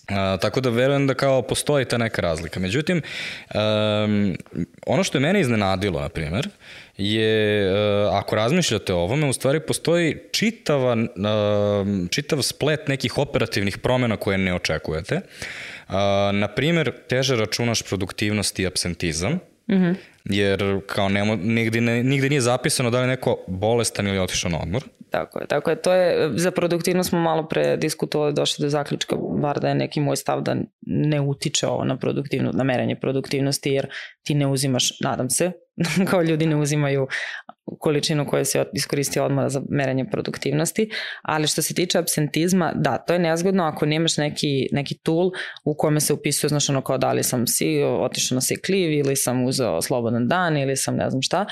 A, 0.09 0.37
tako 0.41 0.61
da 0.61 0.71
verujem 0.71 1.07
da 1.07 1.15
kao 1.15 1.43
postoji 1.43 1.85
ta 1.85 1.99
neka 1.99 2.23
razlika. 2.23 2.61
Međutim, 2.61 3.03
um, 3.55 4.37
ono 4.87 5.05
što 5.05 5.19
je 5.19 5.23
mene 5.23 5.41
iznenadilo, 5.41 6.01
na 6.01 6.09
primjer, 6.09 6.49
je, 6.97 7.73
uh, 7.73 8.15
ako 8.15 8.37
razmišljate 8.37 8.95
o 8.95 8.99
ovome, 8.99 9.29
u 9.29 9.33
stvari 9.33 9.61
postoji 9.61 10.19
čitava, 10.33 10.93
uh, 10.93 12.09
čitav 12.11 12.43
splet 12.43 12.89
nekih 12.89 13.19
operativnih 13.19 13.79
promjena 13.79 14.17
koje 14.17 14.39
ne 14.39 14.55
očekujete. 14.55 15.15
Uh, 15.15 15.95
na 16.33 16.49
primjer, 16.57 16.93
teže 17.09 17.37
računaš 17.37 17.83
produktivnost 17.83 18.59
i 18.59 18.67
absentizam, 18.67 19.33
mm 19.33 19.75
-hmm. 19.75 19.95
jer 20.25 20.81
kao 20.87 21.09
nemo, 21.09 21.37
nigde, 21.37 21.81
ne, 21.81 22.03
nigde 22.03 22.29
nije 22.29 22.41
zapisano 22.41 22.91
da 22.91 22.99
li 22.99 23.05
je 23.05 23.09
neko 23.09 23.45
bolestan 23.47 24.07
ili 24.07 24.19
otišao 24.19 24.51
na 24.51 24.61
odmor. 24.63 24.83
Tako 25.11 25.41
je, 25.41 25.47
tako 25.47 25.71
je. 25.71 25.83
To 25.83 25.93
je, 25.93 26.31
za 26.35 26.51
produktivnost 26.51 27.09
smo 27.09 27.21
malo 27.21 27.49
pre 27.49 27.77
diskutovali, 27.77 28.33
došli 28.33 28.63
do 28.63 28.69
zaključka, 28.69 29.17
bar 29.17 29.61
da 29.61 29.69
je 29.69 29.75
neki 29.75 30.01
moj 30.01 30.17
stav 30.17 30.41
da 30.41 30.57
ne 30.87 31.21
utiče 31.21 31.67
ovo 31.67 31.85
na 31.85 31.97
produktivnost, 31.97 32.59
na 32.59 32.65
merenje 32.65 32.97
produktivnosti, 32.97 33.71
jer 33.71 33.87
ti 34.23 34.35
ne 34.35 34.47
uzimaš, 34.47 35.01
nadam 35.01 35.31
se, 35.31 35.53
kao 36.11 36.23
ljudi 36.23 36.47
ne 36.47 36.57
uzimaju 36.57 37.07
količinu 37.79 38.27
koju 38.27 38.45
se 38.45 38.65
iskoristio 38.73 39.25
odmora 39.25 39.49
za 39.49 39.63
merenje 39.71 40.05
produktivnosti, 40.11 40.91
ali 41.23 41.47
što 41.47 41.63
se 41.63 41.75
tiče 41.75 41.99
absentizma, 41.99 42.73
da, 42.75 42.99
to 42.99 43.13
je 43.13 43.19
nezgodno 43.19 43.65
ako 43.65 43.87
nemaš 43.87 44.17
neki, 44.17 44.69
neki 44.73 44.99
tool 44.99 45.31
u 45.65 45.75
kome 45.79 46.01
se 46.01 46.13
upisuje, 46.13 46.49
znaš 46.49 46.69
ono 46.69 46.83
kao 46.83 46.99
da 46.99 47.13
li 47.13 47.23
sam 47.23 47.47
si 47.47 47.83
otišao 47.83 48.35
na 48.35 48.41
sick 48.41 48.69
ili 48.69 49.17
sam 49.17 49.45
uzeo 49.45 49.83
slobodan 49.83 50.29
dan 50.29 50.57
ili 50.57 50.77
sam 50.77 50.97
ne 50.97 51.11
znam 51.11 51.23
šta, 51.23 51.47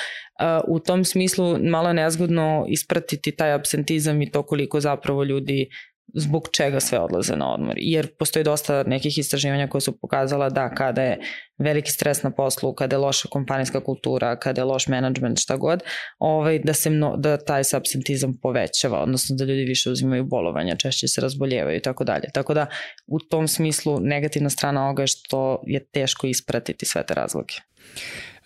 u 0.69 0.81
tom 0.81 1.05
smislu 1.05 1.59
malo 1.59 1.89
je 1.89 1.95
nezgodno 1.95 2.65
ispratiti 2.69 3.37
taj 3.37 3.53
absentizam 3.53 4.23
i 4.23 4.31
to 4.31 4.43
koliko 4.43 4.81
zapravo 4.81 5.25
ljudi 5.25 5.69
zbog 6.15 6.49
čega 6.53 6.81
sve 6.81 6.99
odlaze 6.99 7.37
na 7.37 7.55
odmor. 7.55 7.75
Jer 7.77 8.17
postoji 8.19 8.45
dosta 8.45 8.83
nekih 8.83 9.19
istraživanja 9.19 9.69
koje 9.69 9.81
su 9.81 9.99
pokazala 9.99 10.49
da 10.49 10.75
kada 10.75 11.03
je 11.03 11.19
veliki 11.59 11.91
stres 11.91 12.23
na 12.23 12.31
poslu, 12.31 12.75
kada 12.75 12.97
je 12.97 13.01
loša 13.01 13.29
kompanijska 13.29 13.81
kultura, 13.81 14.37
kada 14.37 14.61
je 14.61 14.65
loš 14.65 14.89
management, 14.89 15.39
šta 15.39 15.57
god, 15.57 15.83
ovaj, 16.19 16.59
da, 16.59 16.75
se 16.75 16.91
mno, 16.91 17.17
da 17.17 17.37
taj 17.37 17.65
se 17.65 17.77
absentizam 17.77 18.39
povećava, 18.43 19.03
odnosno 19.03 19.37
da 19.37 19.45
ljudi 19.45 19.65
više 19.65 19.91
uzimaju 19.91 20.25
bolovanja, 20.25 20.77
češće 20.77 21.09
se 21.09 21.21
razboljevaju 21.21 21.77
i 21.77 21.83
tako 21.83 22.05
dalje. 22.05 22.25
Tako 22.35 22.55
da 22.55 22.67
u 23.07 23.19
tom 23.19 23.49
smislu 23.49 24.01
negativna 24.01 24.51
strana 24.51 24.85
ovoga 24.85 25.03
je 25.03 25.07
što 25.07 25.63
je 25.67 25.85
teško 25.85 26.27
ispratiti 26.27 26.87
sve 26.87 27.07
te 27.07 27.15
razloge. 27.15 27.55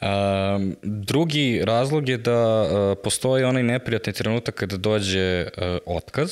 Um, 0.01 0.77
drugi 0.83 1.61
razlog 1.65 2.09
je 2.09 2.19
da 2.19 2.63
uh, 2.63 2.99
postoji 3.05 3.45
onaj 3.45 3.63
neprijatni 3.63 4.13
trenutak 4.13 4.55
kada 4.55 4.77
dođe 4.77 5.43
uh, 5.43 5.79
otkaz, 5.87 6.31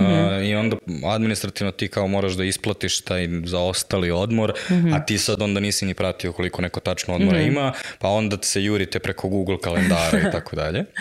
Mm 0.00 0.04
-hmm. 0.04 0.50
I 0.50 0.54
onda 0.54 0.76
administrativno 1.06 1.70
ti 1.70 1.88
kao 1.88 2.06
moraš 2.06 2.32
da 2.32 2.44
isplatiš 2.44 3.00
taj 3.00 3.28
zaostali 3.44 4.10
odmor, 4.10 4.52
mm 4.70 4.74
-hmm. 4.74 4.96
a 4.96 5.04
ti 5.04 5.18
sad 5.18 5.42
onda 5.42 5.60
nisi 5.60 5.86
ni 5.86 5.94
pratio 5.94 6.32
koliko 6.32 6.62
neko 6.62 6.80
tačno 6.80 7.14
odmora 7.14 7.38
mm 7.38 7.42
-hmm. 7.42 7.48
ima, 7.48 7.72
pa 7.98 8.08
onda 8.08 8.36
se 8.42 8.64
jurite 8.64 8.98
preko 8.98 9.28
Google 9.28 9.58
kalendara 9.58 10.18
i 10.28 10.32
tako 10.32 10.56
dalje. 10.56 10.84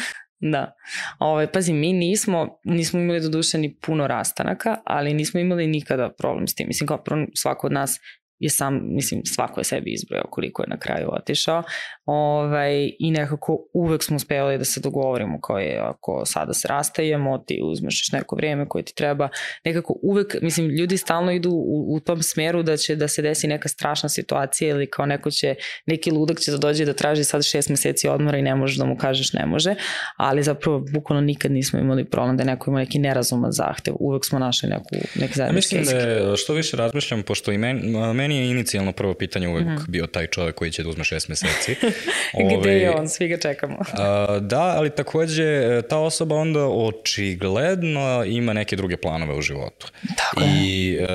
Da. 0.43 0.75
Ovaj, 1.19 1.51
pazi, 1.51 1.73
mi 1.73 1.93
nismo, 1.93 2.59
nismo 2.63 2.99
imali 2.99 3.19
do 3.19 3.29
duše 3.29 3.57
ni 3.57 3.75
puno 3.75 4.07
rastanaka, 4.07 4.77
ali 4.85 5.13
nismo 5.13 5.39
imali 5.39 5.67
nikada 5.67 6.09
problem 6.17 6.47
s 6.47 6.55
tim. 6.55 6.67
Mislim, 6.67 6.87
kao 6.87 7.03
svako 7.35 7.67
od 7.67 7.73
nas 7.73 7.99
je 8.41 8.49
sam, 8.49 8.79
mislim, 8.83 9.21
svako 9.25 9.59
je 9.59 9.63
sebi 9.63 9.93
izbrojao 9.93 10.27
koliko 10.29 10.63
je 10.63 10.69
na 10.69 10.77
kraju 10.77 11.09
otišao 11.11 11.63
ovaj, 12.05 12.91
i 12.99 13.11
nekako 13.11 13.57
uvek 13.73 14.03
smo 14.03 14.15
uspevali 14.15 14.57
da 14.57 14.65
se 14.65 14.79
dogovorimo 14.79 15.41
kao 15.41 15.57
je, 15.57 15.79
ako 15.79 16.25
sada 16.25 16.53
se 16.53 16.67
rastajemo, 16.67 17.37
ti 17.37 17.59
uzmeš 17.63 18.11
neko 18.11 18.35
vrijeme 18.35 18.69
koje 18.69 18.85
ti 18.85 18.95
treba, 18.95 19.29
nekako 19.65 19.99
uvek, 20.03 20.35
mislim, 20.41 20.67
ljudi 20.67 20.97
stalno 20.97 21.31
idu 21.31 21.49
u, 21.49 21.95
u 21.95 21.99
tom 21.99 22.21
smeru 22.21 22.63
da 22.63 22.77
će 22.77 22.95
da 22.95 23.07
se 23.07 23.21
desi 23.21 23.47
neka 23.47 23.69
strašna 23.69 24.09
situacija 24.09 24.69
ili 24.69 24.89
kao 24.89 25.05
neko 25.05 25.31
će, 25.31 25.55
neki 25.85 26.11
ludak 26.11 26.39
će 26.39 26.51
da 26.51 26.57
dođe 26.57 26.85
da 26.85 26.93
traži 26.93 27.23
sad 27.23 27.45
šest 27.45 27.69
meseci 27.69 28.07
odmora 28.07 28.37
i 28.37 28.41
ne 28.41 28.55
možeš 28.55 28.77
da 28.77 28.85
mu 28.85 28.97
kažeš 28.97 29.33
ne 29.33 29.45
može, 29.45 29.75
ali 30.17 30.43
zapravo 30.43 30.85
bukvalno 30.93 31.21
nikad 31.21 31.51
nismo 31.51 31.79
imali 31.79 32.05
problem 32.05 32.37
da 32.37 32.43
neko 32.43 32.71
ima 32.71 32.79
neki 32.79 32.99
nerazuman 32.99 33.51
zahtev, 33.51 33.93
uvek 33.99 34.25
smo 34.25 34.39
našli 34.39 34.69
neku, 34.69 34.89
neki 35.15 35.33
zajednički 35.33 35.77
Mislim 35.77 35.99
da 35.99 36.07
je, 36.07 36.37
što 36.37 36.53
više 36.53 36.77
razmišljam, 36.77 37.23
pošto 37.23 37.51
i 37.51 37.57
meni, 37.57 37.81
meni 38.13 38.30
je 38.35 38.49
inicijalno 38.49 38.91
prvo 38.91 39.13
pitanje 39.13 39.47
uvek 39.47 39.65
mm 39.65 39.69
-hmm. 39.69 39.87
bio 39.87 40.07
taj 40.07 40.27
čovek 40.27 40.55
koji 40.55 40.71
će 40.71 40.83
da 40.83 40.89
uzme 40.89 41.03
šest 41.03 41.29
meseci. 41.29 41.75
Gde 42.59 42.71
je 42.71 42.91
on, 42.91 43.09
svi 43.09 43.27
ga 43.27 43.37
čekamo. 43.37 43.77
a, 43.93 44.39
da, 44.41 44.61
ali 44.61 44.89
takođe 44.89 45.43
e, 45.43 45.81
ta 45.89 45.97
osoba 45.97 46.35
onda 46.35 46.65
očigledno 46.67 48.23
ima 48.25 48.53
neke 48.53 48.75
druge 48.75 48.97
planove 48.97 49.35
u 49.35 49.41
životu. 49.41 49.87
Tako 50.17 50.41
I 50.63 50.97
uh, 51.01 51.07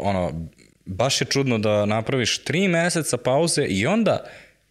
ono, 0.00 0.48
baš 0.86 1.20
je 1.20 1.24
čudno 1.24 1.58
da 1.58 1.86
napraviš 1.86 2.44
tri 2.44 2.68
meseca 2.68 3.16
pauze 3.16 3.64
i 3.64 3.86
onda 3.86 4.24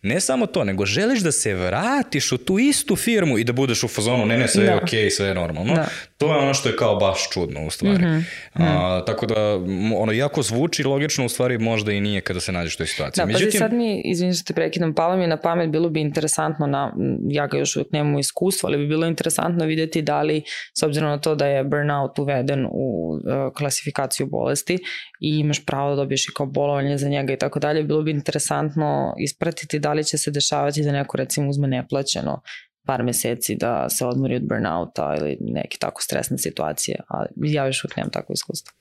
ne 0.05 0.19
samo 0.21 0.45
to, 0.45 0.63
nego 0.63 0.85
želiš 0.85 1.19
da 1.19 1.31
se 1.31 1.53
vratiš 1.53 2.31
u 2.31 2.37
tu 2.37 2.59
istu 2.59 2.95
firmu 2.95 3.37
i 3.37 3.43
da 3.43 3.53
budeš 3.53 3.83
u 3.83 3.87
fazonu, 3.87 4.25
ne, 4.25 4.37
ne, 4.37 4.47
sve 4.47 4.63
je 4.63 4.69
da. 4.69 4.77
okej, 4.83 5.05
okay, 5.05 5.09
sve 5.09 5.27
je 5.27 5.33
normalno. 5.33 5.73
Da. 5.73 5.87
To 6.17 6.33
je 6.33 6.39
ono 6.39 6.53
što 6.53 6.69
je 6.69 6.75
kao 6.75 6.95
baš 6.95 7.29
čudno 7.29 7.65
u 7.65 7.69
stvari. 7.69 8.05
Mm 8.05 8.07
-hmm. 8.07 8.23
A, 8.53 9.05
tako 9.05 9.25
da, 9.25 9.35
ono, 9.97 10.11
jako 10.11 10.41
zvuči 10.41 10.83
logično, 10.83 11.25
u 11.25 11.29
stvari 11.29 11.57
možda 11.57 11.91
i 11.91 12.01
nije 12.01 12.21
kada 12.21 12.39
se 12.39 12.51
nađeš 12.51 12.75
u 12.75 12.77
toj 12.77 12.87
situaciji. 12.87 13.21
Da, 13.21 13.25
Međutim, 13.25 13.51
pa 13.51 13.57
sad 13.57 13.73
mi, 13.73 14.01
izvinite 14.05 14.37
što 14.37 14.47
te 14.47 14.53
prekidam, 14.53 14.93
palo 14.93 15.15
mi 15.15 15.23
je 15.23 15.27
na 15.27 15.37
pamet, 15.37 15.69
bilo 15.69 15.89
bi 15.89 16.01
interesantno, 16.01 16.67
na, 16.67 16.93
ja 17.29 17.47
ga 17.47 17.57
još 17.57 17.75
uvijek 17.75 17.91
nemam 17.91 18.19
iskustvo, 18.19 18.67
ali 18.67 18.77
bi 18.77 18.87
bilo 18.87 19.07
interesantno 19.07 19.65
videti 19.65 20.01
da 20.01 20.21
li, 20.21 20.43
s 20.79 20.83
obzirom 20.83 21.09
na 21.09 21.17
to 21.17 21.35
da 21.35 21.47
je 21.47 21.63
burnout 21.63 22.19
uveden 22.19 22.65
u 22.71 23.11
uh, 23.13 23.53
klasifikaciju 23.57 24.27
bolesti 24.27 24.77
i 25.19 25.39
imaš 25.39 25.65
pravo 25.65 25.89
da 25.89 25.95
dobiješ 25.95 26.27
i 26.27 26.31
kao 26.35 26.45
bolovanje 26.45 26.97
za 26.97 27.09
njega 27.09 27.33
i 27.33 27.37
tako 27.37 27.59
dalje, 27.59 27.83
bilo 27.83 28.01
bi 28.01 28.11
interesantno 28.11 29.15
ispratiti 29.19 29.79
da 29.79 29.93
li 29.95 30.03
će 30.03 30.17
se 30.17 30.31
dešavati 30.31 30.83
da 30.83 30.91
neko 30.91 31.17
recimo 31.17 31.49
uzme 31.49 31.67
neplaćeno 31.67 32.41
par 32.85 33.03
meseci 33.03 33.55
da 33.55 33.89
se 33.89 34.05
odmori 34.05 34.35
od 34.35 34.43
burnouta 34.43 35.15
ili 35.19 35.37
neke 35.41 35.77
tako 35.77 36.01
stresne 36.01 36.37
situacije, 36.37 36.99
ali 37.07 37.27
ja 37.35 37.65
još 37.65 37.83
uvijek 37.83 37.97
nemam 37.97 38.11
takvo 38.11 38.33
iskustvo. 38.33 38.73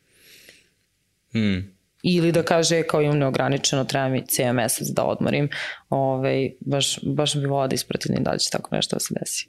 Hmm. 1.32 1.74
Ili 2.02 2.32
da 2.32 2.42
kaže 2.42 2.82
kao 2.82 3.02
imam 3.02 3.18
neograničeno, 3.18 3.84
treba 3.84 4.08
mi 4.08 4.26
cijel 4.26 4.52
mesec 4.52 4.88
da 4.88 5.04
odmorim, 5.04 5.48
ovaj, 5.90 6.50
baš, 6.60 6.98
baš 7.02 7.36
bi 7.36 7.46
volao 7.46 7.68
da 7.68 7.74
ispratim 7.74 8.16
da 8.24 8.38
će 8.38 8.50
tako 8.50 8.76
nešto 8.76 8.96
da 8.96 9.00
se 9.00 9.14
desi. 9.20 9.48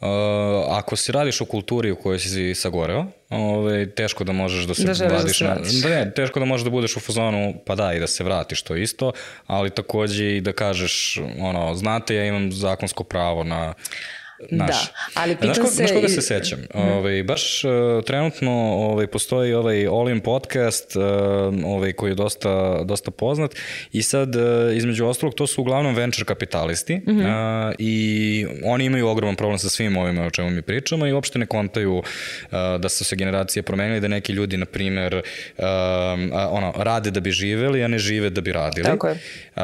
Uh, 0.00 0.08
ako 0.68 0.96
si 0.96 1.12
radiš 1.12 1.40
u 1.40 1.46
kulturi 1.46 1.90
u 1.90 1.96
kojoj 1.96 2.18
si 2.18 2.54
sagoreo, 2.54 3.06
ovaj, 3.30 3.90
teško 3.90 4.24
da 4.24 4.32
možeš 4.32 4.64
da 4.64 4.74
se 4.74 4.84
da, 4.84 5.14
vadiš 5.14 5.38
da 5.38 5.48
na... 5.48 5.60
Da, 5.82 5.88
ne, 5.88 6.12
teško 6.16 6.40
da 6.40 6.46
možeš 6.46 6.64
da 6.64 6.70
budeš 6.70 6.96
u 6.96 7.00
fazonu, 7.00 7.54
pa 7.66 7.74
da, 7.74 7.92
i 7.92 8.00
da 8.00 8.06
se 8.06 8.24
vratiš, 8.24 8.62
to 8.62 8.76
isto, 8.76 9.12
ali 9.46 9.70
takođe 9.70 10.36
i 10.36 10.40
da 10.40 10.52
kažeš, 10.52 11.20
ono, 11.40 11.74
znate, 11.74 12.14
ja 12.14 12.24
imam 12.24 12.52
zakonsko 12.52 13.04
pravo 13.04 13.44
na 13.44 13.74
Naš. 14.50 14.68
Da, 14.68 15.20
ali 15.20 15.36
pitam 15.36 15.54
znaš, 15.54 15.68
se... 15.68 15.74
Znaš 15.74 15.92
koga 15.92 16.08
se 16.08 16.22
sećam? 16.22 16.58
Mm. 16.58 16.78
Ovaj, 16.78 17.22
baš 17.22 17.64
uh, 17.64 18.04
trenutno 18.04 18.52
ovaj, 18.74 19.06
postoji 19.06 19.54
ovaj 19.54 19.86
Olim 19.86 20.20
podcast 20.20 20.96
uh, 20.96 21.02
ovaj, 21.64 21.92
koji 21.92 22.10
je 22.10 22.14
dosta, 22.14 22.82
dosta 22.84 23.10
poznat 23.10 23.54
i 23.92 24.02
sad 24.02 24.36
uh, 24.36 24.42
između 24.76 25.06
ostalog 25.06 25.34
to 25.34 25.46
su 25.46 25.60
uglavnom 25.60 25.94
venture 25.94 26.24
kapitalisti 26.24 26.96
mm 26.96 27.02
-hmm. 27.06 27.68
uh, 27.68 27.74
i 27.78 28.46
oni 28.64 28.84
imaju 28.84 29.08
ogroman 29.08 29.36
problem 29.36 29.58
sa 29.58 29.68
svim 29.68 29.96
ovima 29.96 30.26
o 30.26 30.30
čemu 30.30 30.50
mi 30.50 30.62
pričamo 30.62 31.06
i 31.06 31.12
uopšte 31.12 31.38
ne 31.38 31.46
kontaju 31.46 31.96
uh, 31.96 32.02
da 32.80 32.88
su 32.88 33.04
se 33.04 33.16
generacije 33.16 33.62
promenili, 33.62 34.00
da 34.00 34.08
neki 34.08 34.32
ljudi, 34.32 34.56
na 34.56 34.66
primer, 34.66 35.14
uh, 35.14 35.64
ono, 36.50 36.72
rade 36.76 37.10
da 37.10 37.20
bi 37.20 37.30
živeli, 37.30 37.84
a 37.84 37.88
ne 37.88 37.98
žive 37.98 38.30
da 38.30 38.40
bi 38.40 38.52
radili. 38.52 38.84
Tako 38.84 39.08
je. 39.08 39.18
Uh, 39.56 39.62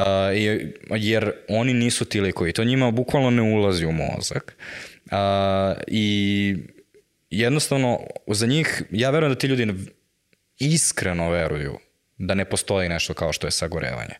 jer 0.89 1.31
oni 1.49 1.73
nisu 1.73 2.05
ti 2.05 2.21
likovi. 2.21 2.53
To 2.53 2.63
njima 2.63 2.91
bukvalno 2.91 3.29
ne 3.29 3.41
ulazi 3.41 3.85
u 3.85 3.91
mozak. 3.91 4.55
A, 5.11 5.73
I 5.87 6.55
jednostavno, 7.29 7.99
za 8.27 8.47
njih, 8.47 8.83
ja 8.91 9.09
verujem 9.09 9.33
da 9.33 9.39
ti 9.39 9.47
ljudi 9.47 9.75
iskreno 10.59 11.29
veruju 11.29 11.77
da 12.17 12.33
ne 12.33 12.45
postoji 12.45 12.89
nešto 12.89 13.13
kao 13.13 13.33
što 13.33 13.47
je 13.47 13.51
sagorevanje. 13.51 14.13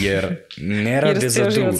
Jer 0.00 0.36
ne 0.56 1.00
rade 1.00 1.20
Jer 1.22 1.30
za 1.30 1.44
drugog. 1.44 1.74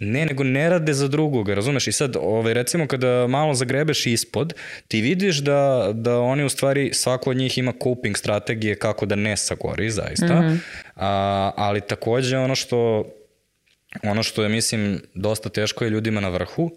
Ne, 0.00 0.26
nego 0.26 0.44
ne 0.44 0.68
rade 0.68 0.92
za 0.92 1.08
drugog, 1.08 1.48
razumeš? 1.48 1.88
I 1.88 1.92
sad, 1.92 2.16
ovaj, 2.20 2.54
recimo 2.54 2.86
kada 2.86 3.26
malo 3.26 3.54
zagrebeš 3.54 4.06
ispod, 4.06 4.54
ti 4.88 5.00
vidiš 5.00 5.38
da, 5.38 5.90
da 5.94 6.18
oni 6.18 6.44
u 6.44 6.48
stvari, 6.48 6.90
svako 6.92 7.30
od 7.30 7.36
njih 7.36 7.58
ima 7.58 7.72
coping 7.82 8.16
strategije 8.16 8.74
kako 8.74 9.06
da 9.06 9.14
ne 9.14 9.36
sagori, 9.36 9.90
zaista. 9.90 10.40
Mm 10.40 10.44
-hmm. 10.44 10.58
A, 10.96 11.52
ali 11.56 11.80
takođe 11.80 12.38
ono 12.38 12.54
što 12.54 13.04
ono 14.02 14.22
što 14.22 14.42
je, 14.42 14.48
mislim, 14.48 15.00
dosta 15.14 15.48
teško 15.48 15.84
je 15.84 15.90
ljudima 15.90 16.20
na 16.20 16.28
vrhu, 16.28 16.70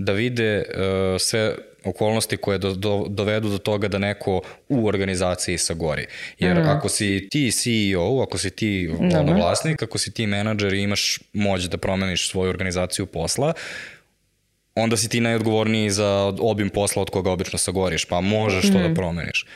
da 0.00 0.12
vide 0.12 0.64
uh, 0.68 1.20
sve 1.20 1.54
okolnosti 1.84 2.36
koje 2.36 2.58
do, 2.58 2.74
do, 2.74 3.04
dovedu 3.08 3.48
do 3.48 3.58
toga 3.58 3.88
da 3.88 3.98
neko 3.98 4.40
u 4.68 4.86
organizaciji 4.86 5.58
sagori. 5.58 6.06
Jer 6.38 6.56
mm. 6.56 6.68
ako 6.68 6.88
si 6.88 7.28
ti 7.30 7.50
CEO, 7.52 8.22
ako 8.22 8.38
si 8.38 8.50
ti 8.50 8.90
ono, 8.98 9.32
vlasnik, 9.32 9.82
ako 9.82 9.98
si 9.98 10.12
ti 10.14 10.26
menadžer 10.26 10.74
i 10.74 10.82
imaš 10.82 11.18
moć 11.32 11.64
da 11.64 11.76
promeniš 11.76 12.30
svoju 12.30 12.50
organizaciju 12.50 13.06
posla, 13.06 13.52
onda 14.74 14.96
si 14.96 15.08
ti 15.08 15.20
najodgovorniji 15.20 15.90
za 15.90 16.32
obim 16.40 16.68
posla 16.68 17.02
od 17.02 17.10
koga 17.10 17.30
obično 17.30 17.58
sagoriš, 17.58 18.04
pa 18.04 18.20
možeš 18.20 18.64
mm. 18.64 18.72
to 18.72 18.78
da 18.78 18.84
mhm. 18.84 18.94
promeniš. 18.94 19.46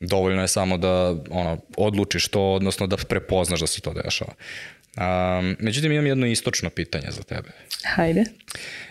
Dovoljno 0.00 0.42
je 0.42 0.48
samo 0.48 0.78
da 0.78 1.16
ono, 1.30 1.58
odlučiš 1.76 2.28
to, 2.28 2.52
odnosno 2.52 2.86
da 2.86 2.96
prepoznaš 2.96 3.60
da 3.60 3.66
se 3.66 3.80
to 3.80 3.92
dešava. 3.92 4.32
Um, 4.96 5.56
međutim, 5.58 5.92
imam 5.92 6.06
jedno 6.06 6.26
istočno 6.26 6.70
pitanje 6.70 7.06
za 7.10 7.22
tebe. 7.22 7.48
Hajde. 7.84 8.20
Uh, 8.20 8.84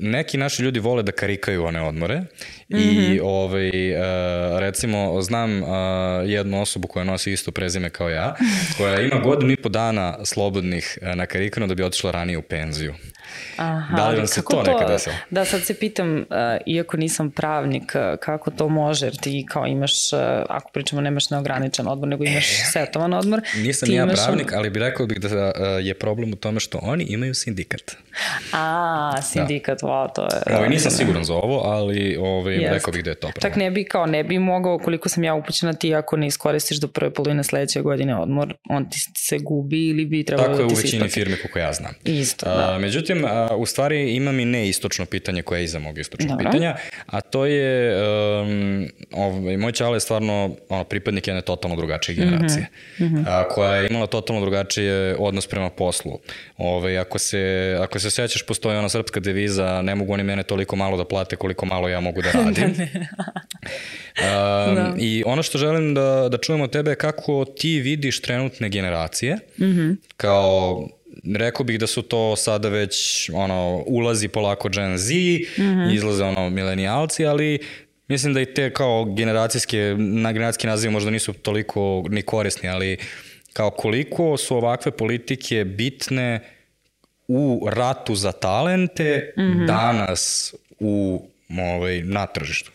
neki 0.00 0.38
naši 0.38 0.62
ljudi 0.62 0.80
vole 0.80 1.02
da 1.02 1.12
karikaju 1.12 1.64
one 1.64 1.82
odmore 1.82 2.18
mm 2.18 2.26
-hmm. 2.70 3.10
i 3.10 3.14
mhm. 3.14 3.26
ovaj, 3.26 3.92
uh, 3.92 4.58
recimo 4.58 5.22
znam 5.22 5.62
uh, 5.62 5.68
jednu 6.26 6.62
osobu 6.62 6.88
koja 6.88 7.04
nosi 7.04 7.32
isto 7.32 7.50
prezime 7.50 7.90
kao 7.90 8.08
ja, 8.08 8.34
koja 8.76 9.00
ima 9.00 9.18
godinu 9.18 9.52
i 9.52 9.56
po 9.56 9.68
dana 9.68 10.24
slobodnih 10.24 10.98
uh, 11.02 11.14
na 11.14 11.26
karikanu 11.26 11.66
da 11.66 11.74
bi 11.74 11.82
otišla 11.82 12.10
ranije 12.10 12.38
u 12.38 12.42
penziju. 12.42 12.94
Aha, 13.56 13.96
da 13.96 14.08
li 14.08 14.16
vam 14.16 14.26
se 14.26 14.42
to, 14.42 14.62
to 14.64 14.72
nekada 14.72 14.92
desilo? 14.92 15.14
Da, 15.30 15.44
sad 15.44 15.62
se 15.62 15.74
pitam, 15.74 16.16
uh, 16.18 16.24
iako 16.66 16.96
nisam 16.96 17.30
pravnik, 17.30 17.92
uh, 17.94 18.18
kako 18.20 18.50
to 18.50 18.68
može, 18.68 19.06
jer 19.06 19.16
ti 19.16 19.46
kao 19.48 19.66
imaš, 19.66 20.12
uh, 20.12 20.18
ako 20.48 20.70
pričamo, 20.70 21.00
nemaš 21.00 21.30
neograničen 21.30 21.88
odmor, 21.88 22.08
nego 22.08 22.24
imaš 22.24 22.52
e, 22.52 22.64
setovan 22.72 23.12
odmor. 23.12 23.40
Nisam 23.56 23.92
ja 23.92 24.06
pravnik, 24.06 24.52
ali 24.52 24.70
bi 24.70 24.78
rekao 24.78 25.06
bih 25.06 25.20
da 25.20 25.44
uh, 25.46 25.52
je 25.86 25.94
problem 25.94 26.32
u 26.32 26.36
tome 26.36 26.60
što 26.60 26.78
oni 26.82 27.04
imaju 27.04 27.34
sindikat. 27.34 27.96
A, 28.52 29.22
sindikat, 29.22 29.80
da. 29.80 29.86
wow, 29.86 30.14
to 30.14 30.22
je... 30.22 30.56
Ovaj, 30.56 30.68
nisam 30.68 30.90
siguran 30.90 31.24
za 31.24 31.34
ovo, 31.34 31.60
ali 31.64 32.16
ovaj, 32.16 32.56
rekao 32.58 32.92
bih 32.92 33.04
da 33.04 33.10
je 33.10 33.14
to 33.14 33.28
problem. 33.28 33.50
Čak 33.50 33.56
ne 33.56 33.70
bi, 33.70 33.84
kao, 33.84 34.06
ne 34.06 34.24
bi 34.24 34.38
mogao, 34.38 34.78
koliko 34.78 35.08
sam 35.08 35.24
ja 35.24 35.34
upućena 35.34 35.72
ti, 35.72 35.94
ako 35.94 36.16
ne 36.16 36.26
iskoristiš 36.26 36.80
do 36.80 36.88
prve 36.88 37.10
polovine 37.14 37.44
sledeće 37.44 37.80
godine 37.80 38.16
odmor, 38.16 38.54
on 38.70 38.90
ti 38.90 38.98
se 39.16 39.38
gubi 39.38 39.88
ili 39.88 40.06
bi 40.06 40.24
trebalo 40.24 40.48
Tako 40.48 40.62
da 40.62 40.68
ti 40.68 40.74
se 40.74 40.82
Tako 40.82 40.94
je 40.94 40.98
u 40.98 41.04
većini 41.04 41.08
firme, 41.08 41.36
kako 41.42 41.58
ja 41.58 41.72
znam. 41.72 41.94
Isto, 42.04 42.46
da. 42.46 42.74
Uh, 42.74 42.80
međutim, 42.80 43.24
uh, 43.50 43.60
u 43.60 43.66
stvari 43.66 44.14
imam 44.14 44.40
i 44.40 44.44
neistočno 44.44 45.06
pitanje 45.06 45.42
koje 45.42 45.60
je 45.60 45.64
iza 45.64 45.78
mog 45.78 45.98
istočnog 45.98 46.30
Dobro. 46.30 46.50
pitanja, 46.50 46.76
a 47.06 47.20
to 47.20 47.46
je, 47.46 47.96
um, 48.40 48.88
ovaj, 49.12 49.56
moj 49.56 49.72
čale 49.72 49.96
je 49.96 50.00
stvarno 50.00 50.56
ono, 50.68 50.84
pripadnik 50.84 51.26
jedne 51.26 51.42
totalno 51.42 51.76
drugačije 51.76 52.16
mhm, 52.16 52.24
generacije, 52.24 52.66
mm 52.98 53.04
-hmm. 53.04 53.24
a, 53.26 53.48
koja 53.48 53.76
je 53.76 53.88
imala 53.90 54.06
totalno 54.06 54.40
drugačije 54.40 55.16
odnos 55.18 55.46
prema 55.46 55.70
poslu. 55.70 56.18
Ovaj, 56.56 56.98
ako, 56.98 57.18
se, 57.18 57.76
ako 57.80 57.98
se 57.98 58.10
sećaš, 58.10 58.42
postoji 58.42 58.76
ona 58.76 58.88
srpska 58.88 59.20
deviza, 59.20 59.82
ne 59.82 59.94
mogu 59.94 60.12
oni 60.12 60.22
mene 60.22 60.42
toliko 60.42 60.76
malo 60.76 60.96
da 60.96 61.04
plate 61.04 61.36
koliko 61.36 61.66
malo 61.66 61.88
ja 61.88 62.00
mogu 62.00 62.22
da 62.22 62.30
radim. 62.44 62.68
um, 62.68 62.74
da. 64.74 64.94
I 64.98 65.22
ono 65.26 65.42
što 65.42 65.58
želim 65.58 65.94
da, 65.94 66.28
da 66.30 66.38
čujemo 66.38 66.64
od 66.64 66.70
tebe 66.70 66.90
je 66.90 66.96
kako 66.96 67.44
ti 67.44 67.80
vidiš 67.80 68.22
trenutne 68.22 68.68
generacije, 68.68 69.34
mm 69.34 69.64
-hmm. 69.64 69.96
kao 70.16 70.88
rekao 71.36 71.64
bih 71.64 71.78
da 71.78 71.86
su 71.86 72.02
to 72.02 72.36
sada 72.36 72.68
već 72.68 73.30
ono 73.34 73.82
ulazi 73.86 74.28
polako 74.28 74.68
Gen 74.68 74.98
Z, 74.98 75.14
mm 75.14 75.62
-hmm. 75.62 75.94
izlaze 75.94 76.24
ono 76.24 76.50
milenijalci, 76.50 77.26
ali 77.26 77.58
mislim 78.08 78.34
da 78.34 78.40
i 78.40 78.54
te 78.54 78.72
kao 78.72 79.04
generacijske, 79.04 79.94
na 79.98 80.32
generacijski 80.32 80.66
naziv 80.66 80.90
možda 80.90 81.10
nisu 81.10 81.32
toliko 81.32 82.04
ni 82.08 82.22
korisni, 82.22 82.68
ali 82.68 82.96
kao 83.52 83.70
koliko 83.70 84.36
su 84.36 84.56
ovakve 84.56 84.92
politike 84.92 85.64
bitne 85.64 86.40
u 87.28 87.68
ratu 87.70 88.14
za 88.14 88.32
talente 88.32 89.32
mm 89.36 89.40
-hmm. 89.40 89.66
danas 89.66 90.54
u 90.80 91.22
ovaj, 91.58 92.02
na 92.02 92.26
tržištu. 92.26 92.70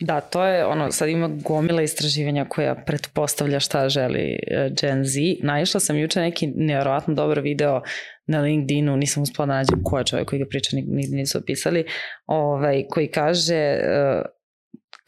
Da, 0.00 0.20
to 0.20 0.44
je 0.44 0.66
ono, 0.66 0.92
sad 0.92 1.08
ima 1.08 1.28
gomila 1.28 1.82
istraživanja 1.82 2.44
koja 2.48 2.74
pretpostavlja 2.74 3.60
šta 3.60 3.88
želi 3.88 4.38
e, 4.46 4.70
Gen 4.80 5.04
Z. 5.04 5.18
Naišla 5.42 5.80
sam 5.80 5.98
juče 5.98 6.20
neki 6.20 6.46
nevjerovatno 6.46 7.14
dobar 7.14 7.40
video 7.40 7.82
na 8.26 8.40
LinkedInu, 8.40 8.96
nisam 8.96 9.22
uspela 9.22 9.46
da 9.46 9.52
nađem 9.52 9.82
ko 9.84 9.98
je 9.98 10.04
čovjek 10.04 10.28
koji 10.28 10.38
ga 10.38 10.48
priča, 10.48 10.76
nigde 10.76 11.16
nisu 11.16 11.38
opisali, 11.38 11.84
ovaj, 12.26 12.84
koji 12.90 13.08
kaže 13.08 13.78
uh, 13.78 14.37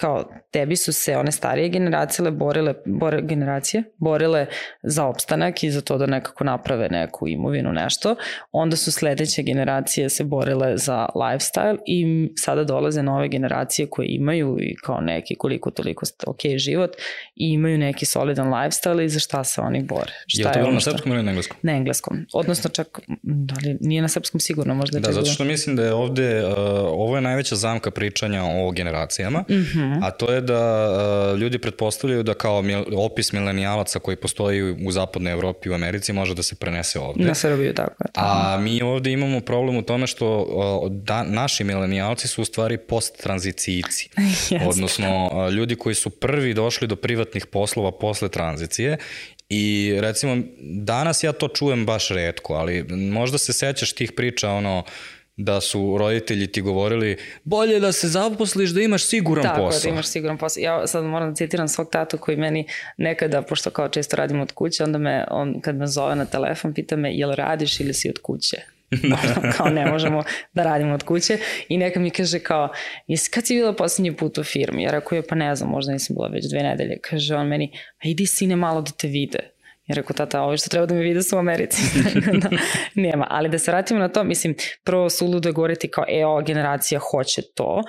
kao 0.01 0.25
tebi 0.51 0.77
su 0.77 0.93
se 0.93 1.17
one 1.17 1.33
starije 1.33 1.69
generacije 1.69 2.31
borile, 2.31 2.75
bore, 2.87 3.23
generacije 3.23 3.83
borile 3.99 4.47
za 4.83 5.05
opstanak 5.05 5.65
i 5.65 5.71
za 5.71 5.81
to 5.81 5.99
da 5.99 6.07
nekako 6.07 6.45
naprave 6.45 6.89
neku 6.89 7.29
imovinu, 7.29 7.73
nešto. 7.73 8.17
Onda 8.53 8.77
su 8.77 8.93
sledeće 8.93 9.43
generacije 9.43 10.09
se 10.09 10.25
borile 10.25 10.77
za 10.77 11.07
lifestyle 11.15 11.79
i 11.87 12.29
sada 12.37 12.65
dolaze 12.65 13.03
nove 13.03 13.29
generacije 13.29 13.87
koje 13.91 14.07
imaju 14.09 14.57
i 14.61 14.77
kao 14.77 15.01
neki 15.01 15.35
koliko 15.35 15.71
toliko 15.71 16.07
ok 16.27 16.41
život 16.57 16.91
i 17.37 17.53
imaju 17.53 17.79
neki 17.79 18.07
solidan 18.07 18.49
lifestyle 18.49 19.05
i 19.05 19.09
za 19.09 19.19
šta 19.19 19.45
se 19.45 19.61
oni 19.61 19.83
bore. 19.83 20.13
Šta 20.27 20.49
je 20.49 20.53
to 20.53 20.61
bilo 20.61 20.73
na 20.73 20.81
srpskom 20.81 21.13
ili 21.13 21.23
na 21.23 21.31
engleskom? 21.31 21.57
Na 21.63 21.73
engleskom. 21.73 22.27
Odnosno 22.33 22.71
čak, 22.71 23.01
da 23.23 23.55
li, 23.65 23.77
nije 23.81 24.03
na 24.03 24.09
srpskom 24.09 24.41
sigurno, 24.41 24.75
možda 24.75 25.01
Da, 25.01 25.13
zato 25.13 25.27
što 25.27 25.45
mislim 25.45 25.77
da 25.77 25.85
je 25.85 25.93
ovde, 25.93 26.45
uh, 26.45 26.55
ovo 26.87 27.17
je 27.17 27.21
najveća 27.21 27.57
zamka 27.57 27.91
pričanja 27.91 28.45
o 28.45 28.71
generacijama. 28.71 29.45
Mm 29.51 29.55
-hmm 29.55 30.01
a 30.03 30.11
to 30.11 30.33
je 30.33 30.41
da 30.41 30.91
uh, 31.33 31.39
ljudi 31.39 31.59
pretpostavljaju 31.59 32.23
da 32.23 32.35
kao 32.35 32.63
mil, 32.63 32.85
opis 32.97 33.33
milenijalaca 33.33 33.99
koji 33.99 34.17
postoji 34.17 34.73
u 34.87 34.93
zapadnoj 34.93 35.33
Evropi 35.33 35.69
i 35.69 35.73
u 35.73 35.75
Americi 35.75 36.13
može 36.13 36.35
da 36.35 36.43
se 36.43 36.55
prenese 36.55 36.99
ovde. 36.99 37.25
Na 37.25 37.35
Srbiju, 37.35 37.75
tako 37.75 38.05
je. 38.05 38.11
A 38.15 38.59
mi 38.61 38.83
ovde 38.83 39.13
imamo 39.13 39.41
problem 39.41 39.77
u 39.77 39.83
tome 39.83 40.07
što 40.07 40.39
uh, 40.39 40.93
da, 40.93 41.23
naši 41.23 41.65
milenijalci 41.65 42.29
su 42.29 42.43
u 42.43 42.45
stvari 42.45 42.79
post-tranzicijci. 42.79 44.09
Odnosno, 44.71 45.31
uh, 45.33 45.53
ljudi 45.53 45.77
koji 45.77 45.95
su 45.95 46.11
prvi 46.11 46.55
došli 46.55 46.87
do 46.87 46.97
privatnih 46.97 47.47
poslova 47.47 47.93
posle 47.93 48.29
tranzicije 48.29 48.99
I 49.51 49.95
recimo, 50.01 50.37
danas 50.61 51.23
ja 51.23 51.33
to 51.33 51.49
čujem 51.49 51.87
baš 51.87 52.09
redko, 52.09 52.55
ali 52.55 52.85
možda 52.89 53.39
se 53.39 53.53
sećaš 53.53 53.93
tih 53.93 54.13
priča, 54.13 54.51
ono, 54.51 54.85
da 55.37 55.61
su 55.61 55.97
roditelji 55.99 56.47
ti 56.47 56.61
govorili 56.61 57.17
bolje 57.45 57.81
da 57.81 57.93
se 57.93 58.09
zaposliš 58.09 58.71
da 58.71 58.81
imaš 58.81 59.05
siguran 59.05 59.43
Tako, 59.43 59.57
posao. 59.57 59.81
Tako, 59.81 59.89
da 59.89 59.93
imaš 59.93 60.07
siguran 60.07 60.39
posao. 60.39 60.61
Ja 60.61 60.87
sad 60.87 61.05
moram 61.05 61.29
da 61.29 61.35
citiram 61.35 61.69
svog 61.69 61.91
tatu 61.91 62.19
koji 62.19 62.37
meni 62.37 62.67
nekada, 62.97 63.43
pošto 63.43 63.71
kao 63.71 63.89
često 63.89 64.17
radim 64.17 64.41
od 64.41 64.53
kuće, 64.53 64.85
onda 64.85 64.99
me, 64.99 65.25
on 65.31 65.61
kad 65.61 65.77
me 65.77 65.87
zove 65.87 66.15
na 66.17 66.25
telefon, 66.25 66.75
pita 66.75 66.97
me 66.97 67.15
jel 67.15 67.33
radiš 67.33 67.81
ili 67.81 67.95
si 67.95 68.09
od 68.09 68.19
kuće? 68.23 68.57
kao 69.57 69.69
ne 69.69 69.87
možemo 69.87 70.23
da 70.53 70.65
radimo 70.65 70.95
od 70.95 71.03
kuće 71.03 71.39
i 71.69 71.79
neka 71.79 72.01
mi 72.01 72.11
kaže 72.11 72.39
kao 72.39 72.69
jesi 73.07 73.31
kad 73.31 73.47
si 73.47 73.55
bila 73.55 73.73
poslednji 73.73 74.17
put 74.17 74.39
u 74.39 74.45
firmi? 74.45 74.83
Ja 74.83 74.91
rekao 74.91 75.17
je 75.17 75.27
pa 75.27 75.35
ne 75.35 75.57
znam, 75.57 75.71
možda 75.71 75.93
nisam 75.93 76.17
bila 76.17 76.29
već 76.29 76.51
dve 76.51 76.63
nedelje. 76.63 76.99
Kaže 77.03 77.37
on 77.37 77.47
meni, 77.47 77.73
a 78.05 78.09
idi 78.09 78.27
sine 78.27 78.57
malo 78.57 78.83
da 78.83 78.91
te 78.91 79.09
vide. 79.09 79.51
Ja 79.91 79.95
rekao, 79.95 80.15
tata, 80.15 80.43
ovo 80.43 80.57
što 80.57 80.69
treba 80.69 80.87
da 80.87 80.95
me 80.95 81.01
vide 81.01 81.23
su 81.23 81.37
u 81.37 81.39
Americi. 81.39 81.83
da, 82.43 82.49
nema. 82.95 83.27
Ali 83.31 83.49
da 83.49 83.59
se 83.59 83.71
vratimo 83.71 84.01
na 84.01 84.09
to, 84.09 84.25
mislim, 84.25 84.55
prvo 84.85 85.11
su 85.11 85.27
ludo 85.27 85.49
je 85.49 85.53
govoriti 85.53 85.91
kao, 85.91 86.05
e, 86.09 86.25
ova 86.27 86.43
generacija 86.43 87.01
hoće 87.11 87.43
to. 87.55 87.83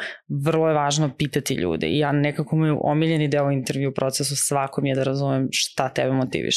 Vrlo 0.45 0.67
je 0.67 0.73
važno 0.73 1.15
pitati 1.17 1.53
ljude. 1.53 1.87
I 1.87 1.99
ja 1.99 2.11
nekako 2.11 2.55
moj 2.55 2.75
omiljeni 2.81 3.27
deo 3.27 3.51
intervju 3.51 3.89
u 3.89 3.93
procesu 3.93 4.35
svakom 4.35 4.85
je 4.85 4.95
da 4.95 5.03
razumem 5.03 5.47
šta 5.51 5.89
tebe 5.89 6.11
motiviš. 6.11 6.55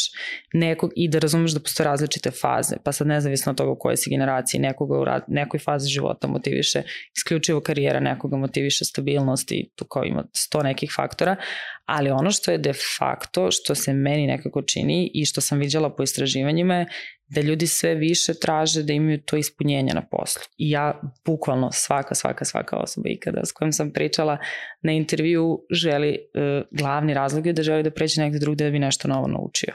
Nekog, 0.53 0.93
I 0.97 1.09
da 1.09 1.19
razumeš 1.19 1.53
da 1.53 1.61
postoje 1.61 1.85
različite 1.85 2.31
faze. 2.31 2.77
Pa 2.85 2.93
sad 2.93 3.07
nezavisno 3.07 3.51
od 3.51 3.57
toga 3.57 3.71
u 3.71 3.79
kojoj 3.79 3.97
si 3.97 4.11
generaciji, 4.11 4.61
nekoga 4.61 4.99
u 4.99 5.05
nekoj 5.29 5.61
fazi 5.61 5.89
života 5.89 6.27
motiviše 6.27 6.83
isključivo 7.17 7.61
karijera, 7.61 8.01
nekoga 8.01 8.37
motiviše 8.37 8.85
stabilnost 8.85 9.53
i 9.53 9.71
tu 9.77 9.85
kao 9.85 10.05
ima 10.05 10.25
sto 10.33 10.63
nekih 10.63 10.93
faktora 10.97 11.37
ali 11.85 12.11
ono 12.11 12.31
što 12.31 12.51
je 12.51 12.59
de 12.59 12.73
facto, 12.99 13.51
što 13.51 13.75
se 13.75 13.93
meni 13.93 14.27
nekako 14.27 14.63
čini 14.63 15.11
i 15.15 15.25
što 15.25 15.41
sam 15.41 15.59
viđala 15.59 15.97
po 15.97 16.03
istraživanjima 16.03 16.75
je 16.75 16.87
da 17.27 17.41
ljudi 17.41 17.67
sve 17.67 17.95
više 17.95 18.35
traže 18.35 18.83
da 18.83 18.93
imaju 18.93 19.23
to 19.23 19.37
ispunjenje 19.37 19.95
na 19.95 20.03
poslu. 20.11 20.43
I 20.57 20.71
ja, 20.71 21.01
bukvalno, 21.27 21.71
svaka, 21.73 22.15
svaka, 22.15 22.45
svaka 22.45 22.77
osoba 22.77 23.09
ikada 23.09 23.45
s 23.45 23.53
kojom 23.53 23.73
sam 23.73 23.93
pričala 23.93 24.39
na 24.83 24.93
intervju 24.93 25.67
želi, 25.71 26.19
uh, 26.19 26.79
glavni 26.79 27.15
razlog 27.15 27.47
je 27.47 27.53
da 27.53 27.63
želi 27.63 27.83
da 27.83 27.91
pređe 27.91 28.23
negde 28.23 28.39
drugde 28.39 28.65
da 28.65 28.71
bi 28.71 28.79
nešto 28.79 29.09
novo 29.09 29.27
naučio. 29.27 29.75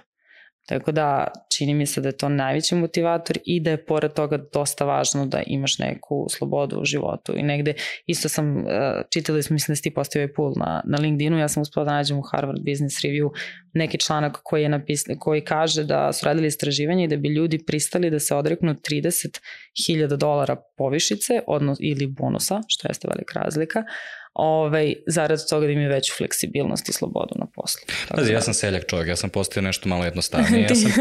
Tako 0.70 0.92
da 0.92 1.28
čini 1.58 1.74
mi 1.74 1.86
se 1.86 2.02
da 2.02 2.08
je 2.08 2.18
to 2.18 2.30
najveći 2.30 2.76
motivator 2.76 3.38
i 3.46 3.60
da 3.60 3.70
je 3.70 3.86
pored 3.86 4.14
toga 4.14 4.40
dosta 4.54 4.86
važno 4.86 5.26
da 5.26 5.42
imaš 5.48 5.80
neku 5.80 6.28
slobodu 6.30 6.80
u 6.80 6.86
životu. 6.86 7.34
I 7.38 7.44
negde 7.44 7.74
isto 8.06 8.30
sam 8.30 8.58
uh, 8.58 8.64
čitali 9.14 9.38
mislim 9.38 9.74
da 9.74 9.76
si 9.76 9.82
ti 9.82 9.94
postavio 9.94 10.24
je 10.24 10.34
pool 10.34 10.54
na, 10.56 10.82
na 10.86 10.98
LinkedInu 10.98 11.38
ja 11.38 11.48
sam 11.48 11.62
uspela 11.62 11.86
da 11.86 11.92
nađem 11.92 12.18
u 12.18 12.24
Harvard 12.32 12.60
Business 12.60 13.02
Review 13.04 13.30
neki 13.74 13.98
članak 13.98 14.40
koji 14.44 14.64
je 14.64 14.70
napisan 14.70 15.16
koji 15.20 15.42
kaže 15.42 15.84
da 15.84 16.14
su 16.14 16.26
radili 16.26 16.48
istraživanje 16.48 17.04
i 17.04 17.08
da 17.08 17.18
bi 17.18 17.30
ljudi 17.30 17.66
pristali 17.68 18.10
da 18.10 18.20
se 18.20 18.36
odreknu 18.36 18.74
30.000 18.74 20.16
dolara 20.16 20.56
povišice 20.78 21.42
odnos, 21.48 21.78
ili 21.82 22.08
bonusa 22.08 22.62
što 22.68 22.88
jeste 22.88 23.08
velika 23.08 23.40
razlika 23.40 23.84
ovaj, 24.40 24.94
zarad 25.08 25.50
toga 25.50 25.66
da 25.66 25.72
imaju 25.72 25.90
veću 25.90 26.14
fleksibilnost 26.18 26.90
i 26.90 26.94
slobodu 26.94 27.36
na 27.36 27.46
poslu. 27.56 27.82
Tako 28.08 28.16
Pazi, 28.16 28.28
da. 28.28 28.34
ja 28.34 28.42
sam 28.42 28.54
seljak 28.54 28.86
čovjek, 28.88 29.08
ja 29.08 29.16
sam 29.16 29.30
postao 29.30 29.62
nešto 29.64 29.90
malo 29.90 30.04
jednostavnije. 30.04 30.68
Ja 30.70 30.76
sam, 30.76 30.92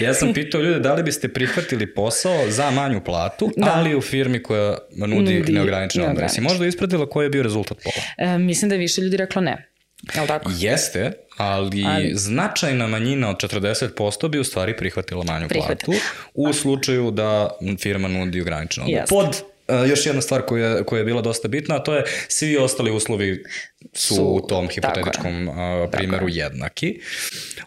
ja 0.06 0.14
sam 0.14 0.32
pitao 0.32 0.60
ljude 0.60 0.78
da 0.80 0.94
li 0.94 1.02
biste 1.02 1.28
prihvatili 1.28 1.94
posao 1.94 2.50
za 2.50 2.70
manju 2.70 3.04
platu, 3.04 3.50
da. 3.56 3.72
ali 3.74 3.96
u 3.96 4.00
firmi 4.00 4.42
koja 4.42 4.78
nudi, 4.90 5.34
nudi 5.34 5.52
neograničeno 5.52 6.06
odmor. 6.06 6.24
Si 6.28 6.40
možda 6.40 6.66
ispratila 6.66 7.08
koji 7.08 7.26
je 7.26 7.30
bio 7.30 7.42
rezultat 7.42 7.78
pola? 7.84 8.32
E, 8.32 8.38
mislim 8.38 8.68
da 8.68 8.74
je 8.74 8.78
više 8.78 9.00
ljudi 9.00 9.16
reklo 9.16 9.42
ne. 9.42 9.68
Jel 10.14 10.26
tako? 10.26 10.50
Jeste, 10.58 11.12
ali, 11.36 11.84
ali 11.86 12.12
značajna 12.14 12.86
manjina 12.86 13.30
od 13.30 13.36
40% 13.36 14.28
bi 14.28 14.38
u 14.38 14.44
stvari 14.44 14.76
prihvatila 14.76 15.24
manju 15.24 15.48
Prihvati. 15.48 15.84
platu 15.84 16.00
u 16.34 16.52
slučaju 16.52 17.10
da 17.10 17.50
firma 17.80 18.08
nudi 18.08 18.40
ograničeno. 18.40 18.86
Pod 19.08 19.42
još 19.88 20.06
jedna 20.06 20.22
stvar 20.22 20.42
koja, 20.42 20.84
koja 20.84 20.98
je 20.98 21.04
bila 21.04 21.22
dosta 21.22 21.48
bitna, 21.48 21.76
a 21.76 21.82
to 21.82 21.94
je 21.94 22.04
svi 22.28 22.56
ostali 22.56 22.90
uslovi 22.90 23.44
su, 23.92 24.14
su 24.14 24.24
u 24.24 24.46
tom 24.46 24.68
hipotetičkom 24.68 25.48
uh, 25.48 25.54
primjeru 25.92 26.26
tako 26.26 26.38
jednaki. 26.38 27.00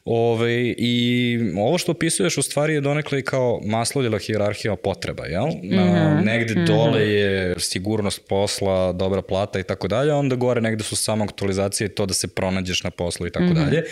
Ove, 0.05 0.73
I 0.77 1.39
ovo 1.57 1.77
što 1.77 1.91
opisuješ 1.91 2.37
u 2.37 2.41
stvari 2.41 2.73
je 2.73 2.81
donekle 2.81 3.19
i 3.19 3.23
kao 3.23 3.61
maslovljela 3.65 4.19
hierarhija 4.19 4.75
potreba, 4.75 5.25
jel? 5.25 5.47
Mm 5.47 5.69
-hmm. 5.69 6.23
negde 6.23 6.53
mm 6.53 6.57
-hmm. 6.57 6.67
dole 6.67 7.01
je 7.01 7.55
sigurnost 7.59 8.21
posla, 8.27 8.91
dobra 8.91 9.21
plata 9.21 9.59
i 9.59 9.63
tako 9.63 9.87
dalje, 9.87 10.13
onda 10.13 10.35
gore 10.35 10.61
negde 10.61 10.83
su 10.83 10.95
samo 10.95 11.23
aktualizacije 11.23 11.95
to 11.95 12.05
da 12.05 12.13
se 12.13 12.27
pronađeš 12.27 12.83
na 12.83 12.91
poslu 12.91 13.27
i 13.27 13.31
tako 13.31 13.45
-hmm. 13.45 13.65
dalje, 13.65 13.83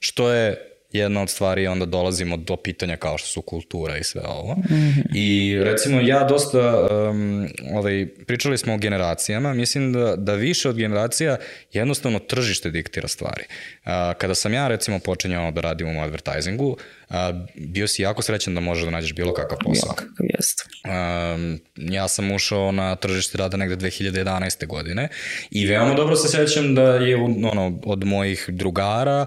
što 0.00 0.32
je 0.32 0.69
jedna 0.92 1.22
od 1.22 1.30
stvari 1.30 1.66
onda 1.66 1.86
dolazimo 1.86 2.36
do 2.36 2.56
pitanja 2.56 2.96
kao 2.96 3.18
što 3.18 3.28
su 3.28 3.42
kultura 3.42 3.98
i 3.98 4.04
sve 4.04 4.22
ovo. 4.26 4.54
Mm 4.54 4.72
-hmm. 4.72 5.02
I 5.14 5.58
recimo 5.64 6.00
ja 6.00 6.24
dosta, 6.24 6.88
um, 7.10 7.48
ovaj, 7.72 8.06
pričali 8.26 8.58
smo 8.58 8.74
o 8.74 8.78
generacijama, 8.78 9.54
mislim 9.54 9.92
da, 9.92 10.16
da 10.16 10.34
više 10.34 10.68
od 10.68 10.76
generacija 10.76 11.36
jednostavno 11.72 12.18
tržište 12.18 12.70
diktira 12.70 13.08
stvari. 13.08 13.44
Uh, 13.84 13.90
kada 14.18 14.34
sam 14.34 14.54
ja 14.54 14.68
recimo 14.68 14.98
počinjao 14.98 15.50
da 15.50 15.60
radim 15.60 15.96
u 15.96 16.02
advertisingu, 16.02 16.66
uh, 16.66 17.16
bio 17.54 17.88
si 17.88 18.02
jako 18.02 18.22
srećan 18.22 18.54
da 18.54 18.60
možeš 18.60 18.84
da 18.84 18.90
nađeš 18.90 19.14
bilo 19.14 19.34
kakav 19.34 19.58
posao. 19.64 19.94
Kakav 19.94 20.26
jest. 20.36 20.68
Um, 20.84 21.60
ja 21.76 22.08
sam 22.08 22.32
ušao 22.32 22.72
na 22.72 22.96
tržište 22.96 23.38
rada 23.38 23.56
negde 23.56 23.76
2011. 23.76 24.66
godine 24.66 25.08
i 25.50 25.66
veoma 25.66 25.94
dobro 25.94 26.16
se 26.16 26.28
sećam 26.28 26.74
da 26.74 26.82
je 26.82 27.16
ono, 27.16 27.80
od 27.84 28.04
mojih 28.04 28.46
drugara 28.48 29.26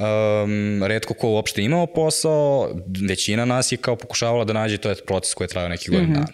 um, 0.00 0.82
redko 0.84 1.14
ko 1.14 1.28
uopšte 1.28 1.62
imao 1.62 1.86
posao, 1.86 2.70
većina 3.08 3.44
nas 3.44 3.72
je 3.72 3.76
kao 3.76 3.96
pokušavala 3.96 4.44
da 4.44 4.52
nađe, 4.52 4.78
to 4.78 4.88
je 4.88 4.94
proces 5.06 5.34
koji 5.34 5.44
je 5.44 5.48
trajao 5.48 5.68
neki 5.68 5.90
godin 5.90 6.06
mm 6.06 6.12
-hmm. 6.12 6.14
dana. 6.14 6.32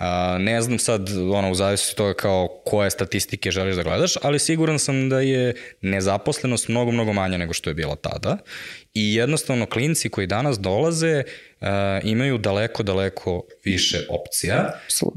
Uh, 0.00 0.40
ne 0.40 0.62
znam 0.62 0.78
sad, 0.78 1.08
ono, 1.32 1.50
u 1.50 1.54
zavisnosti 1.54 1.96
toga 1.96 2.14
kao 2.14 2.48
koje 2.64 2.90
statistike 2.90 3.50
želiš 3.50 3.76
da 3.76 3.82
gledaš, 3.82 4.14
ali 4.22 4.38
siguran 4.38 4.78
sam 4.78 5.08
da 5.08 5.20
je 5.20 5.54
nezaposlenost 5.80 6.68
mnogo, 6.68 6.90
mnogo 6.90 7.12
manja 7.12 7.38
nego 7.38 7.52
što 7.52 7.70
je 7.70 7.74
bila 7.74 7.96
tada. 7.96 8.38
I 8.94 9.14
jednostavno 9.14 9.66
klinci 9.66 10.08
koji 10.08 10.26
danas 10.26 10.58
dolaze 10.58 11.22
uh, 11.26 11.49
imaju 12.02 12.38
daleko, 12.38 12.82
daleko 12.82 13.42
više 13.64 14.06
opcija 14.08 14.72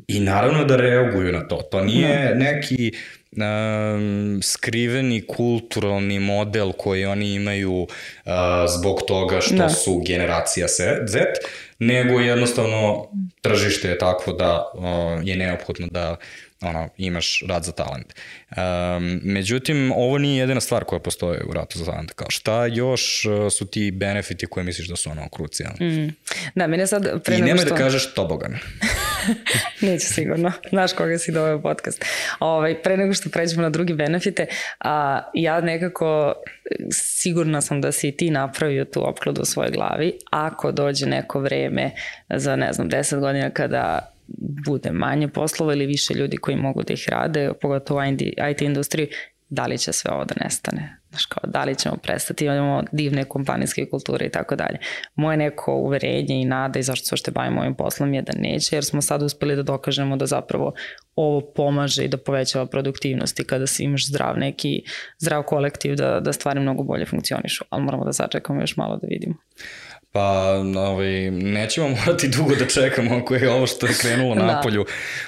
i 0.07 0.19
naravno 0.19 0.65
da 0.65 0.75
reaguju 0.75 1.31
na 1.31 1.47
to. 1.47 1.57
To 1.71 1.83
nije 1.83 2.27
da. 2.27 2.35
neki 2.35 2.91
um, 3.37 4.39
skriveni 4.43 5.27
kulturalni 5.27 6.19
model 6.19 6.71
koji 6.71 7.05
oni 7.05 7.33
imaju 7.33 7.73
uh, 7.73 7.87
zbog 8.79 9.01
toga 9.07 9.41
što 9.41 9.55
da. 9.55 9.69
su 9.69 10.01
generacija 10.07 10.67
Z, 10.67 11.19
nego 11.79 12.19
jednostavno 12.19 13.09
tržište 13.41 13.87
je 13.87 13.97
takvo 13.97 14.33
da 14.33 14.71
uh, 14.73 14.83
je 15.27 15.35
neophodno 15.35 15.87
da 15.91 16.15
ono, 16.63 16.89
imaš 16.97 17.43
rad 17.47 17.63
za 17.63 17.71
talent. 17.71 18.13
Um, 18.49 19.19
međutim, 19.23 19.91
ovo 19.91 20.17
nije 20.17 20.39
jedina 20.39 20.61
stvar 20.61 20.83
koja 20.83 20.99
postoje 20.99 21.43
u 21.43 21.53
ratu 21.53 21.79
za 21.79 21.85
talent. 21.85 22.11
Kao 22.11 22.29
šta 22.29 22.65
još 22.65 23.25
uh, 23.25 23.51
su 23.51 23.65
ti 23.65 23.91
benefiti 23.91 24.45
koje 24.45 24.63
misliš 24.63 24.87
da 24.87 24.95
su 24.95 25.09
ono 25.09 25.29
krucijalni? 25.29 25.87
Mm. 25.87 26.15
Da, 26.55 26.67
mene 26.67 26.87
sad... 26.87 27.23
Pre 27.23 27.37
I 27.37 27.41
nemoj 27.41 27.53
da 27.53 27.61
što... 27.61 27.69
da 27.69 27.75
kažeš 27.75 28.13
tobogan. 28.13 28.57
Neću 29.81 30.13
sigurno. 30.13 30.51
Znaš 30.69 30.93
koga 30.93 31.17
si 31.17 31.31
doveo 31.31 31.61
podcast. 31.61 32.05
Ovaj, 32.39 32.81
pre 32.81 32.97
nego 32.97 33.13
što 33.13 33.29
pređemo 33.29 33.61
na 33.61 33.69
drugi 33.69 33.93
benefite, 33.93 34.45
a, 34.79 35.21
ja 35.33 35.61
nekako 35.61 36.33
sigurna 36.91 37.61
sam 37.61 37.81
da 37.81 37.91
si 37.91 38.11
ti 38.11 38.29
napravio 38.29 38.85
tu 38.85 39.09
opkladu 39.09 39.41
u 39.41 39.45
svojoj 39.45 39.71
glavi. 39.71 40.13
Ako 40.31 40.71
dođe 40.71 41.05
neko 41.05 41.39
vreme 41.39 41.91
za, 42.29 42.55
ne 42.55 42.73
znam, 42.73 42.89
10 42.89 43.19
godina 43.19 43.49
kada 43.49 44.12
bude 44.65 44.91
manje 44.91 45.27
poslova 45.27 45.73
ili 45.73 45.85
više 45.85 46.13
ljudi 46.13 46.37
koji 46.37 46.57
mogu 46.57 46.83
da 46.83 46.93
ih 46.93 47.05
rade, 47.09 47.51
pogotovo 47.61 47.99
u 47.99 48.03
IT 48.51 48.61
industriji, 48.61 49.07
da 49.49 49.65
li 49.65 49.77
će 49.77 49.93
sve 49.93 50.11
ovo 50.11 50.25
da 50.25 50.35
nestane? 50.43 50.97
Znaš 51.09 51.25
kao, 51.25 51.43
da 51.49 51.63
li 51.63 51.75
ćemo 51.75 51.97
prestati, 52.03 52.45
imamo 52.45 52.83
divne 52.91 53.23
kompanijske 53.23 53.89
kulture 53.89 54.25
i 54.25 54.29
tako 54.29 54.55
dalje. 54.55 54.77
Moje 55.15 55.37
neko 55.37 55.75
uverenje 55.75 56.41
i 56.41 56.45
nada 56.45 56.79
i 56.79 56.83
zašto 56.83 57.05
se 57.05 57.15
ošte 57.15 57.31
bavimo 57.31 57.61
ovim 57.61 57.75
poslom 57.75 58.13
je 58.13 58.21
da 58.21 58.33
neće, 58.37 58.75
jer 58.75 58.85
smo 58.85 59.01
sad 59.01 59.23
uspeli 59.23 59.55
da 59.55 59.63
dokažemo 59.63 60.17
da 60.17 60.25
zapravo 60.25 60.73
ovo 61.15 61.41
pomaže 61.41 62.05
i 62.05 62.07
da 62.07 62.17
povećava 62.17 62.65
produktivnost 62.65 63.39
i 63.39 63.43
kada 63.43 63.67
si 63.67 63.83
imaš 63.83 64.07
zdrav 64.07 64.37
neki, 64.37 64.83
zdrav 65.19 65.43
kolektiv 65.43 65.95
da, 65.95 66.19
da 66.19 66.33
stvari 66.33 66.59
mnogo 66.59 66.83
bolje 66.83 67.05
funkcionišu, 67.05 67.65
ali 67.69 67.83
moramo 67.83 68.05
da 68.05 68.13
sačekamo 68.13 68.61
još 68.61 68.77
malo 68.77 68.97
da 68.97 69.07
vidimo. 69.07 69.35
Pa, 70.13 70.63
ovaj, 70.77 71.31
nećemo 71.31 71.89
morati 71.99 72.27
dugo 72.27 72.55
da 72.55 72.67
čekamo 72.67 73.17
ako 73.17 73.35
je 73.35 73.49
ovo 73.49 73.67
što 73.67 73.87
je 73.87 73.93
krenulo 74.01 74.35
da. 74.39 74.45
napolju. 74.45 74.85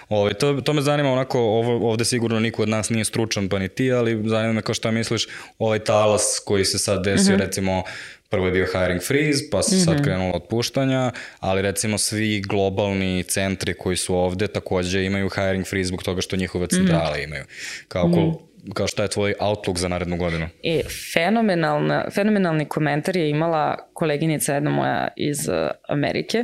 Ovaj, 0.09 0.33
to, 0.33 0.61
to 0.61 0.73
me 0.73 0.81
zanima 0.81 1.11
onako, 1.11 1.39
ovo, 1.39 1.89
ovde 1.89 2.05
sigurno 2.05 2.39
niko 2.39 2.61
od 2.61 2.69
nas 2.69 2.89
nije 2.89 3.05
stručan 3.05 3.49
pa 3.49 3.59
ni 3.59 3.67
ti, 3.67 3.91
ali 3.91 4.29
zanima 4.29 4.53
me 4.53 4.61
kao 4.61 4.75
šta 4.75 4.91
misliš, 4.91 5.27
ovaj 5.59 5.79
talas 5.79 6.41
koji 6.45 6.65
se 6.65 6.79
sad 6.79 7.03
desio, 7.03 7.35
mm 7.35 7.37
-hmm. 7.37 7.45
recimo, 7.45 7.83
prvo 8.29 8.45
je 8.45 8.51
bio 8.51 8.67
hiring 8.73 9.01
freeze, 9.01 9.43
pa 9.51 9.63
se 9.63 9.75
mm 9.75 9.79
-hmm. 9.79 9.85
sad 9.85 9.93
mhm. 9.93 10.03
krenulo 10.03 10.35
otpuštanja, 10.35 11.11
ali 11.39 11.61
recimo 11.61 11.97
svi 11.97 12.41
globalni 12.41 13.23
centri 13.23 13.73
koji 13.73 13.97
su 13.97 14.15
ovde 14.15 14.47
takođe 14.47 15.05
imaju 15.05 15.29
hiring 15.29 15.65
freeze 15.67 15.87
zbog 15.87 16.03
toga 16.03 16.21
što 16.21 16.35
njihove 16.35 16.67
centrale 16.67 17.17
mm 17.17 17.21
-hmm. 17.21 17.23
imaju. 17.23 17.43
Kao 17.87 18.07
mm 18.07 18.13
-hmm 18.13 18.44
kao 18.73 18.87
šta 18.87 19.03
je 19.03 19.09
tvoj 19.09 19.33
outlook 19.39 19.77
za 19.77 19.87
narednu 19.87 20.17
godinu? 20.17 20.47
E, 20.63 20.81
fenomenalna, 21.13 22.05
fenomenalni 22.11 22.65
komentar 22.65 23.17
je 23.17 23.29
imala 23.29 23.89
koleginica 23.93 24.53
jedna 24.53 24.69
moja 24.69 25.07
iz 25.15 25.47
uh, 25.47 25.55
Amerike, 25.87 26.43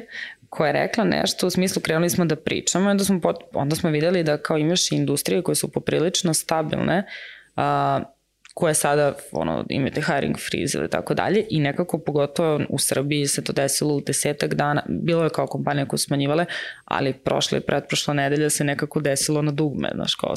koja 0.50 0.68
je 0.68 0.74
rekla 0.74 1.04
nešto 1.04 1.48
u 1.48 1.50
smislu 1.50 1.82
krenuli 1.82 2.10
smo 2.10 2.26
da 2.26 2.36
pričamo 2.36 2.90
onda 2.90 3.04
smo, 3.04 3.22
pot, 3.22 3.36
onda 3.54 3.76
smo 3.76 3.90
videli 3.90 4.24
da 4.24 4.38
kao 4.38 4.58
imaš 4.58 4.92
industrije 4.92 5.42
koje 5.42 5.56
su 5.56 5.72
poprilično 5.72 6.34
stabilne, 6.34 7.04
uh, 7.56 7.64
koje 8.62 8.74
sada 8.74 9.14
ono, 9.32 9.66
imate 9.70 10.01
hiring 10.01 10.36
freeze 10.38 10.78
ili 10.78 10.89
tako 10.89 11.14
dalje 11.14 11.45
i 11.49 11.59
nekako 11.59 11.99
pogotovo 11.99 12.59
u 12.70 12.80
Srbiji 12.80 13.28
se 13.28 13.43
to 13.43 13.53
desilo 13.53 13.95
u 13.95 14.01
desetak 14.01 14.53
dana, 14.53 14.84
bilo 14.89 15.24
je 15.24 15.30
kao 15.30 15.47
kompanije 15.47 15.86
koje 15.86 15.99
smanjivale, 15.99 16.45
ali 16.86 17.14
prošle 17.14 17.57
i 17.57 17.62
pretprošla 17.62 18.14
nedelja 18.14 18.49
se 18.49 18.64
nekako 18.64 18.99
desilo 18.99 19.41
na 19.41 19.51
dugme, 19.51 19.89
znaš, 19.95 20.16
kao 20.16 20.34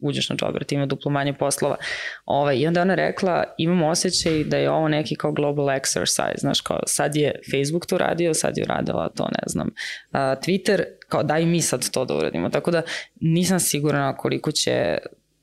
uđeš 0.00 0.30
na 0.30 0.36
džobret, 0.36 0.72
ima 0.72 0.86
duplo 0.86 1.10
manje 1.10 1.32
poslova. 1.32 1.76
Ovaj, 2.24 2.56
I 2.56 2.66
onda 2.66 2.82
ona 2.82 2.94
rekla, 2.94 3.44
imam 3.58 3.82
osjećaj 3.82 4.44
da 4.44 4.56
je 4.56 4.70
ovo 4.70 4.88
neki 4.88 5.14
kao 5.16 5.32
global 5.32 5.66
exercise, 5.66 6.38
znaš, 6.38 6.60
kao 6.60 6.80
sad 6.86 7.16
je 7.16 7.40
Facebook 7.50 7.86
to 7.86 7.98
radio, 7.98 8.34
sad 8.34 8.58
je 8.58 8.64
uradila 8.64 9.08
to, 9.08 9.24
ne 9.24 9.42
znam, 9.46 9.70
Twitter, 10.12 10.84
kao 11.08 11.22
daj 11.22 11.46
mi 11.46 11.60
sad 11.60 11.90
to 11.90 12.04
da 12.04 12.14
uradimo. 12.14 12.50
Tako 12.50 12.70
da 12.70 12.82
nisam 13.20 13.60
sigurna 13.60 14.16
koliko 14.16 14.52
će 14.52 14.98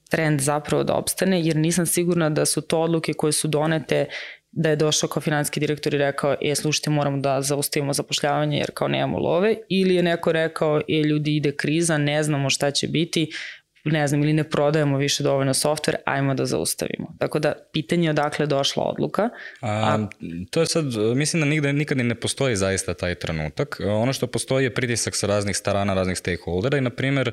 trend 0.09 0.41
zapravo 0.41 0.83
da 0.83 0.93
opstane, 0.93 1.41
jer 1.41 1.55
nisam 1.55 1.85
sigurna 1.85 2.29
da 2.29 2.45
su 2.45 2.61
to 2.61 2.79
odluke 2.81 3.13
koje 3.13 3.31
su 3.31 3.47
donete 3.47 4.05
da 4.51 4.69
je 4.69 4.75
došao 4.75 5.09
kao 5.09 5.21
finanski 5.21 5.59
direktor 5.59 5.93
i 5.93 5.97
rekao, 5.97 6.35
e, 6.41 6.55
slušajte, 6.55 6.89
moramo 6.89 7.17
da 7.17 7.41
zaustavimo 7.41 7.93
zapošljavanje 7.93 8.57
jer 8.57 8.71
kao 8.73 8.87
nemamo 8.87 9.19
love, 9.19 9.55
ili 9.69 9.95
je 9.95 10.03
neko 10.03 10.31
rekao, 10.31 10.81
e, 10.89 11.01
ljudi, 11.03 11.35
ide 11.35 11.51
kriza, 11.51 11.97
ne 11.97 12.23
znamo 12.23 12.49
šta 12.49 12.71
će 12.71 12.87
biti, 12.87 13.31
ne 13.83 14.07
znam, 14.07 14.23
ili 14.23 14.33
ne 14.33 14.49
prodajemo 14.49 14.97
više 14.97 15.23
dovoljno 15.23 15.53
software, 15.53 15.95
ajmo 16.05 16.33
da 16.33 16.45
zaustavimo. 16.45 17.15
Tako 17.19 17.39
da, 17.39 17.53
pitanje 17.73 18.07
je 18.07 18.09
odakle 18.09 18.45
došla 18.45 18.83
odluka. 18.83 19.29
A, 19.61 19.69
a, 19.69 20.07
to 20.51 20.59
je 20.59 20.65
sad, 20.65 20.85
mislim 21.15 21.41
da 21.41 21.45
nigde, 21.45 21.73
nikad 21.73 21.97
ne 21.97 22.15
postoji 22.15 22.55
zaista 22.55 22.93
taj 22.93 23.15
trenutak. 23.15 23.81
Ono 23.85 24.13
što 24.13 24.27
postoji 24.27 24.63
je 24.63 24.73
pritisak 24.73 25.15
sa 25.15 25.27
raznih 25.27 25.57
starana, 25.57 25.93
raznih 25.93 26.17
stakeholdera 26.17 26.77
i, 26.77 26.81
na 26.81 26.89
primer, 26.89 27.31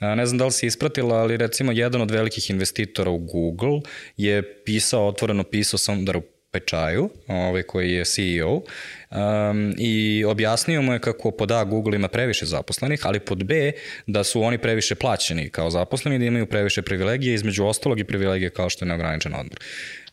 ne 0.00 0.26
znam 0.26 0.38
da 0.38 0.44
li 0.44 0.52
si 0.52 0.66
ispratila, 0.66 1.16
ali 1.16 1.36
recimo 1.36 1.72
jedan 1.72 2.00
od 2.00 2.10
velikih 2.10 2.50
investitora 2.50 3.10
u 3.10 3.18
Google 3.18 3.80
je 4.16 4.62
pisao, 4.64 5.08
otvoreno 5.08 5.44
pisao 5.44 5.78
Sundaru 5.78 6.22
Pečaju, 6.60 7.10
ovaj, 7.26 7.62
koji 7.62 7.92
je 7.92 8.04
CEO, 8.04 8.54
um, 8.54 9.74
i 9.78 10.24
objasnio 10.24 10.82
mu 10.82 10.92
je 10.92 10.98
kako 10.98 11.30
pod 11.30 11.50
A 11.50 11.64
Google 11.64 11.96
ima 11.96 12.08
previše 12.08 12.46
zaposlenih, 12.46 13.00
ali 13.04 13.20
pod 13.20 13.44
B 13.44 13.72
da 14.06 14.24
su 14.24 14.42
oni 14.42 14.58
previše 14.58 14.94
plaćeni 14.94 15.48
kao 15.50 15.70
zaposleni, 15.70 16.18
da 16.18 16.24
imaju 16.24 16.46
previše 16.46 16.82
privilegije, 16.82 17.34
između 17.34 17.64
ostalog 17.64 18.00
i 18.00 18.04
privilegije 18.04 18.50
kao 18.50 18.68
što 18.70 18.84
je 18.84 18.88
neograničen 18.88 19.34
odmor. 19.34 19.58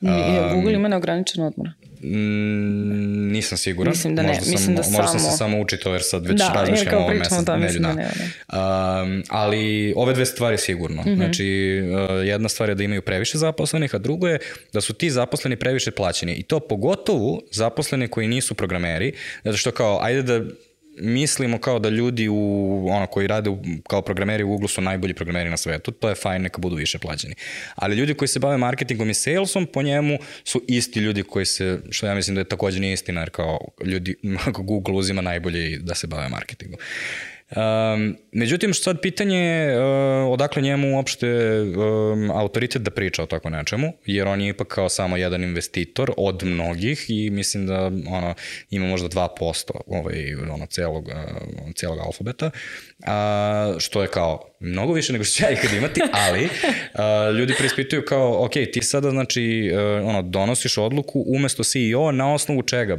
Um, 0.02 0.54
Google 0.54 0.74
ima 0.74 0.88
neograničen 0.88 1.44
odmor? 1.44 1.70
Mm, 2.04 3.32
nisam 3.32 3.58
siguran. 3.58 3.92
Mislim 3.92 4.16
da 4.16 4.22
ne, 4.22 4.28
možda 4.28 4.52
mislim 4.52 4.58
sam, 4.58 4.76
da 4.76 4.82
možda 4.82 5.08
samo... 5.08 5.20
sam 5.20 5.32
se 5.32 5.38
samo 5.38 5.62
učitao 5.62 5.94
jer 5.94 6.02
sad 6.04 6.28
već 6.28 6.38
da, 6.38 6.52
razmišljam 6.54 6.94
o 6.96 6.98
ovom 6.98 7.18
mesec 7.18 7.32
nedelju. 7.32 7.64
Mislim 7.64 7.84
da, 7.84 7.90
da. 7.90 7.96
ne, 7.96 8.04
ne. 8.04 9.14
Um, 9.14 9.24
ali 9.30 9.94
ove 9.96 10.14
dve 10.14 10.26
stvari 10.26 10.58
sigurno. 10.58 11.02
Mm 11.02 11.06
-hmm. 11.06 11.16
Znači, 11.16 11.82
uh, 12.20 12.28
jedna 12.28 12.50
stvar 12.50 12.70
je 12.70 12.76
da 12.76 12.84
imaju 12.84 13.02
previše 13.02 13.38
zaposlenih, 13.38 13.96
a 13.96 13.98
drugo 13.98 14.28
je 14.28 14.40
da 14.74 14.82
su 14.82 14.94
ti 14.94 15.10
zaposleni 15.10 15.56
previše 15.56 15.92
plaćeni. 15.92 16.34
I 16.34 16.44
to 16.44 16.60
pogotovo 16.60 17.42
zaposleni 17.52 18.08
koji 18.08 18.28
nisu 18.28 18.54
programeri, 18.54 19.14
zato 19.44 19.58
što 19.58 19.72
kao, 19.72 20.00
ajde 20.02 20.22
da 20.22 20.46
mislimo 20.98 21.58
kao 21.58 21.80
da 21.80 21.90
ljudi 21.90 22.28
u, 22.28 22.88
ono, 22.90 23.08
koji 23.08 23.28
rade 23.28 23.50
u, 23.50 23.58
kao 23.90 24.02
programeri 24.02 24.44
u 24.44 24.48
Google 24.48 24.68
su 24.68 24.82
najbolji 24.82 25.14
programeri 25.14 25.50
na 25.50 25.58
svetu, 25.58 25.92
to 25.92 26.10
je 26.10 26.16
fajn, 26.16 26.42
neka 26.42 26.62
budu 26.62 26.76
više 26.76 27.00
plaćeni. 27.00 27.36
Ali 27.76 27.96
ljudi 27.96 28.14
koji 28.14 28.28
se 28.28 28.40
bave 28.40 28.58
marketingom 28.58 29.10
i 29.10 29.14
salesom, 29.14 29.66
po 29.66 29.82
njemu 29.82 30.18
su 30.44 30.62
isti 30.68 31.00
ljudi 31.00 31.24
koji 31.24 31.46
se, 31.46 31.80
što 31.90 32.08
ja 32.08 32.16
mislim 32.16 32.36
da 32.36 32.42
je 32.42 32.50
takođe 32.50 32.80
nije 32.80 32.94
istina, 32.94 33.22
jer 33.22 33.30
kao 33.30 33.60
ljudi, 33.84 34.16
Google 34.68 34.96
uzima 34.96 35.22
najbolje 35.22 35.78
da 35.78 35.96
se 35.96 36.08
bave 36.08 36.30
marketingom. 36.30 36.80
Um, 37.52 38.18
međutim, 38.32 38.74
što 38.74 38.84
sad 38.84 39.02
pitanje 39.02 39.38
je 39.38 39.80
uh, 39.80 40.34
odakle 40.34 40.62
njemu 40.62 40.96
uopšte 40.96 41.28
um, 41.62 42.32
autoritet 42.32 42.82
da 42.82 42.92
priča 42.92 43.24
o 43.24 43.26
tako 43.26 43.50
nečemu, 43.50 43.94
jer 44.06 44.28
on 44.28 44.42
je 44.42 44.50
ipak 44.50 44.68
kao 44.68 44.90
samo 44.90 45.18
jedan 45.18 45.44
investitor 45.44 46.12
od 46.18 46.44
mnogih 46.44 47.06
i 47.08 47.30
mislim 47.30 47.68
da 47.68 47.86
ono, 47.86 48.34
ima 48.70 48.88
možda 48.88 49.08
2% 49.08 49.72
ovaj, 49.88 50.36
ono, 50.36 50.66
celog, 50.66 51.08
uh, 51.08 51.14
celog 51.76 52.00
alfabeta, 52.00 52.46
uh, 53.00 53.80
što 53.80 54.02
je 54.02 54.08
kao 54.08 54.56
mnogo 54.60 54.94
više 54.94 55.14
nego 55.14 55.26
što 55.26 55.46
ja 55.46 55.52
ikad 55.52 55.74
imati, 55.74 56.02
ali 56.28 56.46
uh, 56.46 57.36
ljudi 57.38 57.54
preispituju 57.58 58.06
kao, 58.08 58.46
ok, 58.46 58.54
ti 58.74 58.82
sada 58.82 59.10
znači 59.10 59.72
uh, 59.74 60.08
ono, 60.08 60.22
donosiš 60.22 60.78
odluku 60.78 61.24
umesto 61.28 61.64
CEO 61.64 62.12
na 62.12 62.34
osnovu 62.34 62.62
čega? 62.62 62.98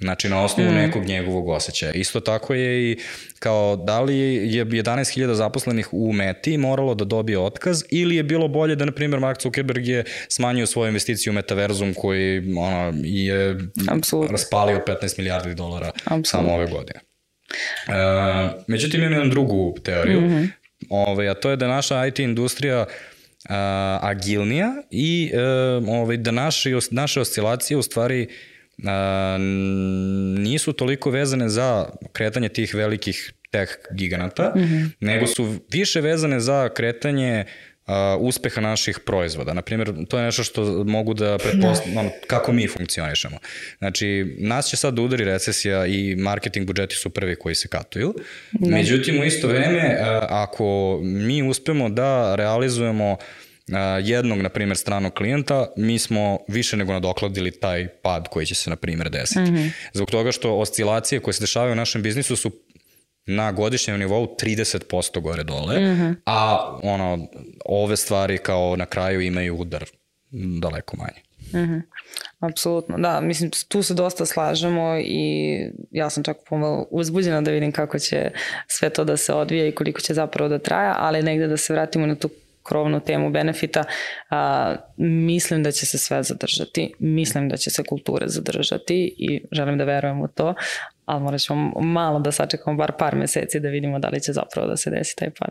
Znači 0.00 0.28
na 0.28 0.44
osnovu 0.44 0.70
mm. 0.70 0.74
nekog 0.74 1.04
njegovog 1.04 1.48
osjećaja. 1.48 1.92
Isto 1.92 2.20
tako 2.20 2.54
je 2.54 2.90
i 2.90 2.98
kao 3.38 3.76
da 3.76 4.00
li 4.00 4.18
je 4.18 4.64
11.000 4.64 5.32
zaposlenih 5.32 5.88
u 5.92 6.12
Meti 6.12 6.58
moralo 6.58 6.94
da 6.94 7.04
dobije 7.04 7.38
otkaz 7.38 7.82
ili 7.90 8.16
je 8.16 8.22
bilo 8.22 8.48
bolje 8.48 8.76
da 8.76 8.84
na 8.84 8.92
primjer 8.92 9.20
Mark 9.20 9.42
Zuckerberg 9.42 9.86
je 9.86 10.04
smanjio 10.28 10.66
svoju 10.66 10.88
investiciju 10.88 11.30
u 11.30 11.34
metaverzum 11.34 11.94
koji 11.94 12.54
ono, 12.58 12.94
je 13.04 13.58
Absolutno. 13.88 14.32
raspalio 14.32 14.82
15 14.86 15.18
milijardi 15.18 15.54
dolara 15.54 15.90
Absolutno. 16.04 16.24
samo 16.24 16.54
ove 16.54 16.66
godine. 16.66 17.00
Uh, 17.88 17.94
međutim 18.66 19.00
imam 19.00 19.12
jednu 19.12 19.30
drugu 19.30 19.74
teoriju, 19.84 20.20
mm 20.20 20.24
-hmm. 20.24 20.48
Ove, 20.90 21.28
a 21.28 21.34
to 21.34 21.50
je 21.50 21.56
da 21.56 21.68
naša 21.68 22.06
IT 22.06 22.18
industrija 22.18 22.80
uh, 22.80 22.86
agilnija 24.00 24.72
i 24.90 25.32
uh, 25.80 25.88
ovaj, 25.88 26.16
da 26.16 26.30
naše, 26.30 26.70
naše 26.90 27.20
oscilacije 27.20 27.76
u 27.76 27.82
stvari 27.82 28.22
uh, 28.22 28.55
a, 28.84 29.36
nisu 30.38 30.72
toliko 30.72 31.10
vezane 31.10 31.48
za 31.48 31.88
kretanje 32.12 32.48
tih 32.48 32.74
velikih 32.74 33.32
tech 33.50 33.70
giganata, 33.92 34.52
mm 34.56 34.60
-hmm. 34.60 34.90
nego 35.00 35.26
su 35.26 35.54
više 35.70 36.00
vezane 36.00 36.40
za 36.40 36.68
kretanje 36.68 37.44
uh, 37.86 37.94
uspeha 38.20 38.60
naših 38.60 38.98
proizvoda. 38.98 39.54
Naprimjer, 39.54 39.92
to 40.08 40.18
je 40.18 40.24
nešto 40.24 40.44
što 40.44 40.84
mogu 40.84 41.14
da 41.14 41.38
pretpostavljam 41.38 42.10
kako 42.26 42.52
mi 42.52 42.68
funkcionišemo. 42.68 43.38
Znači, 43.78 44.36
nas 44.38 44.68
će 44.68 44.76
sad 44.76 44.94
da 44.94 45.02
udari 45.02 45.24
recesija 45.24 45.86
i 45.86 46.16
marketing 46.16 46.66
budžeti 46.66 46.94
su 46.94 47.10
prvi 47.10 47.36
koji 47.36 47.54
se 47.54 47.68
katuju. 47.68 48.14
Da. 48.52 48.76
Međutim, 48.76 49.20
u 49.20 49.24
isto 49.24 49.48
vreme, 49.48 49.98
uh, 50.00 50.06
ako 50.28 51.00
mi 51.02 51.48
uspemo 51.48 51.88
da 51.88 52.34
realizujemo 52.34 53.12
uh, 53.12 53.18
jednog, 54.02 54.38
na 54.38 54.48
primjer, 54.48 54.76
stranog 54.76 55.14
klijenta, 55.14 55.66
mi 55.76 55.98
smo 55.98 56.38
više 56.48 56.76
nego 56.76 56.92
nadokladili 56.92 57.50
taj 57.50 57.88
pad 57.88 58.28
koji 58.28 58.46
će 58.46 58.54
se, 58.54 58.70
na 58.70 58.76
primjer, 58.76 59.10
desiti. 59.10 59.40
Mm 59.40 59.56
-hmm. 59.56 59.70
Zbog 59.92 60.10
toga 60.10 60.32
što 60.32 60.58
oscilacije 60.58 61.20
koje 61.20 61.34
se 61.34 61.42
dešavaju 61.42 61.72
u 61.72 61.76
našem 61.76 62.02
biznisu 62.02 62.36
su 62.36 62.50
na 63.26 63.52
godišnjem 63.52 63.98
nivou 63.98 64.36
30% 64.42 65.20
gore 65.20 65.44
dole, 65.44 65.80
mm 65.80 66.00
-hmm. 66.00 66.14
a 66.24 66.70
ono, 66.82 67.28
ove 67.64 67.96
stvari 67.96 68.38
kao 68.38 68.76
na 68.76 68.86
kraju 68.86 69.20
imaju 69.20 69.56
udar 69.56 69.84
daleko 70.60 70.96
manje. 70.96 71.20
Mm 71.52 71.72
-hmm. 71.72 71.82
Apsolutno, 72.38 72.98
da, 72.98 73.20
mislim, 73.20 73.50
tu 73.68 73.82
se 73.82 73.94
dosta 73.94 74.26
slažemo 74.26 74.96
i 74.98 75.56
ja 75.90 76.10
sam 76.10 76.22
čak 76.22 76.36
pomalo 76.48 76.86
uzbuđena 76.90 77.40
da 77.40 77.50
vidim 77.50 77.72
kako 77.72 77.98
će 77.98 78.30
sve 78.66 78.90
to 78.90 79.04
da 79.04 79.16
se 79.16 79.32
odvija 79.32 79.66
i 79.66 79.72
koliko 79.72 80.00
će 80.00 80.14
zapravo 80.14 80.48
da 80.48 80.58
traja, 80.58 80.96
ali 80.98 81.22
negde 81.22 81.46
da 81.46 81.56
se 81.56 81.72
vratimo 81.72 82.06
na 82.06 82.14
tu 82.14 82.30
krovnu 82.68 83.00
temu 83.00 83.30
benefita, 83.30 83.84
a, 84.30 84.76
mislim 84.96 85.62
da 85.62 85.72
će 85.72 85.86
se 85.86 85.98
sve 85.98 86.22
zadržati, 86.22 86.94
mislim 86.98 87.48
da 87.48 87.56
će 87.56 87.70
se 87.70 87.82
kulture 87.84 88.28
zadržati 88.28 89.14
i 89.18 89.42
želim 89.52 89.78
da 89.78 89.84
verujem 89.84 90.20
u 90.20 90.28
to, 90.28 90.54
ali 91.06 91.22
morat 91.22 91.40
ćemo 91.40 91.80
malo 91.80 92.18
da 92.18 92.32
sačekamo 92.32 92.76
bar 92.76 92.92
par 92.98 93.16
meseci 93.16 93.60
da 93.60 93.68
vidimo 93.68 93.98
da 93.98 94.08
li 94.08 94.20
će 94.20 94.32
zapravo 94.32 94.68
da 94.68 94.76
se 94.76 94.90
desi 94.90 95.16
taj 95.16 95.30
pad. 95.30 95.50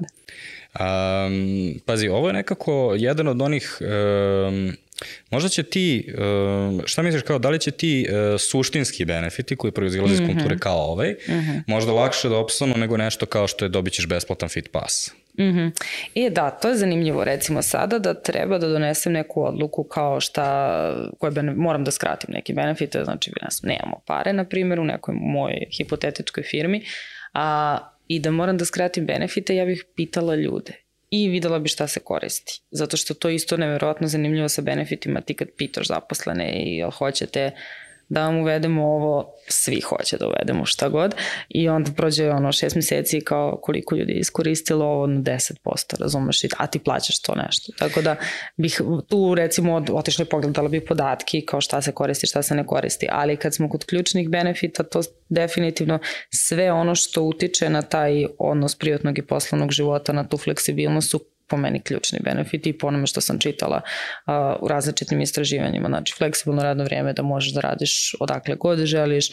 Um, 0.80 1.80
pazi, 1.86 2.08
ovo 2.08 2.28
je 2.28 2.34
nekako 2.34 2.96
jedan 2.98 3.28
od 3.28 3.42
onih 3.42 3.78
um, 3.82 4.76
Možda 5.30 5.50
će 5.50 5.64
ti, 5.64 6.14
šta 6.86 7.02
misliš 7.02 7.24
kao, 7.24 7.40
da 7.40 7.50
li 7.50 7.60
će 7.60 7.72
ti 7.72 8.08
suštinski 8.38 9.06
benefiti 9.06 9.56
koji 9.56 9.72
proizilaze 9.72 10.14
iz 10.14 10.22
mhm. 10.22 10.32
kulture 10.32 10.58
kao 10.60 10.78
ovaj, 10.78 11.12
mm 11.12 11.32
-hmm. 11.32 11.62
možda 11.68 11.92
lakše 11.92 12.30
da 12.30 12.38
opstanu 12.38 12.78
nego 12.78 12.98
nešto 12.98 13.26
kao 13.26 13.48
što 13.48 13.66
je 13.66 13.70
dobit 13.70 13.94
ćeš 13.94 14.08
besplatan 14.08 14.50
fit 14.50 14.72
pass? 14.72 15.12
Mm 15.40 15.44
-hmm. 15.44 15.72
I 16.14 16.30
da, 16.30 16.50
to 16.50 16.70
je 16.70 16.76
zanimljivo 16.76 17.24
recimo 17.24 17.62
sada 17.62 18.00
da 18.00 18.14
treba 18.14 18.58
da 18.58 18.68
donesem 18.68 19.14
neku 19.14 19.48
odluku 19.48 19.84
kao 19.84 20.20
šta, 20.20 21.10
koje 21.20 21.32
bene, 21.32 21.54
moram 21.54 21.84
da 21.84 21.92
skratim 21.92 22.34
neki 22.34 22.54
benefite, 22.54 23.04
znači 23.04 23.32
nemamo 23.64 24.02
pare 24.06 24.34
na 24.34 24.46
primjer 24.46 24.80
u 24.80 24.86
nekoj 24.86 25.16
mojoj 25.18 25.68
hipotetičkoj 25.78 26.44
firmi, 26.44 26.82
a, 27.34 27.78
i 28.08 28.20
da 28.20 28.32
moram 28.32 28.58
da 28.58 28.66
skratim 28.66 29.06
benefite, 29.06 29.56
ja 29.56 29.66
bih 29.66 29.86
pitala 29.96 30.36
ljude 30.36 30.86
i 31.10 31.30
videla 31.30 31.60
bi 31.60 31.70
šta 31.70 31.88
se 31.88 32.00
koristi. 32.00 32.62
Zato 32.72 32.98
što 32.98 33.14
to 33.14 33.30
isto 33.30 33.58
neverovatno 33.58 34.08
zanimljivo 34.08 34.50
sa 34.50 34.62
benefitima 34.62 35.22
ti 35.22 35.34
kad 35.34 35.48
pitaš 35.58 35.88
zaposlene 35.88 36.52
i 36.66 36.78
jel 36.78 36.92
hoćete 36.92 37.52
da 38.10 38.26
vam 38.26 38.38
uvedemo 38.38 38.86
ovo, 38.86 39.34
svi 39.48 39.82
hoće 39.82 40.18
da 40.18 40.28
uvedemo 40.28 40.66
šta 40.66 40.90
god 40.90 41.16
i 41.50 41.70
onda 41.70 41.92
prođe 41.92 42.30
ono 42.30 42.52
šest 42.52 42.76
meseci 42.76 43.22
kao 43.22 43.60
koliko 43.62 43.96
ljudi 43.96 44.12
je 44.12 44.20
iskoristilo 44.20 44.86
ovo 44.86 45.08
na 45.08 45.22
10%, 45.22 46.00
razumeš, 46.00 46.42
a 46.58 46.68
ti 46.68 46.80
plaćaš 46.80 47.22
to 47.22 47.36
nešto. 47.36 47.72
Tako 47.80 48.02
da 48.02 48.16
bih 48.58 48.82
tu 49.08 49.36
recimo 49.36 49.86
otišli 49.92 50.26
pogledala 50.26 50.70
bi 50.70 50.86
podatki 50.86 51.46
kao 51.46 51.62
šta 51.62 51.82
se 51.82 51.92
koristi, 51.92 52.28
šta 52.28 52.42
se 52.42 52.56
ne 52.56 52.66
koristi, 52.66 53.08
ali 53.12 53.38
kad 53.38 53.56
smo 53.56 53.70
kod 53.70 53.86
ključnih 53.86 54.30
benefita, 54.30 54.84
to 54.84 55.02
definitivno 55.30 56.00
sve 56.30 56.72
ono 56.72 56.96
što 56.96 57.22
utiče 57.22 57.70
na 57.70 57.82
taj 57.82 58.26
odnos 58.40 58.76
privatnog 58.76 59.18
i 59.18 59.26
poslovnog 59.26 59.72
života, 59.72 60.14
na 60.14 60.28
tu 60.28 60.38
fleksibilnost 60.38 61.10
su 61.10 61.20
po 61.48 61.58
meni 61.58 61.82
ključni 61.82 62.20
benefiti 62.24 62.70
i 62.70 62.78
po 62.78 62.88
onome 62.88 63.08
što 63.08 63.22
sam 63.22 63.40
čitala 63.40 63.82
uh, 63.82 64.34
u 64.62 64.68
različitim 64.68 65.22
istraživanjima. 65.22 65.88
Znači, 65.88 66.14
fleksibilno 66.18 66.64
radno 66.64 66.84
vrijeme 66.84 67.14
da 67.14 67.24
možeš 67.24 67.54
da 67.54 67.62
radiš 67.62 68.16
odakle 68.20 68.56
god 68.56 68.86
želiš, 68.86 69.30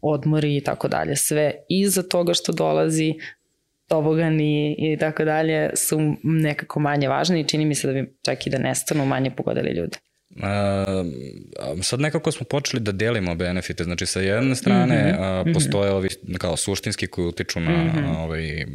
odmori 0.00 0.56
i 0.56 0.60
tako 0.60 0.88
dalje. 0.88 1.16
Sve 1.16 1.52
iza 1.68 2.02
toga 2.02 2.34
što 2.34 2.52
dolazi 2.52 3.14
tobogani 3.88 4.76
i 4.78 4.96
tako 5.00 5.24
dalje 5.24 5.70
su 5.76 6.14
nekako 6.22 6.80
manje 6.80 7.08
važni 7.08 7.40
i 7.40 7.48
čini 7.48 7.64
mi 7.64 7.74
se 7.74 7.86
da 7.86 7.92
bi 7.92 8.16
čak 8.24 8.46
i 8.46 8.50
da 8.50 8.58
nestanu 8.58 9.06
manje 9.06 9.30
pogodili 9.30 9.70
ljude. 9.70 9.98
Uh, 10.30 11.82
sad 11.82 12.00
nekako 12.00 12.32
smo 12.32 12.46
počeli 12.46 12.82
da 12.82 12.92
delimo 12.92 13.34
benefite, 13.34 13.84
znači 13.84 14.06
sa 14.06 14.20
jedne 14.20 14.54
strane 14.54 15.12
mm 15.12 15.22
-hmm. 15.22 15.48
uh, 15.48 15.54
postoje 15.54 15.90
ovi 15.92 16.08
kao 16.38 16.56
suštinski 16.56 17.06
koji 17.06 17.26
utiču 17.26 17.60
na 17.60 17.70
mm 17.70 17.92
-hmm. 17.96 18.16
ovaj, 18.16 18.66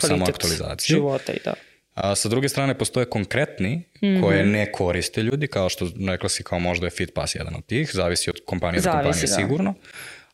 samo 0.00 0.24
aktualizaciju. 0.24 0.96
života 0.96 1.32
i 1.32 1.38
da. 1.44 1.54
A 2.00 2.14
sa 2.14 2.28
druge 2.28 2.48
strane 2.48 2.78
postoje 2.78 3.06
konkretni 3.06 3.76
mm 3.76 4.06
-hmm. 4.06 4.22
koje 4.22 4.46
ne 4.46 4.72
koriste 4.72 5.22
ljudi, 5.22 5.46
kao 5.46 5.68
što 5.68 5.90
rekla 6.08 6.28
si 6.28 6.42
kao 6.42 6.58
možda 6.58 6.86
je 6.86 6.90
FitPass 6.90 7.34
jedan 7.34 7.54
od 7.54 7.66
tih, 7.66 7.90
zavisi 7.92 8.30
od 8.30 8.36
kompanije 8.46 8.80
do 8.80 8.90
kompanije 8.90 9.20
da. 9.20 9.26
sigurno. 9.26 9.74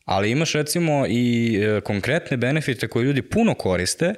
Ali 0.05 0.31
imaš 0.31 0.53
recimo 0.53 1.05
i 1.09 1.55
e, 1.63 1.81
konkretne 1.81 2.37
benefite 2.37 2.87
koje 2.87 3.03
ljudi 3.03 3.21
puno 3.21 3.53
koriste, 3.53 4.13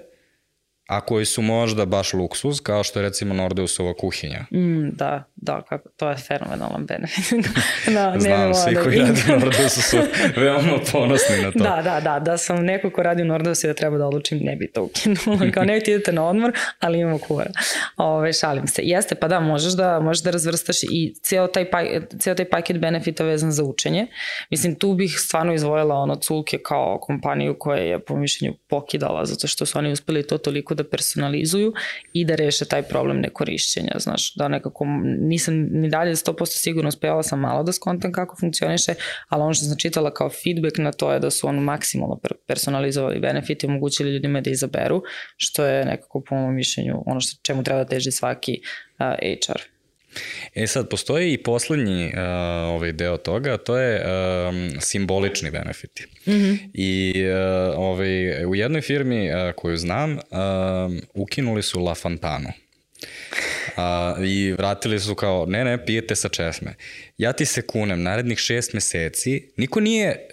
a 0.88 1.02
koji 1.02 1.26
su 1.26 1.42
možda 1.42 1.86
baš 1.86 2.14
luksuz, 2.14 2.62
kao 2.62 2.84
što 2.84 3.00
je 3.00 3.04
recimo 3.04 3.34
Nordeusova 3.34 3.94
kuhinja. 3.94 4.46
Mm, 4.52 4.90
da, 4.90 5.24
da, 5.36 5.62
kako, 5.70 5.90
to 5.90 6.10
je 6.10 6.16
fenomenalan 6.16 6.86
benefit. 6.86 7.48
da, 7.96 8.16
Znam, 8.20 8.54
svi 8.54 8.76
da 8.76 8.84
koji 8.84 9.00
radi 9.00 9.22
u 9.28 9.40
Nordeusu 9.40 9.82
su 9.82 9.98
veoma 10.42 10.80
ponosni 10.92 11.42
na 11.42 11.52
to. 11.52 11.60
Da, 11.60 11.82
da, 11.84 12.00
da, 12.00 12.20
da 12.20 12.38
sam 12.38 12.66
neko 12.66 12.90
ko 12.90 13.04
radi 13.04 13.22
u 13.22 13.26
Nordeusu 13.26 13.68
i 13.68 13.70
da 13.70 13.74
treba 13.74 13.98
da 13.98 14.06
odlučim, 14.06 14.40
ne 14.42 14.56
bi 14.56 14.72
to 14.72 14.84
ukinula. 14.84 15.52
Kao 15.54 15.64
ne 15.64 15.80
ti 15.80 15.92
idete 15.92 16.12
na 16.12 16.28
odmor, 16.28 16.52
ali 16.80 17.00
imamo 17.00 17.18
kura. 17.18 17.52
Ove, 17.98 18.34
šalim 18.34 18.68
se. 18.68 18.82
Jeste, 18.84 19.16
pa 19.16 19.28
da, 19.28 19.40
možeš 19.40 19.74
da, 19.74 20.00
možeš 20.00 20.24
da 20.24 20.32
razvrstaš 20.32 20.84
i 20.84 21.14
ceo 21.24 21.48
taj, 21.48 21.70
pa, 21.70 21.80
ceo 22.20 22.36
taj 22.36 22.50
paket 22.50 22.80
benefita 22.80 23.24
vezan 23.24 23.52
za 23.52 23.64
učenje. 23.64 24.08
Mislim, 24.50 24.76
tu 24.76 24.94
bih 24.94 25.16
stvarno 25.20 25.54
izvojila 25.54 25.96
ono 25.96 26.16
Culke 26.16 26.58
kao 26.58 27.00
kompaniju 27.02 27.56
koja 27.60 27.82
je 27.82 28.00
po 28.00 28.16
mišljenju 28.16 28.54
pokidala, 28.68 29.26
zato 29.26 29.48
što 29.48 29.66
su 29.66 29.80
oni 29.80 29.92
uspeli 29.92 30.28
to 30.28 30.38
toliko 30.38 30.77
da 30.78 30.90
personalizuju 30.90 31.74
i 32.14 32.26
da 32.26 32.36
reše 32.36 32.66
taj 32.66 32.82
problem 32.84 33.20
nekorišćenja, 33.20 33.92
znaš, 34.00 34.36
da 34.36 34.48
nekako 34.48 34.86
nisam 35.20 35.56
ni 35.72 35.90
dalje 35.90 36.16
100% 36.16 36.46
sigurno 36.46 36.88
uspela 36.88 37.24
sam 37.24 37.40
malo 37.40 37.64
da 37.64 37.72
skontam 37.72 38.12
kako 38.12 38.38
funkcioniše, 38.40 38.94
ali 39.30 39.44
ono 39.44 39.54
što 39.54 39.66
sam 39.66 39.78
čitala 39.78 40.14
kao 40.14 40.30
feedback 40.30 40.78
na 40.78 40.92
to 40.92 41.14
je 41.14 41.20
da 41.20 41.32
su 41.32 41.48
ono 41.48 41.62
maksimalno 41.62 42.20
personalizovali 42.48 43.20
benefit 43.20 43.64
i 43.64 43.68
omogućili 43.68 44.14
ljudima 44.14 44.42
da 44.42 44.50
izaberu, 44.50 45.04
što 45.38 45.66
je 45.66 45.86
nekako 45.86 46.24
po 46.30 46.36
mojom 46.36 46.56
mišljenju 46.56 47.04
ono 47.06 47.20
što 47.20 47.40
čemu 47.42 47.64
treba 47.64 47.86
teži 47.86 48.12
svaki 48.12 48.62
uh, 49.00 49.06
HR. 49.48 49.77
E 50.56 50.68
sad, 50.68 50.90
postoji 50.90 51.34
i 51.34 51.44
poslednji 51.44 52.06
uh, 52.06 52.20
ovaj 52.76 52.92
deo 52.92 53.18
toga, 53.18 53.58
to 53.58 53.78
je 53.78 54.06
um, 54.06 54.72
simbolični 54.82 55.52
benefiti. 55.52 56.06
Mm 56.26 56.32
-hmm. 56.32 56.58
I 56.74 57.14
uh, 57.26 57.80
ovaj, 57.80 58.46
u 58.46 58.56
jednoj 58.56 58.82
firmi 58.82 59.30
uh, 59.30 59.54
koju 59.56 59.78
znam, 59.78 60.14
uh, 60.14 60.20
ukinuli 61.14 61.64
su 61.64 61.80
La 61.80 61.96
Fantanu. 61.96 62.50
Uh, 63.78 64.26
I 64.26 64.52
vratili 64.58 65.00
su 65.00 65.16
kao, 65.16 65.46
ne, 65.46 65.64
ne, 65.64 65.86
pijete 65.86 66.16
sa 66.16 66.30
česme. 66.30 66.76
Ja 67.18 67.34
ti 67.34 67.46
se 67.46 67.62
kunem, 67.62 68.02
narednih 68.04 68.38
šest 68.38 68.74
meseci, 68.74 69.52
niko 69.58 69.80
nije 69.80 70.28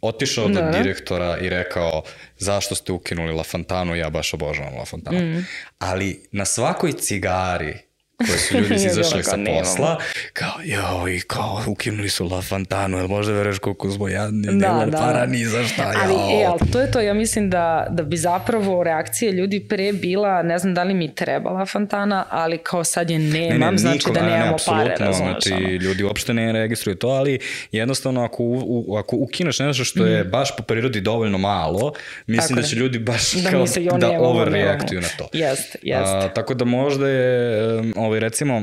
otišao 0.00 0.48
da, 0.48 0.60
do 0.60 0.78
direktora 0.78 1.38
i 1.38 1.48
rekao 1.48 2.02
zašto 2.38 2.74
ste 2.74 2.92
ukinuli 2.92 3.32
La 3.32 3.42
Fantanu, 3.42 3.96
ja 3.96 4.10
baš 4.10 4.34
obožavam 4.34 4.74
La 4.78 4.84
Fantanu. 4.84 5.18
Mm. 5.18 5.46
Ali 5.78 6.20
na 6.32 6.44
svakoj 6.44 6.92
cigari 6.92 7.87
koje 8.26 8.38
su 8.38 8.58
ljudi 8.58 8.74
izašli 8.90 9.24
sa 9.24 9.36
posla, 9.46 9.98
kao, 10.32 10.52
joj, 10.64 11.20
kao, 11.26 11.62
ukinuli 11.66 12.08
su 12.08 12.28
La 12.28 12.42
Fantanu, 12.42 12.98
jel 12.98 13.08
možda 13.08 13.32
veruješ 13.32 13.58
koliko 13.58 13.90
smo 13.90 14.08
jadni, 14.08 14.46
da, 14.46 14.52
nema 14.52 14.86
da, 14.86 14.98
para 14.98 15.20
da. 15.20 15.26
ni 15.26 15.44
za 15.44 15.64
šta, 15.64 15.92
ali, 16.04 16.14
e, 16.14 16.44
ali 16.44 16.70
to 16.72 16.80
je 16.80 16.90
to, 16.90 17.00
ja 17.00 17.14
mislim 17.14 17.50
da, 17.50 17.86
da 17.90 18.02
bi 18.02 18.16
zapravo 18.16 18.82
reakcija 18.84 19.32
ljudi 19.32 19.66
pre 19.68 19.92
bila, 19.92 20.42
ne 20.42 20.58
znam 20.58 20.74
da 20.74 20.82
li 20.82 20.94
mi 20.94 21.14
treba 21.14 21.50
La 21.50 21.66
Fantana, 21.66 22.24
ali 22.30 22.58
kao 22.58 22.84
sad 22.84 23.10
je 23.10 23.18
nemam, 23.18 23.58
ne, 23.58 23.70
ne, 23.70 23.78
znači 23.78 23.94
nikom, 23.94 24.14
da 24.14 24.22
nemamo 24.22 24.50
ne, 24.50 24.64
pare, 24.66 24.94
razumeš. 24.98 25.44
Znači, 25.44 25.64
ljudi 25.64 26.04
uopšte 26.04 26.34
ne 26.34 26.52
registruju 26.52 26.96
to, 26.96 27.08
ali 27.08 27.38
jednostavno 27.72 28.24
ako, 28.24 28.42
u, 28.42 28.96
ako 28.96 29.16
ukineš 29.16 29.58
nešto 29.58 29.84
što 29.84 30.06
je 30.06 30.24
mm. 30.24 30.30
baš 30.30 30.56
po 30.56 30.62
prirodi 30.62 31.00
dovoljno 31.00 31.38
malo, 31.38 31.92
mislim 32.26 32.48
tako 32.48 32.60
da 32.60 32.66
će 32.66 32.76
ljudi 32.76 32.98
baš 32.98 33.32
da 33.32 33.50
kao 33.50 33.98
da 33.98 34.20
overreaktuju 34.20 35.00
na 35.00 35.08
to. 35.18 35.28
Jest, 35.32 35.76
jest. 35.82 36.12
A, 36.12 36.28
tako 36.34 36.54
da 36.54 36.64
možda 36.64 37.08
je 37.08 37.82
ovaj, 38.08 38.20
recimo, 38.20 38.62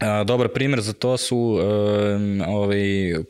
A, 0.00 0.24
dobar 0.24 0.48
primer 0.48 0.80
za 0.80 0.92
to 0.92 1.16
su 1.16 1.36
uh, 1.36 1.62
ovaj, 2.48 2.80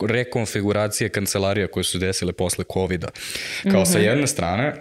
rekonfiguracije 0.09 1.09
kancelarija 1.09 1.69
koje 1.69 1.85
su 1.85 1.99
desile 1.99 2.33
posle 2.33 2.65
COVID-a. 2.73 3.09
Kao 3.63 3.71
mm 3.71 3.75
-hmm. 3.75 3.93
sa 3.93 3.99
mhm. 3.99 4.07
jedne 4.07 4.27
strane, 4.27 4.75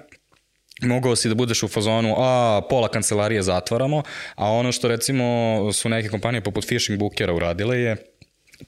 mogao 0.82 1.16
si 1.16 1.30
da 1.30 1.36
budeš 1.36 1.64
u 1.64 1.68
fazonu, 1.68 2.16
a 2.18 2.62
pola 2.70 2.88
kancelarije 2.88 3.42
zatvaramo, 3.42 4.04
a 4.36 4.52
ono 4.52 4.72
što 4.72 4.88
recimo 4.88 5.24
su 5.74 5.90
neke 5.90 6.10
kompanije 6.10 6.42
poput 6.42 6.68
Fishing 6.68 7.00
Bookera 7.00 7.34
uradile 7.34 7.80
je 7.80 7.96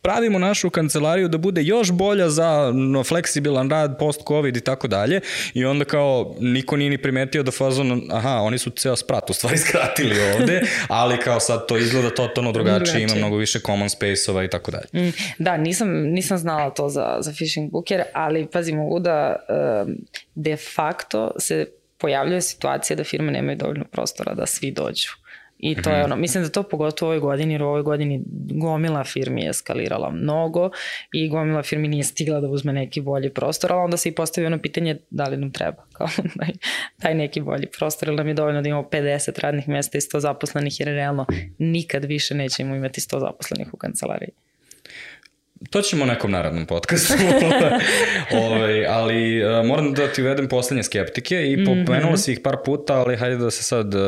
pravimo 0.01 0.39
našu 0.39 0.69
kancelariju 0.69 1.27
da 1.27 1.37
bude 1.37 1.63
još 1.63 1.91
bolja 1.91 2.29
za 2.29 2.71
no, 2.75 3.03
fleksibilan 3.03 3.69
rad, 3.69 3.97
post-covid 3.99 4.57
i 4.57 4.61
tako 4.61 4.87
dalje 4.87 5.21
i 5.53 5.65
onda 5.65 5.85
kao 5.85 6.35
niko 6.39 6.77
nije 6.77 6.89
ni 6.89 6.97
primetio 6.97 7.43
da 7.43 7.51
fazon, 7.51 8.01
aha, 8.11 8.35
oni 8.35 8.57
su 8.57 8.69
ceo 8.69 8.95
sprat 8.95 9.29
u 9.29 9.33
stvari 9.33 9.57
skratili 9.67 10.15
ovde, 10.21 10.61
ali 10.87 11.17
kao 11.17 11.39
sad 11.39 11.67
to 11.67 11.77
izgleda 11.77 12.09
totalno 12.09 12.51
drugačije, 12.51 13.03
ima 13.03 13.15
mnogo 13.15 13.35
više 13.35 13.59
common 13.59 13.89
space-ova 13.89 14.43
i 14.43 14.49
tako 14.49 14.71
dalje. 14.71 15.07
Mm, 15.07 15.13
da, 15.39 15.57
nisam, 15.57 15.89
nisam 15.89 16.37
znala 16.37 16.69
to 16.69 16.89
za, 16.89 17.17
za 17.19 17.33
Fishing 17.33 17.71
Booker, 17.71 18.03
ali 18.13 18.47
pazi, 18.47 18.73
mogu 18.73 18.99
da 18.99 19.35
de 20.35 20.57
facto 20.57 21.31
se 21.39 21.65
pojavljuje 21.97 22.41
situacija 22.41 22.97
da 22.97 23.03
firme 23.03 23.31
nemaju 23.31 23.57
dovoljno 23.57 23.85
prostora 23.91 24.33
da 24.33 24.45
svi 24.45 24.71
dođu. 24.71 25.20
I 25.61 25.75
to 25.81 25.89
je 25.89 25.95
mhm. 25.95 26.05
ono, 26.05 26.15
mislim 26.15 26.43
da 26.43 26.49
to 26.49 26.63
pogotovo 26.63 27.09
u 27.09 27.11
ovoj 27.11 27.19
godini, 27.19 27.53
jer 27.53 27.63
u 27.63 27.67
ovoj 27.67 27.81
godini 27.81 28.21
gomila 28.51 29.03
firmi 29.03 29.41
je 29.41 29.49
eskalirala 29.49 30.11
mnogo 30.11 30.69
i 31.13 31.29
gomila 31.29 31.63
firmi 31.63 31.87
nije 31.87 32.03
stigla 32.03 32.39
da 32.39 32.47
uzme 32.47 32.73
neki 32.73 33.01
bolji 33.01 33.29
prostor, 33.29 33.71
ali 33.71 33.81
onda 33.81 33.97
se 33.97 34.09
i 34.09 34.15
postavi 34.15 34.47
ono 34.47 34.57
pitanje 34.57 34.97
da 35.09 35.23
li 35.23 35.37
nam 35.37 35.51
treba 35.51 35.83
kao 35.93 36.07
taj, 36.39 36.49
taj 36.99 37.13
neki 37.13 37.41
bolji 37.41 37.67
prostor, 37.79 38.07
ili 38.07 38.17
nam 38.17 38.27
je 38.27 38.33
dovoljno 38.33 38.61
da 38.61 38.69
imamo 38.69 38.87
50 38.91 39.39
radnih 39.39 39.67
mesta 39.67 39.97
i 39.97 40.01
100 40.01 40.19
zaposlenih, 40.19 40.79
jer 40.79 40.89
realno 40.89 41.25
nikad 41.57 42.05
više 42.05 42.35
nećemo 42.35 42.75
imati 42.75 43.01
100 43.01 43.19
zaposlenih 43.19 43.73
u 43.73 43.77
kancelariji. 43.77 44.29
To 45.69 45.81
ćemo 45.81 46.03
u 46.03 46.07
nekom 46.07 46.31
narodnom 46.31 46.65
podcastu. 46.65 47.13
Ove, 47.43 47.79
ovaj, 48.45 48.85
ali 48.85 49.45
uh, 49.45 49.65
moram 49.65 49.93
da 49.93 50.07
ti 50.07 50.21
uvedem 50.21 50.47
poslednje 50.47 50.83
skeptike 50.83 51.51
i 51.51 51.57
mm 51.57 51.59
-hmm. 51.59 51.85
pomenula 51.85 52.17
si 52.17 52.31
ih 52.31 52.39
par 52.43 52.57
puta, 52.65 52.93
ali 52.93 53.17
hajde 53.17 53.35
da 53.35 53.51
se 53.51 53.63
sad 53.63 53.95
uh, 53.95 54.01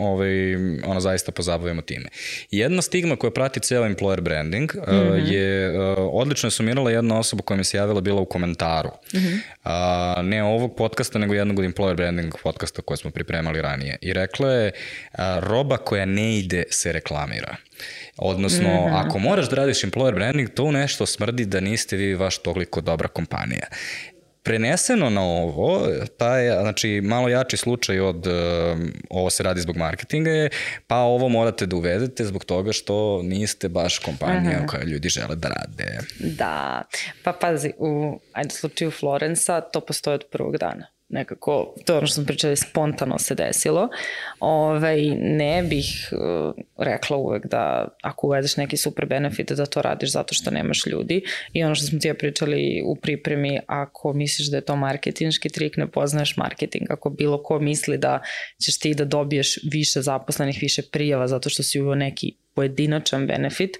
ovaj, 0.00 0.56
ono, 0.84 1.00
zaista 1.00 1.32
pozabavimo 1.32 1.82
time. 1.82 2.08
Jedna 2.50 2.82
stigma 2.82 3.16
koja 3.16 3.30
prati 3.30 3.60
ceo 3.60 3.84
employer 3.84 4.20
branding 4.20 4.72
uh, 4.74 4.88
mm 4.88 4.96
-hmm. 4.96 5.32
je 5.32 5.78
uh, 5.78 5.96
odlično 6.12 6.46
je 6.46 6.50
sumirala 6.50 6.90
jedna 6.90 7.18
osoba 7.18 7.42
koja 7.42 7.58
mi 7.58 7.64
se 7.64 7.76
javila 7.76 8.00
bila 8.00 8.20
u 8.20 8.24
komentaru. 8.24 8.90
Mm 9.14 9.18
-hmm. 9.18 9.38
uh, 9.64 10.24
ne 10.24 10.44
ovog 10.44 10.76
podcasta, 10.76 11.18
nego 11.18 11.34
jednog 11.34 11.58
od 11.58 11.64
employer 11.64 11.96
branding 11.96 12.34
podcasta 12.42 12.82
koje 12.82 12.96
smo 12.96 13.10
pripremali 13.10 13.62
ranije. 13.62 13.98
I 14.00 14.12
rekla 14.12 14.50
je, 14.50 14.72
uh, 15.12 15.18
roba 15.38 15.76
koja 15.76 16.04
ne 16.04 16.38
ide 16.38 16.64
se 16.70 16.92
reklamira. 16.92 17.56
Odnosno, 18.16 18.68
mm 18.68 18.88
-hmm. 18.88 19.06
ako 19.06 19.18
moraš 19.18 19.48
da 19.48 19.56
radiš 19.56 19.82
employer 19.82 20.14
branding, 20.14 20.48
to 20.48 20.70
nešto 20.70 21.06
smrdi 21.06 21.44
da 21.44 21.60
niste 21.60 21.96
vi 21.96 22.16
baš 22.16 22.38
toliko 22.38 22.80
dobra 22.80 23.08
kompanija. 23.08 23.66
Preneseno 24.42 25.10
na 25.10 25.22
ovo, 25.22 25.86
taj, 26.18 26.50
znači 26.60 27.00
malo 27.00 27.28
jači 27.28 27.56
slučaj 27.56 28.00
od 28.00 28.26
uh, 28.26 28.32
ovo 29.10 29.30
se 29.30 29.42
radi 29.42 29.60
zbog 29.60 29.76
marketinga 29.76 30.30
je, 30.30 30.50
pa 30.86 30.96
ovo 30.96 31.28
morate 31.28 31.66
da 31.66 31.76
uvedete 31.76 32.24
zbog 32.24 32.44
toga 32.44 32.72
što 32.72 33.22
niste 33.22 33.68
baš 33.68 33.98
kompanija 33.98 34.60
u 34.64 34.66
kojoj 34.66 34.84
ljudi 34.84 35.08
žele 35.08 35.36
da 35.36 35.48
rade. 35.48 35.98
Da, 36.18 36.82
pa 37.24 37.32
pazi, 37.32 37.72
u 37.78 38.20
ajde, 38.32 38.50
slučaju 38.50 38.90
Florensa 38.90 39.60
to 39.60 39.80
postoje 39.80 40.14
od 40.14 40.24
prvog 40.30 40.56
dana 40.56 40.95
nekako, 41.08 41.74
to 41.86 41.96
ono 41.98 42.06
što 42.06 42.14
smo 42.14 42.24
pričali, 42.24 42.56
spontano 42.56 43.18
se 43.18 43.34
desilo. 43.34 43.88
Ovaj, 44.40 45.02
ne 45.16 45.62
bih 45.62 46.08
uh, 46.12 46.54
rekla 46.78 47.16
uvek 47.16 47.46
da 47.46 47.88
ako 48.02 48.26
uvedeš 48.26 48.56
neki 48.56 48.76
super 48.76 49.06
benefit 49.06 49.52
da 49.52 49.66
to 49.66 49.82
radiš 49.82 50.12
zato 50.12 50.34
što 50.34 50.50
nemaš 50.50 50.86
ljudi 50.86 51.22
i 51.52 51.64
ono 51.64 51.74
što 51.74 51.86
smo 51.86 51.98
ti 51.98 52.08
ja 52.08 52.14
pričali 52.14 52.82
u 52.86 52.96
pripremi, 52.96 53.60
ako 53.66 54.12
misliš 54.12 54.50
da 54.50 54.56
je 54.56 54.64
to 54.64 54.76
marketinški 54.76 55.48
trik, 55.48 55.76
ne 55.76 55.90
poznaješ 55.90 56.36
marketing. 56.36 56.90
Ako 56.90 57.10
bilo 57.10 57.42
ko 57.42 57.58
misli 57.58 57.98
da 57.98 58.22
ćeš 58.64 58.78
ti 58.78 58.94
da 58.94 59.04
dobiješ 59.04 59.58
više 59.72 60.02
zaposlenih, 60.02 60.58
više 60.62 60.82
prijava 60.92 61.28
zato 61.28 61.48
što 61.50 61.62
si 61.62 61.80
uveo 61.80 61.94
neki 61.94 62.36
pojedinačan 62.54 63.26
benefit, 63.26 63.76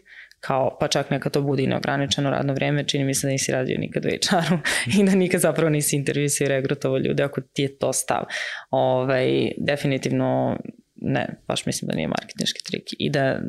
kao, 0.46 0.76
pa 0.80 0.88
čak 0.88 1.10
neka 1.10 1.30
to 1.30 1.42
bude 1.42 1.62
i 1.62 1.66
neograničeno 1.66 2.30
radno 2.30 2.54
vreme, 2.54 2.84
čini 2.84 3.04
mi 3.04 3.14
se 3.14 3.26
da 3.26 3.30
nisi 3.30 3.52
radio 3.52 3.78
nikad 3.78 4.04
u 4.04 4.08
HR-u 4.08 4.58
i 5.00 5.04
da 5.04 5.14
nikad 5.14 5.40
zapravo 5.40 5.70
nisi 5.70 5.96
intervjuisao 5.96 6.44
i 6.44 6.48
regrutovao 6.48 6.98
ljude 6.98 7.22
ako 7.22 7.40
ti 7.40 7.62
je 7.62 7.78
to 7.78 7.92
stav. 7.92 8.24
Ovaj, 8.70 9.52
definitivno 9.58 10.58
ne, 10.96 11.26
baš 11.48 11.66
mislim 11.66 11.88
da 11.88 11.96
nije 11.96 12.08
marketinški 12.08 12.64
trik 12.64 12.84
i 12.98 13.10
da 13.10 13.40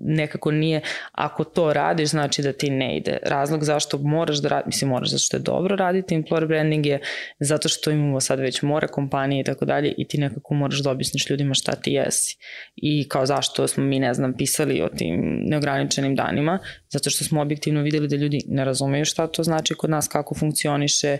nekako 0.00 0.50
nije, 0.50 0.80
ako 1.12 1.44
to 1.44 1.72
radiš, 1.72 2.08
znači 2.08 2.42
da 2.42 2.52
ti 2.52 2.70
ne 2.70 2.96
ide. 2.96 3.18
Razlog 3.22 3.64
zašto 3.64 3.98
moraš 3.98 4.38
da 4.38 4.48
radiš, 4.48 4.66
mislim 4.66 4.90
moraš 4.90 5.10
zato 5.10 5.22
što 5.22 5.36
je 5.36 5.40
dobro 5.40 5.76
raditi 5.76 6.14
employer 6.14 6.46
branding 6.46 6.86
je 6.86 7.00
zato 7.40 7.68
što 7.68 7.90
imamo 7.90 8.20
sad 8.20 8.40
već 8.40 8.62
more 8.62 8.88
kompanije 8.88 9.40
i 9.40 9.44
tako 9.44 9.64
dalje 9.64 9.94
i 9.98 10.08
ti 10.08 10.18
nekako 10.18 10.54
moraš 10.54 10.82
da 10.82 10.90
objasniš 10.90 11.30
ljudima 11.30 11.54
šta 11.54 11.72
ti 11.72 11.92
jesi. 11.92 12.36
I 12.76 13.08
kao 13.08 13.26
zašto 13.26 13.68
smo 13.68 13.84
mi, 13.84 13.98
ne 13.98 14.14
znam, 14.14 14.36
pisali 14.36 14.82
o 14.82 14.88
tim 14.88 15.42
neograničenim 15.44 16.14
danima, 16.14 16.58
zato 16.92 17.10
što 17.10 17.24
smo 17.24 17.42
objektivno 17.42 17.82
videli 17.82 18.08
da 18.08 18.16
ljudi 18.16 18.40
ne 18.48 18.64
razumeju 18.64 19.04
šta 19.04 19.26
to 19.26 19.42
znači 19.42 19.74
kod 19.74 19.90
nas, 19.90 20.08
kako 20.08 20.34
funkcioniše, 20.34 21.18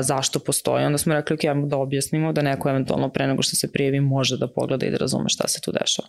zašto 0.00 0.38
postoji. 0.38 0.84
Onda 0.84 0.98
smo 0.98 1.14
rekli, 1.14 1.34
ok, 1.34 1.44
ajmo 1.44 1.66
da 1.66 1.76
objasnimo 1.76 2.32
da 2.32 2.42
neko 2.42 2.70
eventualno 2.70 3.08
pre 3.08 3.26
nego 3.26 3.42
što 3.42 3.56
se 3.56 3.72
prijevi 3.72 4.00
može 4.00 4.36
da 4.36 4.48
pogleda 4.48 4.86
i 4.86 4.90
da 4.90 4.96
razume 4.96 5.28
šta 5.28 5.48
se 5.48 5.60
tu 5.60 5.72
dešava. 5.72 6.08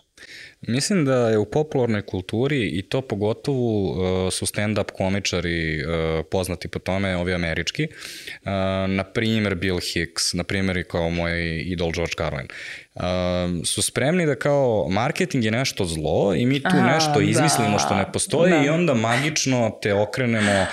Mislim 0.60 1.04
da 1.04 1.28
je 1.28 1.38
u 1.38 1.50
popularnoj 1.50 2.02
kulturi 2.02 2.66
i 2.66 2.82
to 2.82 3.00
pogotovo 3.00 3.90
uh, 3.90 4.32
su 4.32 4.46
stand-up 4.46 4.90
komičari 4.92 5.82
uh, 5.82 5.90
poznati 6.30 6.68
po 6.68 6.78
tome, 6.78 7.16
ovi 7.16 7.34
američki. 7.34 7.84
Uh, 7.84 8.50
na 8.88 9.04
primjer 9.04 9.54
Bill 9.54 9.78
Hicks, 9.78 10.32
na 10.34 10.44
primjer 10.44 10.76
i 10.76 10.84
kao 10.84 11.10
moj 11.10 11.60
idol 11.60 11.92
George 11.92 12.12
Carlin. 12.18 12.48
Uh, 12.98 13.04
su 13.64 13.82
spremni 13.82 14.26
da 14.26 14.34
kao 14.34 14.86
marketing 14.90 15.44
je 15.44 15.50
nešto 15.50 15.84
zlo 15.84 16.34
i 16.34 16.46
mi 16.46 16.60
tu 16.60 16.68
Aha, 16.68 16.94
nešto 16.94 17.20
izmislimo 17.20 17.72
da, 17.72 17.78
što 17.78 17.94
ne 17.94 18.12
postoji 18.12 18.52
da. 18.52 18.64
i 18.64 18.68
onda 18.68 18.94
magično 18.94 19.70
te 19.82 19.94
okrenemo 19.94 20.66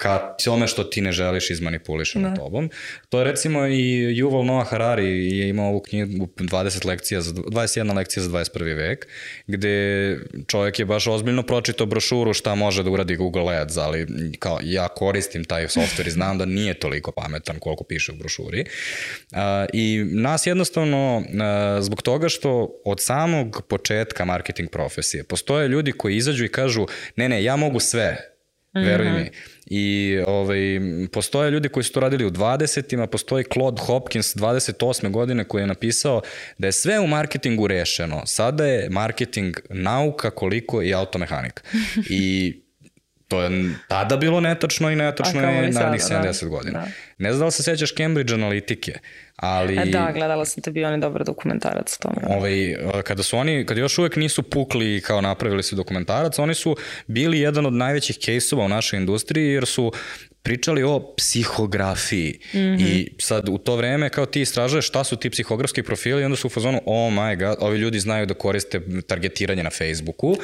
ka 0.00 0.34
tome 0.44 0.66
što 0.66 0.84
ti 0.84 1.00
ne 1.00 1.12
želiš 1.12 1.50
izmanipulišemo 1.50 2.28
da. 2.28 2.34
tobom. 2.34 2.70
To 3.08 3.18
je 3.18 3.24
recimo 3.24 3.66
i 3.66 4.14
Yuval 4.16 4.44
Noah 4.44 4.68
Harari 4.68 5.38
je 5.38 5.48
imao 5.48 5.68
ovu 5.68 5.80
knjigu 5.80 6.28
20 6.36 6.86
lekcija 6.86 7.20
za, 7.20 7.32
21 7.32 7.96
lekcija 7.96 8.22
za 8.22 8.30
21. 8.30 8.76
vek, 8.76 9.08
gde 9.46 10.18
čovjek 10.46 10.78
je 10.78 10.84
baš 10.84 11.06
ozbiljno 11.06 11.42
pročitao 11.42 11.86
brošuru 11.86 12.34
šta 12.34 12.54
može 12.54 12.82
da 12.82 12.90
uradi 12.90 13.16
Google 13.16 13.56
Ads, 13.56 13.76
ali 13.76 14.06
kao 14.38 14.58
ja 14.62 14.88
koristim 14.88 15.44
taj 15.44 15.68
softver 15.68 16.06
i 16.06 16.10
znam 16.10 16.38
da 16.38 16.44
nije 16.44 16.74
toliko 16.74 17.12
pametan 17.12 17.58
koliko 17.58 17.84
piše 17.84 18.12
u 18.12 18.14
brošuri. 18.14 18.64
I 19.72 20.04
nas 20.04 20.46
jednostavno, 20.46 21.22
zbog 21.80 22.02
toga 22.02 22.28
što 22.28 22.80
od 22.84 23.02
samog 23.02 23.62
početka 23.68 24.24
marketing 24.24 24.70
profesije 24.70 25.24
postoje 25.24 25.68
ljudi 25.68 25.92
koji 25.92 26.16
izađu 26.16 26.44
i 26.44 26.48
kažu 26.48 26.86
ne, 27.16 27.28
ne, 27.28 27.44
ja 27.44 27.56
mogu 27.56 27.80
sve, 27.80 28.29
veruj 28.74 29.08
mm 29.08 29.14
-hmm. 29.14 29.18
mi. 29.18 29.30
I 29.66 30.18
ovaj, 30.26 30.58
postoje 31.12 31.50
ljudi 31.50 31.68
koji 31.68 31.84
su 31.84 31.92
to 31.92 32.00
radili 32.00 32.24
u 32.24 32.30
20-ima, 32.30 33.06
postoji 33.06 33.44
Claude 33.52 33.82
Hopkins 33.82 34.36
28. 34.36 35.10
godine 35.10 35.44
koji 35.44 35.62
je 35.62 35.66
napisao 35.66 36.22
da 36.58 36.66
je 36.66 36.72
sve 36.72 37.00
u 37.00 37.06
marketingu 37.06 37.66
rešeno. 37.66 38.22
Sada 38.26 38.66
je 38.66 38.90
marketing 38.90 39.56
nauka 39.70 40.30
koliko 40.30 40.82
i 40.82 40.94
automehanika. 40.94 41.62
I 42.10 42.54
to 43.30 43.42
je 43.42 43.74
tada 43.88 44.16
bilo 44.16 44.40
netačno 44.40 44.90
i 44.90 44.96
netačno 44.96 45.40
je 45.40 45.46
narednih 45.46 46.00
70 46.00 46.42
da. 46.42 46.48
godina. 46.48 46.78
Da. 46.78 46.86
Ne 47.18 47.32
znam 47.32 47.38
da 47.38 47.44
li 47.44 47.52
se 47.52 47.62
sećaš 47.62 47.94
Cambridge 47.94 48.34
analitike, 48.34 48.98
ali... 49.36 49.76
E, 49.78 49.84
da, 49.84 50.10
gledala 50.14 50.44
sam 50.44 50.62
te 50.62 50.70
bio 50.70 50.88
oni 50.88 51.00
dobar 51.00 51.24
dokumentarac 51.24 51.96
o 51.96 52.02
tome. 52.02 52.36
Ovaj, 52.36 52.76
kada 53.04 53.22
su 53.22 53.38
oni, 53.38 53.66
kada 53.66 53.80
još 53.80 53.98
uvek 53.98 54.16
nisu 54.16 54.42
pukli 54.42 55.00
kao 55.00 55.20
napravili 55.20 55.62
su 55.62 55.76
dokumentarac, 55.76 56.38
oni 56.38 56.54
su 56.54 56.76
bili 57.06 57.40
jedan 57.40 57.66
od 57.66 57.72
najvećih 57.72 58.18
kejsova 58.24 58.64
u 58.64 58.68
našoj 58.68 58.98
industriji 58.98 59.52
jer 59.52 59.66
su 59.66 59.92
pričali 60.42 60.82
o 60.82 61.14
psihografiji. 61.16 62.40
Mm 62.54 62.58
-hmm. 62.58 62.80
i 62.80 63.14
sad 63.18 63.48
u 63.48 63.58
to 63.58 63.76
vreme 63.76 64.08
kao 64.08 64.26
ti 64.26 64.40
istražuješ 64.40 64.88
šta 64.88 65.04
su 65.04 65.16
ti 65.16 65.30
psihografski 65.30 65.82
profili 65.82 66.22
i 66.22 66.24
onda 66.24 66.36
su 66.36 66.46
u 66.46 66.50
fazonu 66.50 66.80
oh 66.86 67.12
my 67.12 67.38
god, 67.38 67.56
ovi 67.60 67.78
ljudi 67.78 68.00
znaju 68.00 68.26
da 68.26 68.34
koriste 68.34 68.80
targetiranje 69.06 69.62
na 69.62 69.70
Facebooku. 69.70 70.36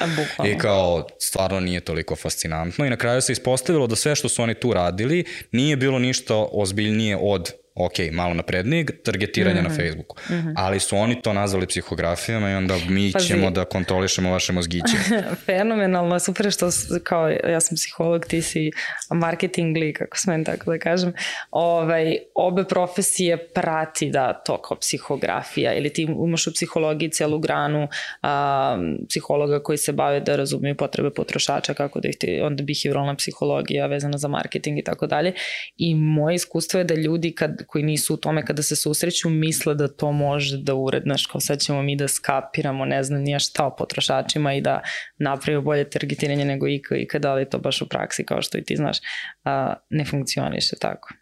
I 0.44 0.58
kao 0.58 1.06
stvarno 1.18 1.60
nije 1.60 1.80
toliko 1.80 2.16
fascinantno. 2.16 2.86
I 2.86 2.90
na 2.90 2.96
kraju 2.96 3.20
se 3.20 3.32
ispostavilo 3.32 3.86
da 3.86 3.96
sve 3.96 4.16
što 4.16 4.28
su 4.28 4.42
oni 4.42 4.54
tu 4.54 4.72
radili 4.72 5.24
nije 5.52 5.76
bilo 5.76 5.98
ništa 5.98 6.34
ozbiljnije 6.52 7.18
od 7.20 7.52
ok, 7.76 7.92
malo 8.12 8.34
naprednijeg, 8.34 8.90
targetiranja 9.02 9.62
mm 9.62 9.66
-hmm. 9.66 9.68
na 9.68 9.76
Facebooku. 9.76 10.16
Mm 10.30 10.34
-hmm. 10.34 10.52
Ali 10.56 10.80
su 10.80 10.96
oni 10.96 11.22
to 11.22 11.32
nazvali 11.32 11.66
psihografijama 11.66 12.50
i 12.50 12.54
onda 12.54 12.74
mi 12.88 13.12
Pazi. 13.12 13.26
ćemo 13.26 13.50
da 13.50 13.64
kontrolišemo 13.64 14.30
vaše 14.30 14.52
mozgiće. 14.52 14.96
Fenomenalno, 15.46 16.18
super 16.18 16.52
što 16.52 16.68
kao 17.04 17.28
ja 17.28 17.60
sam 17.60 17.76
psiholog, 17.76 18.26
ti 18.26 18.42
si 18.42 18.70
marketing 19.10 19.76
li, 19.76 19.92
kako 19.92 20.16
smem 20.16 20.44
tako 20.44 20.70
da 20.70 20.78
kažem. 20.78 21.12
Ovaj, 21.50 22.16
obe 22.34 22.64
profesije 22.64 23.48
prati 23.48 24.10
da 24.10 24.32
to 24.32 24.62
kao 24.62 24.76
psihografija 24.76 25.74
ili 25.74 25.92
ti 25.92 26.02
imaš 26.02 26.46
u 26.46 26.52
psihologiji 26.52 27.10
celu 27.10 27.38
granu 27.38 27.88
a, 28.22 28.78
psihologa 29.08 29.62
koji 29.62 29.78
se 29.78 29.92
bave 29.92 30.20
da 30.20 30.36
razumiju 30.36 30.74
potrebe 30.76 31.10
potrošača, 31.10 31.74
kako 31.74 32.00
da 32.00 32.08
ih 32.08 32.16
ti, 32.16 32.40
onda 32.40 32.62
behavioralna 32.62 33.14
psihologija 33.14 33.86
vezana 33.86 34.18
za 34.18 34.28
marketing 34.28 34.78
i 34.78 34.82
tako 34.82 35.06
dalje. 35.06 35.32
I 35.76 35.94
moje 35.94 36.34
iskustvo 36.34 36.80
je 36.80 36.84
da 36.84 36.94
ljudi 36.94 37.32
kad 37.32 37.65
koji 37.66 37.84
nisu 37.84 38.14
u 38.14 38.16
tome 38.16 38.44
kada 38.46 38.62
se 38.62 38.76
susreću 38.76 39.30
misle 39.30 39.74
da 39.74 39.88
to 39.88 40.12
može 40.12 40.58
da 40.58 40.74
urednaš, 40.74 41.26
kao 41.26 41.40
sad 41.40 41.60
ćemo 41.60 41.82
mi 41.82 41.96
da 41.96 42.08
skapiramo 42.08 42.84
ne 42.84 43.02
znam 43.02 43.22
nija 43.22 43.38
šta 43.38 43.66
o 43.66 43.76
potrošačima 43.76 44.54
i 44.54 44.60
da 44.60 44.82
napravimo 45.18 45.62
bolje 45.62 45.90
targetiranje 45.90 46.44
nego 46.44 46.66
ikada, 46.96 47.30
ali 47.30 47.50
to 47.50 47.58
baš 47.58 47.82
u 47.82 47.88
praksi 47.88 48.24
kao 48.24 48.42
što 48.42 48.58
i 48.58 48.64
ti 48.64 48.76
znaš 48.76 48.98
a, 49.44 49.74
ne 49.90 50.04
funkcioniše 50.04 50.76
tako. 50.80 51.14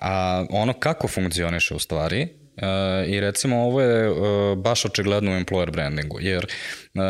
A 0.00 0.44
ono 0.50 0.72
kako 0.72 1.08
funkcioniše 1.08 1.74
u 1.74 1.78
stvari 1.78 2.43
Uh, 2.56 3.08
I 3.08 3.20
recimo 3.20 3.56
ovo 3.56 3.80
je 3.80 4.10
uh, 4.10 4.58
baš 4.58 4.84
očigledno 4.84 5.30
u 5.30 5.34
employer 5.34 5.70
brandingu, 5.70 6.18
jer 6.20 6.46
uh, 6.94 7.00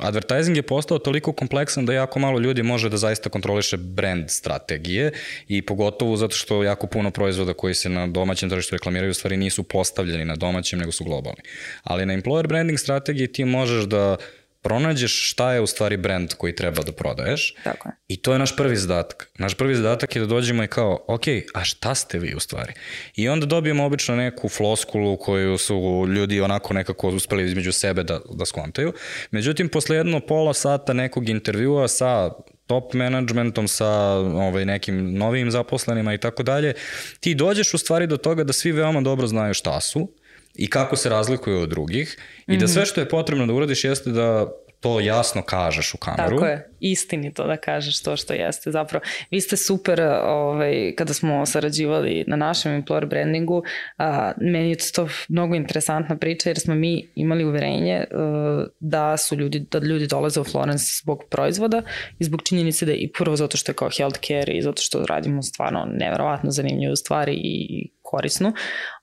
advertising 0.00 0.56
je 0.56 0.62
postao 0.62 0.98
toliko 0.98 1.32
kompleksan 1.32 1.86
da 1.86 1.92
jako 1.92 2.18
malo 2.18 2.38
ljudi 2.38 2.62
može 2.62 2.88
da 2.88 2.96
zaista 2.96 3.30
kontroliše 3.30 3.76
brand 3.76 4.30
strategije 4.30 5.12
i 5.48 5.62
pogotovo 5.62 6.16
zato 6.16 6.36
što 6.36 6.62
jako 6.62 6.86
puno 6.86 7.10
proizvoda 7.10 7.54
koji 7.54 7.74
se 7.74 7.88
na 7.88 8.06
domaćem 8.06 8.50
tržištu 8.50 8.74
reklamiraju 8.74 9.10
u 9.10 9.14
stvari 9.14 9.36
nisu 9.36 9.62
postavljeni 9.62 10.24
na 10.24 10.36
domaćem 10.36 10.78
nego 10.78 10.92
su 10.92 11.04
globalni. 11.04 11.40
Ali 11.82 12.06
na 12.06 12.14
employer 12.14 12.46
branding 12.46 12.78
strategiji 12.78 13.32
ti 13.32 13.44
možeš 13.44 13.84
da 13.84 14.12
uh, 14.12 14.41
pronađeš 14.62 15.30
šta 15.30 15.52
je 15.52 15.60
u 15.60 15.66
stvari 15.66 15.96
brand 15.96 16.34
koji 16.34 16.56
treba 16.56 16.82
da 16.82 16.92
prodaješ. 16.92 17.54
Tako 17.64 17.88
je. 17.88 17.92
I 18.08 18.16
to 18.16 18.32
je 18.32 18.38
naš 18.38 18.56
prvi 18.56 18.76
zadatak. 18.76 19.30
Naš 19.38 19.54
prvi 19.54 19.74
zadatak 19.74 20.16
je 20.16 20.20
da 20.20 20.26
dođemo 20.26 20.64
i 20.64 20.66
kao, 20.66 21.04
ok, 21.08 21.22
a 21.54 21.64
šta 21.64 21.94
ste 21.94 22.18
vi 22.18 22.34
u 22.34 22.40
stvari? 22.40 22.72
I 23.16 23.28
onda 23.28 23.46
dobijemo 23.46 23.84
obično 23.84 24.16
neku 24.16 24.48
floskulu 24.48 25.16
koju 25.16 25.58
su 25.58 26.06
ljudi 26.08 26.40
onako 26.40 26.74
nekako 26.74 27.08
uspeli 27.08 27.44
između 27.44 27.72
sebe 27.72 28.02
da, 28.02 28.20
da 28.30 28.46
skontaju. 28.46 28.92
Međutim, 29.30 29.68
posle 29.68 29.96
jedno 29.96 30.20
pola 30.20 30.54
sata 30.54 30.92
nekog 30.92 31.28
intervjua 31.28 31.88
sa 31.88 32.30
top 32.66 32.94
managementom, 32.94 33.68
sa 33.68 33.88
ovaj, 34.18 34.64
nekim 34.64 35.14
novim 35.18 35.50
zaposlenima 35.50 36.14
i 36.14 36.18
tako 36.18 36.42
dalje, 36.42 36.74
ti 37.20 37.34
dođeš 37.34 37.74
u 37.74 37.78
stvari 37.78 38.06
do 38.06 38.16
toga 38.16 38.44
da 38.44 38.52
svi 38.52 38.72
veoma 38.72 39.00
dobro 39.00 39.26
znaju 39.26 39.54
šta 39.54 39.80
su, 39.80 40.08
i 40.54 40.70
kako 40.70 40.96
se 40.96 41.08
razlikuju 41.08 41.60
od 41.60 41.68
drugih 41.68 42.16
i 42.46 42.56
da 42.56 42.64
mhm. 42.64 42.72
sve 42.72 42.86
što 42.86 43.00
je 43.00 43.08
potrebno 43.08 43.46
da 43.46 43.52
uradiš 43.52 43.84
jeste 43.84 44.10
da 44.10 44.46
to 44.82 45.00
jasno 45.00 45.42
kažeš 45.42 45.94
u 45.94 45.96
kameru. 45.96 46.36
Tako 46.36 46.46
je, 46.46 46.70
istinito 46.80 47.46
da 47.46 47.56
kažeš 47.56 48.02
to 48.02 48.16
što 48.16 48.32
jeste. 48.32 48.70
Zapravo, 48.70 49.04
vi 49.30 49.40
ste 49.40 49.56
super, 49.56 50.00
ovaj, 50.24 50.94
kada 50.96 51.14
smo 51.14 51.46
sarađivali 51.46 52.24
na 52.26 52.36
našem 52.36 52.82
employer 52.82 53.06
brandingu, 53.06 53.62
a, 53.98 54.32
meni 54.40 54.70
je 54.70 54.76
to 54.94 55.08
mnogo 55.28 55.54
interesantna 55.54 56.16
priča 56.16 56.50
jer 56.50 56.60
smo 56.60 56.74
mi 56.74 57.08
imali 57.14 57.44
uverenje 57.44 58.04
a, 58.10 58.66
da 58.80 59.16
su 59.16 59.36
ljudi, 59.36 59.66
da 59.70 59.78
ljudi 59.78 60.06
dolaze 60.06 60.40
u 60.40 60.44
Florence 60.44 60.84
zbog 61.02 61.24
proizvoda 61.30 61.82
i 62.18 62.24
zbog 62.24 62.42
činjenice 62.42 62.86
da 62.86 62.92
je 62.92 62.98
i 62.98 63.12
prvo 63.12 63.36
zato 63.36 63.56
što 63.56 63.72
je 63.72 63.76
kao 63.76 63.90
healthcare 63.96 64.52
i 64.52 64.62
zato 64.62 64.82
što 64.82 65.06
radimo 65.06 65.42
stvarno 65.42 65.86
neverovatno 65.92 66.50
zanimljive 66.50 66.96
stvari 66.96 67.34
i 67.34 67.88
korisnu. 68.02 68.52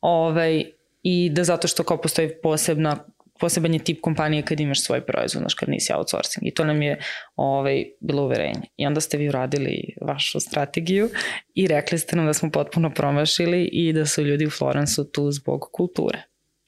Ovaj, 0.01 0.78
i 1.03 1.29
da 1.29 1.43
zato 1.43 1.67
što 1.67 1.83
kao 1.83 2.01
postoji 2.01 2.29
posebna 2.43 3.05
poseban 3.39 3.73
je 3.73 3.83
tip 3.83 4.01
kompanije 4.01 4.41
kad 4.41 4.59
imaš 4.59 4.83
svoj 4.83 5.05
proizvod, 5.05 5.41
znaš, 5.41 5.53
kad 5.53 5.69
nisi 5.69 5.93
outsourcing. 5.93 6.47
I 6.47 6.53
to 6.53 6.65
nam 6.65 6.81
je 6.81 6.99
ovaj, 7.35 7.85
bilo 7.99 8.23
uverenje. 8.23 8.61
I 8.77 8.87
onda 8.87 9.01
ste 9.01 9.17
vi 9.17 9.29
uradili 9.29 9.95
vašu 10.01 10.39
strategiju 10.39 11.09
i 11.55 11.67
rekli 11.67 11.97
ste 11.97 12.15
nam 12.15 12.25
da 12.25 12.33
smo 12.33 12.51
potpuno 12.51 12.93
promašili 12.93 13.69
i 13.71 13.93
da 13.93 14.05
su 14.05 14.23
ljudi 14.23 14.45
u 14.45 14.49
Florensu 14.49 15.11
tu 15.11 15.31
zbog 15.31 15.69
kulture. 15.71 16.23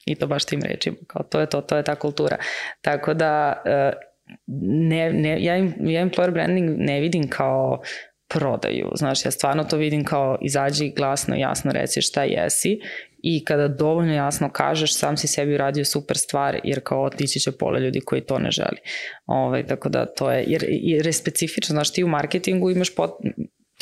I 0.06 0.14
to 0.14 0.26
baš 0.26 0.44
tim 0.44 0.60
rečima. 0.62 0.96
Kao 1.06 1.22
to 1.22 1.40
je 1.40 1.46
to, 1.46 1.60
to 1.60 1.76
je 1.76 1.84
ta 1.84 1.94
kultura. 1.94 2.36
Tako 2.80 3.14
da 3.14 3.62
eh, 3.66 3.92
ne, 4.46 5.12
ne, 5.12 5.44
ja, 5.44 5.56
ja 5.56 6.06
employer 6.06 6.30
branding 6.30 6.70
ne 6.78 7.00
vidim 7.00 7.28
kao 7.28 7.82
prodaju. 8.28 8.90
Znaš, 8.94 9.24
ja 9.24 9.30
stvarno 9.30 9.64
to 9.64 9.76
vidim 9.76 10.04
kao 10.04 10.38
izađi 10.42 10.92
glasno, 10.96 11.36
jasno 11.36 11.72
reci 11.72 12.02
šta 12.02 12.24
jesi 12.24 12.80
i 13.22 13.44
kada 13.44 13.68
dovoljno 13.68 14.14
jasno 14.14 14.50
kažeš 14.52 14.98
sam 14.98 15.16
si 15.16 15.26
sebi 15.26 15.54
uradio 15.54 15.84
super 15.84 16.18
stvar 16.18 16.60
jer 16.64 16.80
kao 16.84 17.02
otići 17.02 17.40
će 17.40 17.52
pola 17.52 17.78
ljudi 17.78 18.00
koji 18.00 18.20
to 18.20 18.38
ne 18.38 18.50
želi. 18.50 18.78
Ovaj, 19.26 19.66
tako 19.66 19.88
da 19.88 20.06
to 20.06 20.30
je, 20.30 20.44
jer, 20.46 20.64
jer 20.68 21.06
je 21.06 21.12
specifično, 21.12 21.72
znaš 21.72 21.92
ti 21.92 22.04
u 22.04 22.08
marketingu 22.08 22.70
imaš 22.70 22.94
pot, 22.94 23.10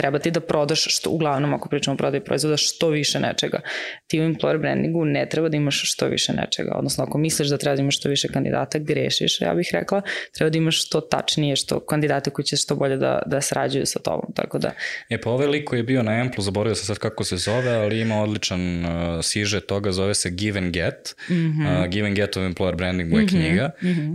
treba 0.01 0.19
ti 0.19 0.31
da 0.31 0.41
prodaš, 0.41 0.85
što, 0.89 1.11
uglavnom 1.11 1.55
ako 1.55 1.69
pričamo 1.69 1.95
o 1.95 1.97
prodaju 1.97 2.25
proizvoda, 2.25 2.57
što 2.57 2.89
više 2.89 3.21
nečega. 3.21 3.61
Ti 4.07 4.21
u 4.21 4.25
employer 4.25 4.59
brandingu 4.59 5.05
ne 5.05 5.29
treba 5.29 5.49
da 5.49 5.57
imaš 5.57 5.93
što 5.93 6.07
više 6.07 6.33
nečega, 6.33 6.73
odnosno 6.77 7.05
ako 7.05 7.19
misliš 7.19 7.49
da 7.49 7.59
treba 7.59 7.77
da 7.77 7.83
imaš 7.83 7.97
što 7.97 8.09
više 8.09 8.29
kandidata, 8.29 8.79
grešiš, 8.79 9.41
ja 9.41 9.55
bih 9.55 9.71
rekla, 9.73 10.03
treba 10.33 10.51
da 10.51 10.59
imaš 10.59 10.87
što 10.87 11.01
tačnije, 11.01 11.57
što 11.57 11.81
kandidate 11.81 12.31
koji 12.31 12.45
će 12.45 12.57
što 12.57 12.77
bolje 12.77 12.97
da, 12.97 13.23
da 13.27 13.41
srađuju 13.41 13.87
sa 13.87 13.99
tobom, 13.99 14.33
tako 14.35 14.59
da. 14.59 14.71
E 15.11 15.21
pa 15.21 15.31
ovaj 15.31 15.47
lik 15.47 15.69
koji 15.69 15.79
je 15.79 15.85
bio 15.85 16.03
na 16.03 16.13
Amplu, 16.13 16.45
zaboravio 16.45 16.75
sam 16.75 16.87
sad 16.87 16.99
kako 16.99 17.25
se 17.25 17.37
zove, 17.37 17.71
ali 17.71 18.01
ima 18.01 18.23
odličan 18.23 18.85
uh, 18.85 18.91
siže 19.23 19.61
toga, 19.61 19.93
zove 19.93 20.15
se 20.15 20.31
Give 20.31 20.59
and 20.59 20.73
Get, 20.73 21.15
mm 21.29 21.35
-hmm. 21.35 21.83
uh, 21.83 21.87
Give 21.87 22.07
and 22.09 22.17
Get 22.17 22.37
of 22.37 22.43
Employer 22.43 22.77
Branding 22.77 23.13
je 23.13 23.19
mm 23.19 23.27
-hmm. 23.27 23.29
knjiga 23.29 23.71
mm 23.83 23.89
-hmm. 23.89 24.11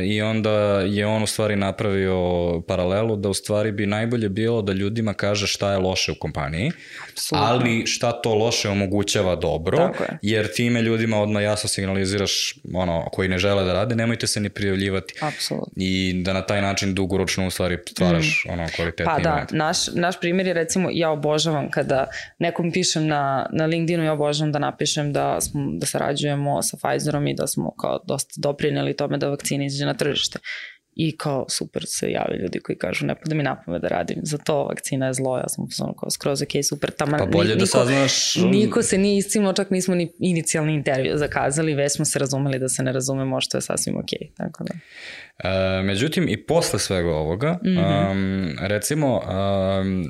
uh, 0.00 0.06
i 0.06 0.22
onda 0.22 0.80
je 0.80 1.06
on 1.06 1.22
u 1.22 1.26
stvari 1.26 1.56
napravio 1.56 2.18
paralelu 2.66 3.16
da 3.16 3.28
u 3.28 3.34
stvari 3.34 3.72
bi 3.72 3.86
najbolje 3.86 4.28
bilo 4.28 4.62
da 4.62 4.72
ljudima 4.72 5.14
kaže 5.14 5.27
kaže 5.28 5.46
šta 5.46 5.72
je 5.72 5.78
loše 5.78 6.12
u 6.12 6.14
kompaniji, 6.14 6.72
Absolutno. 7.12 7.48
ali 7.48 7.86
šta 7.86 8.12
to 8.12 8.34
loše 8.34 8.68
omogućava 8.68 9.36
dobro, 9.36 9.92
jer 10.22 10.52
time 10.52 10.82
ljudima 10.82 11.20
odmah 11.20 11.42
jasno 11.42 11.68
signaliziraš 11.68 12.54
ono, 12.74 13.08
koji 13.12 13.28
ne 13.28 13.38
žele 13.38 13.64
da 13.64 13.72
rade, 13.72 13.94
nemojte 13.94 14.26
se 14.26 14.40
ni 14.40 14.48
prijavljivati. 14.48 15.14
Apsolutno. 15.20 15.72
I 15.76 16.22
da 16.24 16.32
na 16.32 16.42
taj 16.42 16.62
način 16.62 16.94
dugoročno 16.94 17.46
u 17.46 17.50
stvari 17.50 17.78
stvaraš 17.90 18.44
mm. 18.46 18.52
ono 18.52 18.66
kvalitetni 18.76 19.12
Pa 19.16 19.18
da, 19.18 19.46
naš, 19.50 19.86
naš 19.94 20.20
primjer 20.20 20.46
je 20.46 20.54
recimo 20.54 20.88
ja 20.92 21.10
obožavam 21.10 21.70
kada 21.70 22.06
nekom 22.38 22.72
pišem 22.72 23.06
na, 23.06 23.46
na 23.52 23.66
LinkedInu, 23.66 24.04
ja 24.04 24.12
obožavam 24.12 24.52
da 24.52 24.58
napišem 24.58 25.12
da, 25.12 25.40
smo, 25.40 25.68
da 25.72 25.86
sarađujemo 25.86 26.62
sa 26.62 26.76
Pfizerom 26.76 27.26
i 27.26 27.34
da 27.34 27.46
smo 27.46 27.74
kao 27.80 28.00
dosta 28.06 28.34
doprineli 28.36 28.96
tome 28.96 29.18
da 29.18 29.28
vakcina 29.28 29.64
izađe 29.64 29.86
na 29.86 29.94
tržište 29.94 30.38
i 31.00 31.16
kao 31.16 31.46
super 31.48 31.82
se 31.86 32.10
jave 32.10 32.38
ljudi 32.42 32.60
koji 32.60 32.76
kažu 32.76 33.06
ne 33.06 33.14
pada 33.14 33.34
mi 33.34 33.42
napome 33.42 33.78
da 33.78 33.88
radim, 33.88 34.16
za 34.22 34.38
to 34.38 34.64
vakcina 34.64 35.06
je 35.06 35.14
zlo, 35.14 35.38
ja 35.38 35.48
sam 35.48 35.68
ono 35.80 35.94
kao 35.94 36.10
skroz 36.10 36.42
ok, 36.42 36.48
super, 36.68 36.90
tamo 36.90 37.18
pa 37.18 37.26
bolje 37.26 37.48
niko, 37.48 37.58
da 37.58 37.66
saznaš... 37.66 38.36
Niko 38.36 38.82
se 38.82 38.98
nije 38.98 39.18
iscimao, 39.18 39.52
čak 39.52 39.70
nismo 39.70 39.94
ni 39.94 40.12
inicijalni 40.18 40.74
intervju 40.74 41.16
zakazali, 41.16 41.74
već 41.74 41.92
smo 41.92 42.04
se 42.04 42.18
razumeli 42.18 42.58
da 42.58 42.68
se 42.68 42.82
ne 42.82 42.92
razumemo, 42.92 43.40
što 43.40 43.56
je 43.56 43.62
sasvim 43.62 43.96
ok, 43.96 44.34
tako 44.36 44.64
da. 44.64 44.74
E, 45.48 45.82
međutim, 45.82 46.28
i 46.28 46.46
posle 46.46 46.78
svega 46.78 47.10
ovoga, 47.10 47.58
mm 47.64 47.68
-hmm. 47.68 48.10
um, 48.10 48.56
recimo, 48.60 49.16
um, 49.16 50.04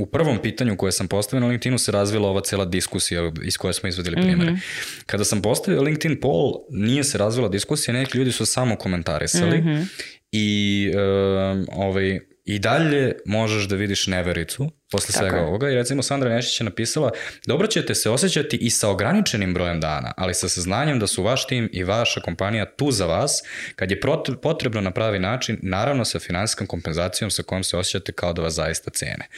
u 0.00 0.06
prvom 0.06 0.38
pitanju 0.42 0.76
koje 0.76 0.92
sam 0.92 1.08
postavio 1.08 1.40
na 1.40 1.46
LinkedInu 1.46 1.78
se 1.78 1.92
razvila 1.92 2.28
ova 2.28 2.40
cela 2.40 2.64
diskusija 2.64 3.32
iz 3.44 3.56
koje 3.56 3.72
smo 3.72 3.88
izvedili 3.88 4.16
primere. 4.16 4.50
Mm 4.50 4.54
-hmm. 4.54 5.02
Kada 5.06 5.24
sam 5.24 5.42
postavio 5.42 5.82
LinkedIn 5.82 6.20
poll, 6.20 6.52
nije 6.70 7.04
se 7.04 7.18
razvila 7.18 7.48
diskusija, 7.48 7.94
neki 7.94 8.18
ljudi 8.18 8.32
su 8.32 8.46
samo 8.46 8.76
komentarisali 8.76 9.58
mm 9.58 9.64
-hmm. 9.64 9.86
i 10.32 10.90
uh, 10.94 11.64
ovaj, 11.72 12.20
i 12.44 12.58
dalje 12.58 13.16
možeš 13.26 13.64
da 13.64 13.76
vidiš 13.76 14.06
nevericu 14.06 14.70
posle 14.90 15.12
Tako 15.12 15.18
svega 15.18 15.36
je. 15.36 15.42
ovoga 15.42 15.70
i 15.70 15.74
recimo 15.74 16.02
Sandra 16.02 16.28
Nešić 16.28 16.60
je 16.60 16.64
napisala 16.64 17.10
dobro 17.46 17.66
ćete 17.66 17.94
se 17.94 18.10
osjećati 18.10 18.56
i 18.56 18.70
sa 18.70 18.88
ograničenim 18.88 19.54
brojem 19.54 19.80
dana, 19.80 20.12
ali 20.16 20.34
sa 20.34 20.48
saznanjem 20.48 20.98
da 20.98 21.06
su 21.06 21.22
vaš 21.22 21.46
tim 21.46 21.70
i 21.72 21.84
vaša 21.84 22.20
kompanija 22.20 22.74
tu 22.76 22.90
za 22.90 23.06
vas 23.06 23.42
kad 23.76 23.90
je 23.90 24.00
potrebno 24.42 24.80
na 24.80 24.90
pravi 24.90 25.18
način, 25.18 25.58
naravno 25.62 26.04
sa 26.04 26.18
finansijskom 26.18 26.66
kompenzacijom 26.66 27.30
sa 27.30 27.42
kojom 27.42 27.64
se 27.64 27.76
osjećate 27.76 28.12
kao 28.12 28.32
da 28.32 28.42
vas 28.42 28.54
zaista 28.54 28.90
cene. 28.90 29.28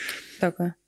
Tako 0.40 0.62
je. 0.62 0.81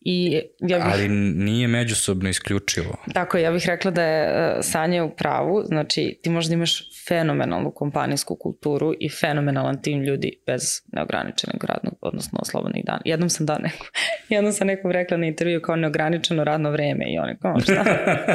I 0.00 0.40
ja 0.60 0.78
bih, 0.78 0.86
Ali 0.92 1.08
nije 1.08 1.68
međusobno 1.68 2.28
isključivo. 2.28 2.96
Tako, 3.14 3.38
ja 3.38 3.52
bih 3.52 3.62
rekla 3.66 3.90
da 3.90 4.02
je 4.02 4.30
uh, 4.30 4.58
Sanja 4.62 5.04
u 5.04 5.16
pravu, 5.16 5.62
znači 5.66 6.20
ti 6.22 6.30
možda 6.30 6.54
imaš 6.54 6.90
fenomenalnu 7.08 7.70
kompanijsku 7.70 8.36
kulturu 8.36 8.92
i 9.00 9.08
fenomenalan 9.08 9.82
tim 9.82 10.02
ljudi 10.02 10.32
bez 10.46 10.62
neograničenog 10.92 11.64
radnog, 11.64 11.94
odnosno 12.00 12.38
slobodnih 12.44 12.84
dana. 12.84 13.00
Jednom 13.04 13.28
sam 13.28 13.46
da 13.46 13.58
neko, 13.58 13.86
jednom 14.28 14.52
sam 14.52 14.66
nekom 14.66 14.90
rekla 14.90 15.16
na 15.16 15.26
intervju 15.26 15.60
kao 15.62 15.76
neograničeno 15.76 16.44
radno 16.44 16.70
vreme 16.70 17.04
i 17.14 17.18
oni 17.18 17.36
kao 17.42 17.60
šta, 17.60 17.84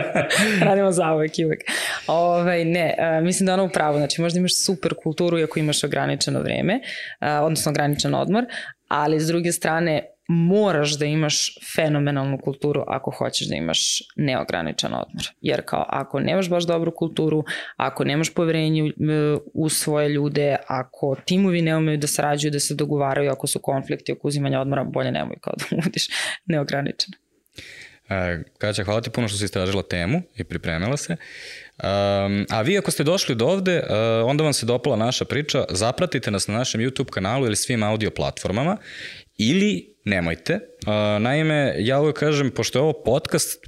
radimo 0.70 0.92
za 0.92 1.14
uvek 1.14 1.40
i 1.40 1.46
uvek. 1.46 1.62
Ove, 2.08 2.42
ovaj, 2.42 2.66
ne, 2.66 2.96
uh, 3.00 3.24
mislim 3.24 3.48
da 3.48 3.54
ono 3.54 3.66
u 3.66 3.70
pravu, 3.70 3.98
znači 3.98 4.22
možda 4.22 4.40
imaš 4.40 4.66
super 4.66 4.94
kulturu 5.04 5.40
iako 5.40 5.60
imaš 5.60 5.84
ograničeno 5.84 6.42
vreme, 6.42 6.80
uh, 7.22 7.28
odnosno 7.42 7.72
ograničen 7.72 8.16
odmor, 8.16 8.46
ali 8.88 9.20
s 9.20 9.28
druge 9.28 9.52
strane 9.52 10.15
moraš 10.28 10.98
da 11.00 11.06
imaš 11.06 11.58
fenomenalnu 11.76 12.38
kulturu 12.44 12.84
ako 12.88 13.12
hoćeš 13.12 13.48
da 13.48 13.56
imaš 13.56 14.02
neograničan 14.16 14.94
odmor. 14.94 15.26
Jer 15.42 15.62
kao 15.66 15.86
ako 15.90 16.20
nemaš 16.20 16.50
baš 16.50 16.68
dobru 16.68 16.92
kulturu, 16.92 17.44
ako 17.78 18.04
nemaš 18.04 18.34
poverenje 18.34 18.92
u 19.54 19.70
svoje 19.70 20.10
ljude, 20.10 20.56
ako 20.68 21.16
timovi 21.26 21.62
ne 21.62 21.78
umeju 21.78 21.98
da 21.98 22.08
sarađuju, 22.08 22.52
da 22.52 22.60
se 22.60 22.76
dogovaraju, 22.76 23.32
ako 23.32 23.48
su 23.48 23.60
konflikti 23.60 24.12
oko 24.12 24.28
uzimanja 24.28 24.60
odmora, 24.60 24.84
bolje 24.84 25.12
nemoj 25.12 25.36
kao 25.42 25.54
da 25.58 25.76
budiš 25.84 26.08
neograničen. 26.46 27.14
E, 28.10 28.44
Kaća, 28.58 28.84
hvala 28.84 29.02
ti 29.02 29.10
puno 29.10 29.28
što 29.28 29.38
si 29.38 29.46
istražila 29.46 29.84
temu 29.84 30.22
i 30.36 30.44
pripremila 30.44 30.98
se. 30.98 31.16
Um, 31.84 32.46
a 32.50 32.62
vi 32.62 32.78
ako 32.78 32.92
ste 32.92 33.04
došli 33.04 33.36
do 33.36 33.46
ovde, 33.46 33.78
uh, 33.80 34.30
onda 34.30 34.44
vam 34.44 34.54
se 34.54 34.66
dopala 34.66 34.96
naša 34.96 35.26
priča, 35.26 35.64
zapratite 35.70 36.32
nas 36.32 36.48
na 36.48 36.54
našem 36.54 36.82
YouTube 36.82 37.10
kanalu 37.10 37.46
ili 37.46 37.56
svim 37.56 37.84
audio 37.84 38.12
platformama 38.12 38.78
ili 39.38 39.96
nemojte. 40.06 40.60
Naime, 41.20 41.76
ja 41.78 42.02
uvek 42.02 42.16
kažem, 42.16 42.52
pošto 42.52 42.80
je 42.80 42.84
ovo 42.84 42.94
podcast, 43.06 43.66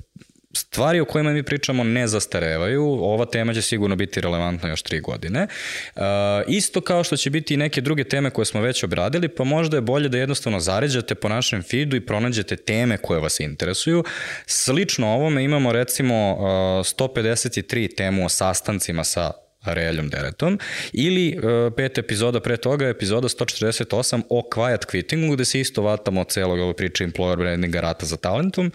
stvari 0.58 1.00
o 1.00 1.06
kojima 1.06 1.32
mi 1.32 1.44
pričamo 1.44 1.84
ne 1.84 2.08
zastarevaju, 2.08 2.84
ova 2.84 3.26
tema 3.26 3.54
će 3.54 3.62
sigurno 3.62 3.96
biti 3.96 4.22
relevantna 4.22 4.70
još 4.70 4.82
tri 4.82 5.00
godine. 5.00 5.48
Uh, 5.96 6.02
isto 6.48 6.82
kao 6.82 7.04
što 7.04 7.18
će 7.18 7.30
biti 7.30 7.54
i 7.54 7.58
neke 7.58 7.82
druge 7.82 8.04
teme 8.04 8.30
koje 8.30 8.46
smo 8.46 8.62
već 8.62 8.84
obradili, 8.84 9.28
pa 9.28 9.44
možda 9.44 9.78
je 9.78 9.82
bolje 9.82 10.10
da 10.10 10.18
jednostavno 10.18 10.60
zaređate 10.60 11.16
po 11.16 11.30
našem 11.30 11.64
feedu 11.64 11.96
i 11.96 12.06
pronađete 12.06 12.56
teme 12.56 12.98
koje 12.98 13.20
vas 13.20 13.40
interesuju. 13.40 14.04
Slično 14.46 15.08
ovome 15.08 15.44
imamo 15.44 15.72
recimo 15.72 16.34
uh, 16.34 16.40
153 16.40 17.96
temu 17.96 18.26
o 18.26 18.30
sastancima 18.30 19.04
sa 19.04 19.47
Reljom 19.66 20.10
Deretom, 20.10 20.60
ili 20.94 21.38
uh, 21.38 21.74
pet 21.76 21.98
epizoda 21.98 22.40
pre 22.40 22.58
toga, 22.58 22.88
epizoda 22.88 23.28
148 23.28 24.22
o 24.30 24.42
quiet 24.56 24.86
quittingu, 24.92 25.34
gde 25.34 25.46
se 25.46 25.60
isto 25.60 25.82
vatamo 25.82 26.24
celog 26.24 26.60
ove 26.60 26.74
priče 26.74 27.04
employer 27.04 27.38
brandinga 27.38 27.82
rata 27.82 28.06
za 28.06 28.18
talentom, 28.18 28.72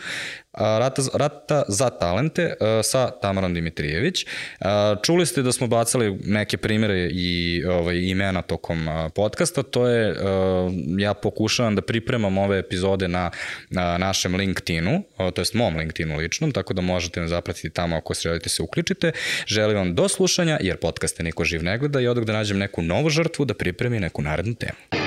Rata, 0.53 1.03
Rata 1.14 1.62
za 1.68 1.90
talente 1.90 2.55
sa 2.82 3.11
Tamarom 3.11 3.55
Dimitrijević. 3.55 4.26
Čuli 5.03 5.26
ste 5.26 5.42
da 5.42 5.53
smo 5.53 5.66
bacali 5.66 6.18
neke 6.24 6.57
primere 6.57 7.09
i 7.12 7.62
ovaj, 7.64 7.96
imena 7.96 8.42
tokom 8.42 8.88
podcasta, 9.14 9.62
to 9.62 9.88
je, 9.88 10.16
ja 10.98 11.14
pokušavam 11.14 11.74
da 11.74 11.82
pripremam 11.82 12.38
ove 12.38 12.59
epizode 12.59 13.09
na, 13.09 13.30
na 13.70 13.98
našem 13.98 14.34
LinkedInu, 14.34 15.03
to 15.34 15.40
jest 15.40 15.55
mom 15.55 15.76
LinkedInu 15.76 16.16
ličnom, 16.16 16.53
tako 16.53 16.74
da 16.74 16.82
možete 16.82 17.20
me 17.20 17.28
zapratiti 17.28 17.70
tamo 17.70 17.96
ako 17.96 18.14
se 18.14 18.28
želite 18.28 18.48
se 18.48 18.62
uključite. 18.62 19.12
Želim 19.46 19.76
vam 19.76 19.94
do 19.94 20.09
slušanja, 20.09 20.59
jer 20.61 20.76
podcaste 20.76 21.22
niko 21.22 21.44
živ 21.44 21.64
ne 21.64 21.78
gleda 21.78 22.00
i 22.00 22.07
odak 22.07 22.24
da 22.24 22.32
nađem 22.32 22.59
neku 22.59 22.82
novu 22.82 23.11
žrtvu 23.11 23.44
da 23.44 23.55
pripremi 23.55 24.00
neku 24.00 24.22
narednu 24.22 24.55
temu. 24.55 25.01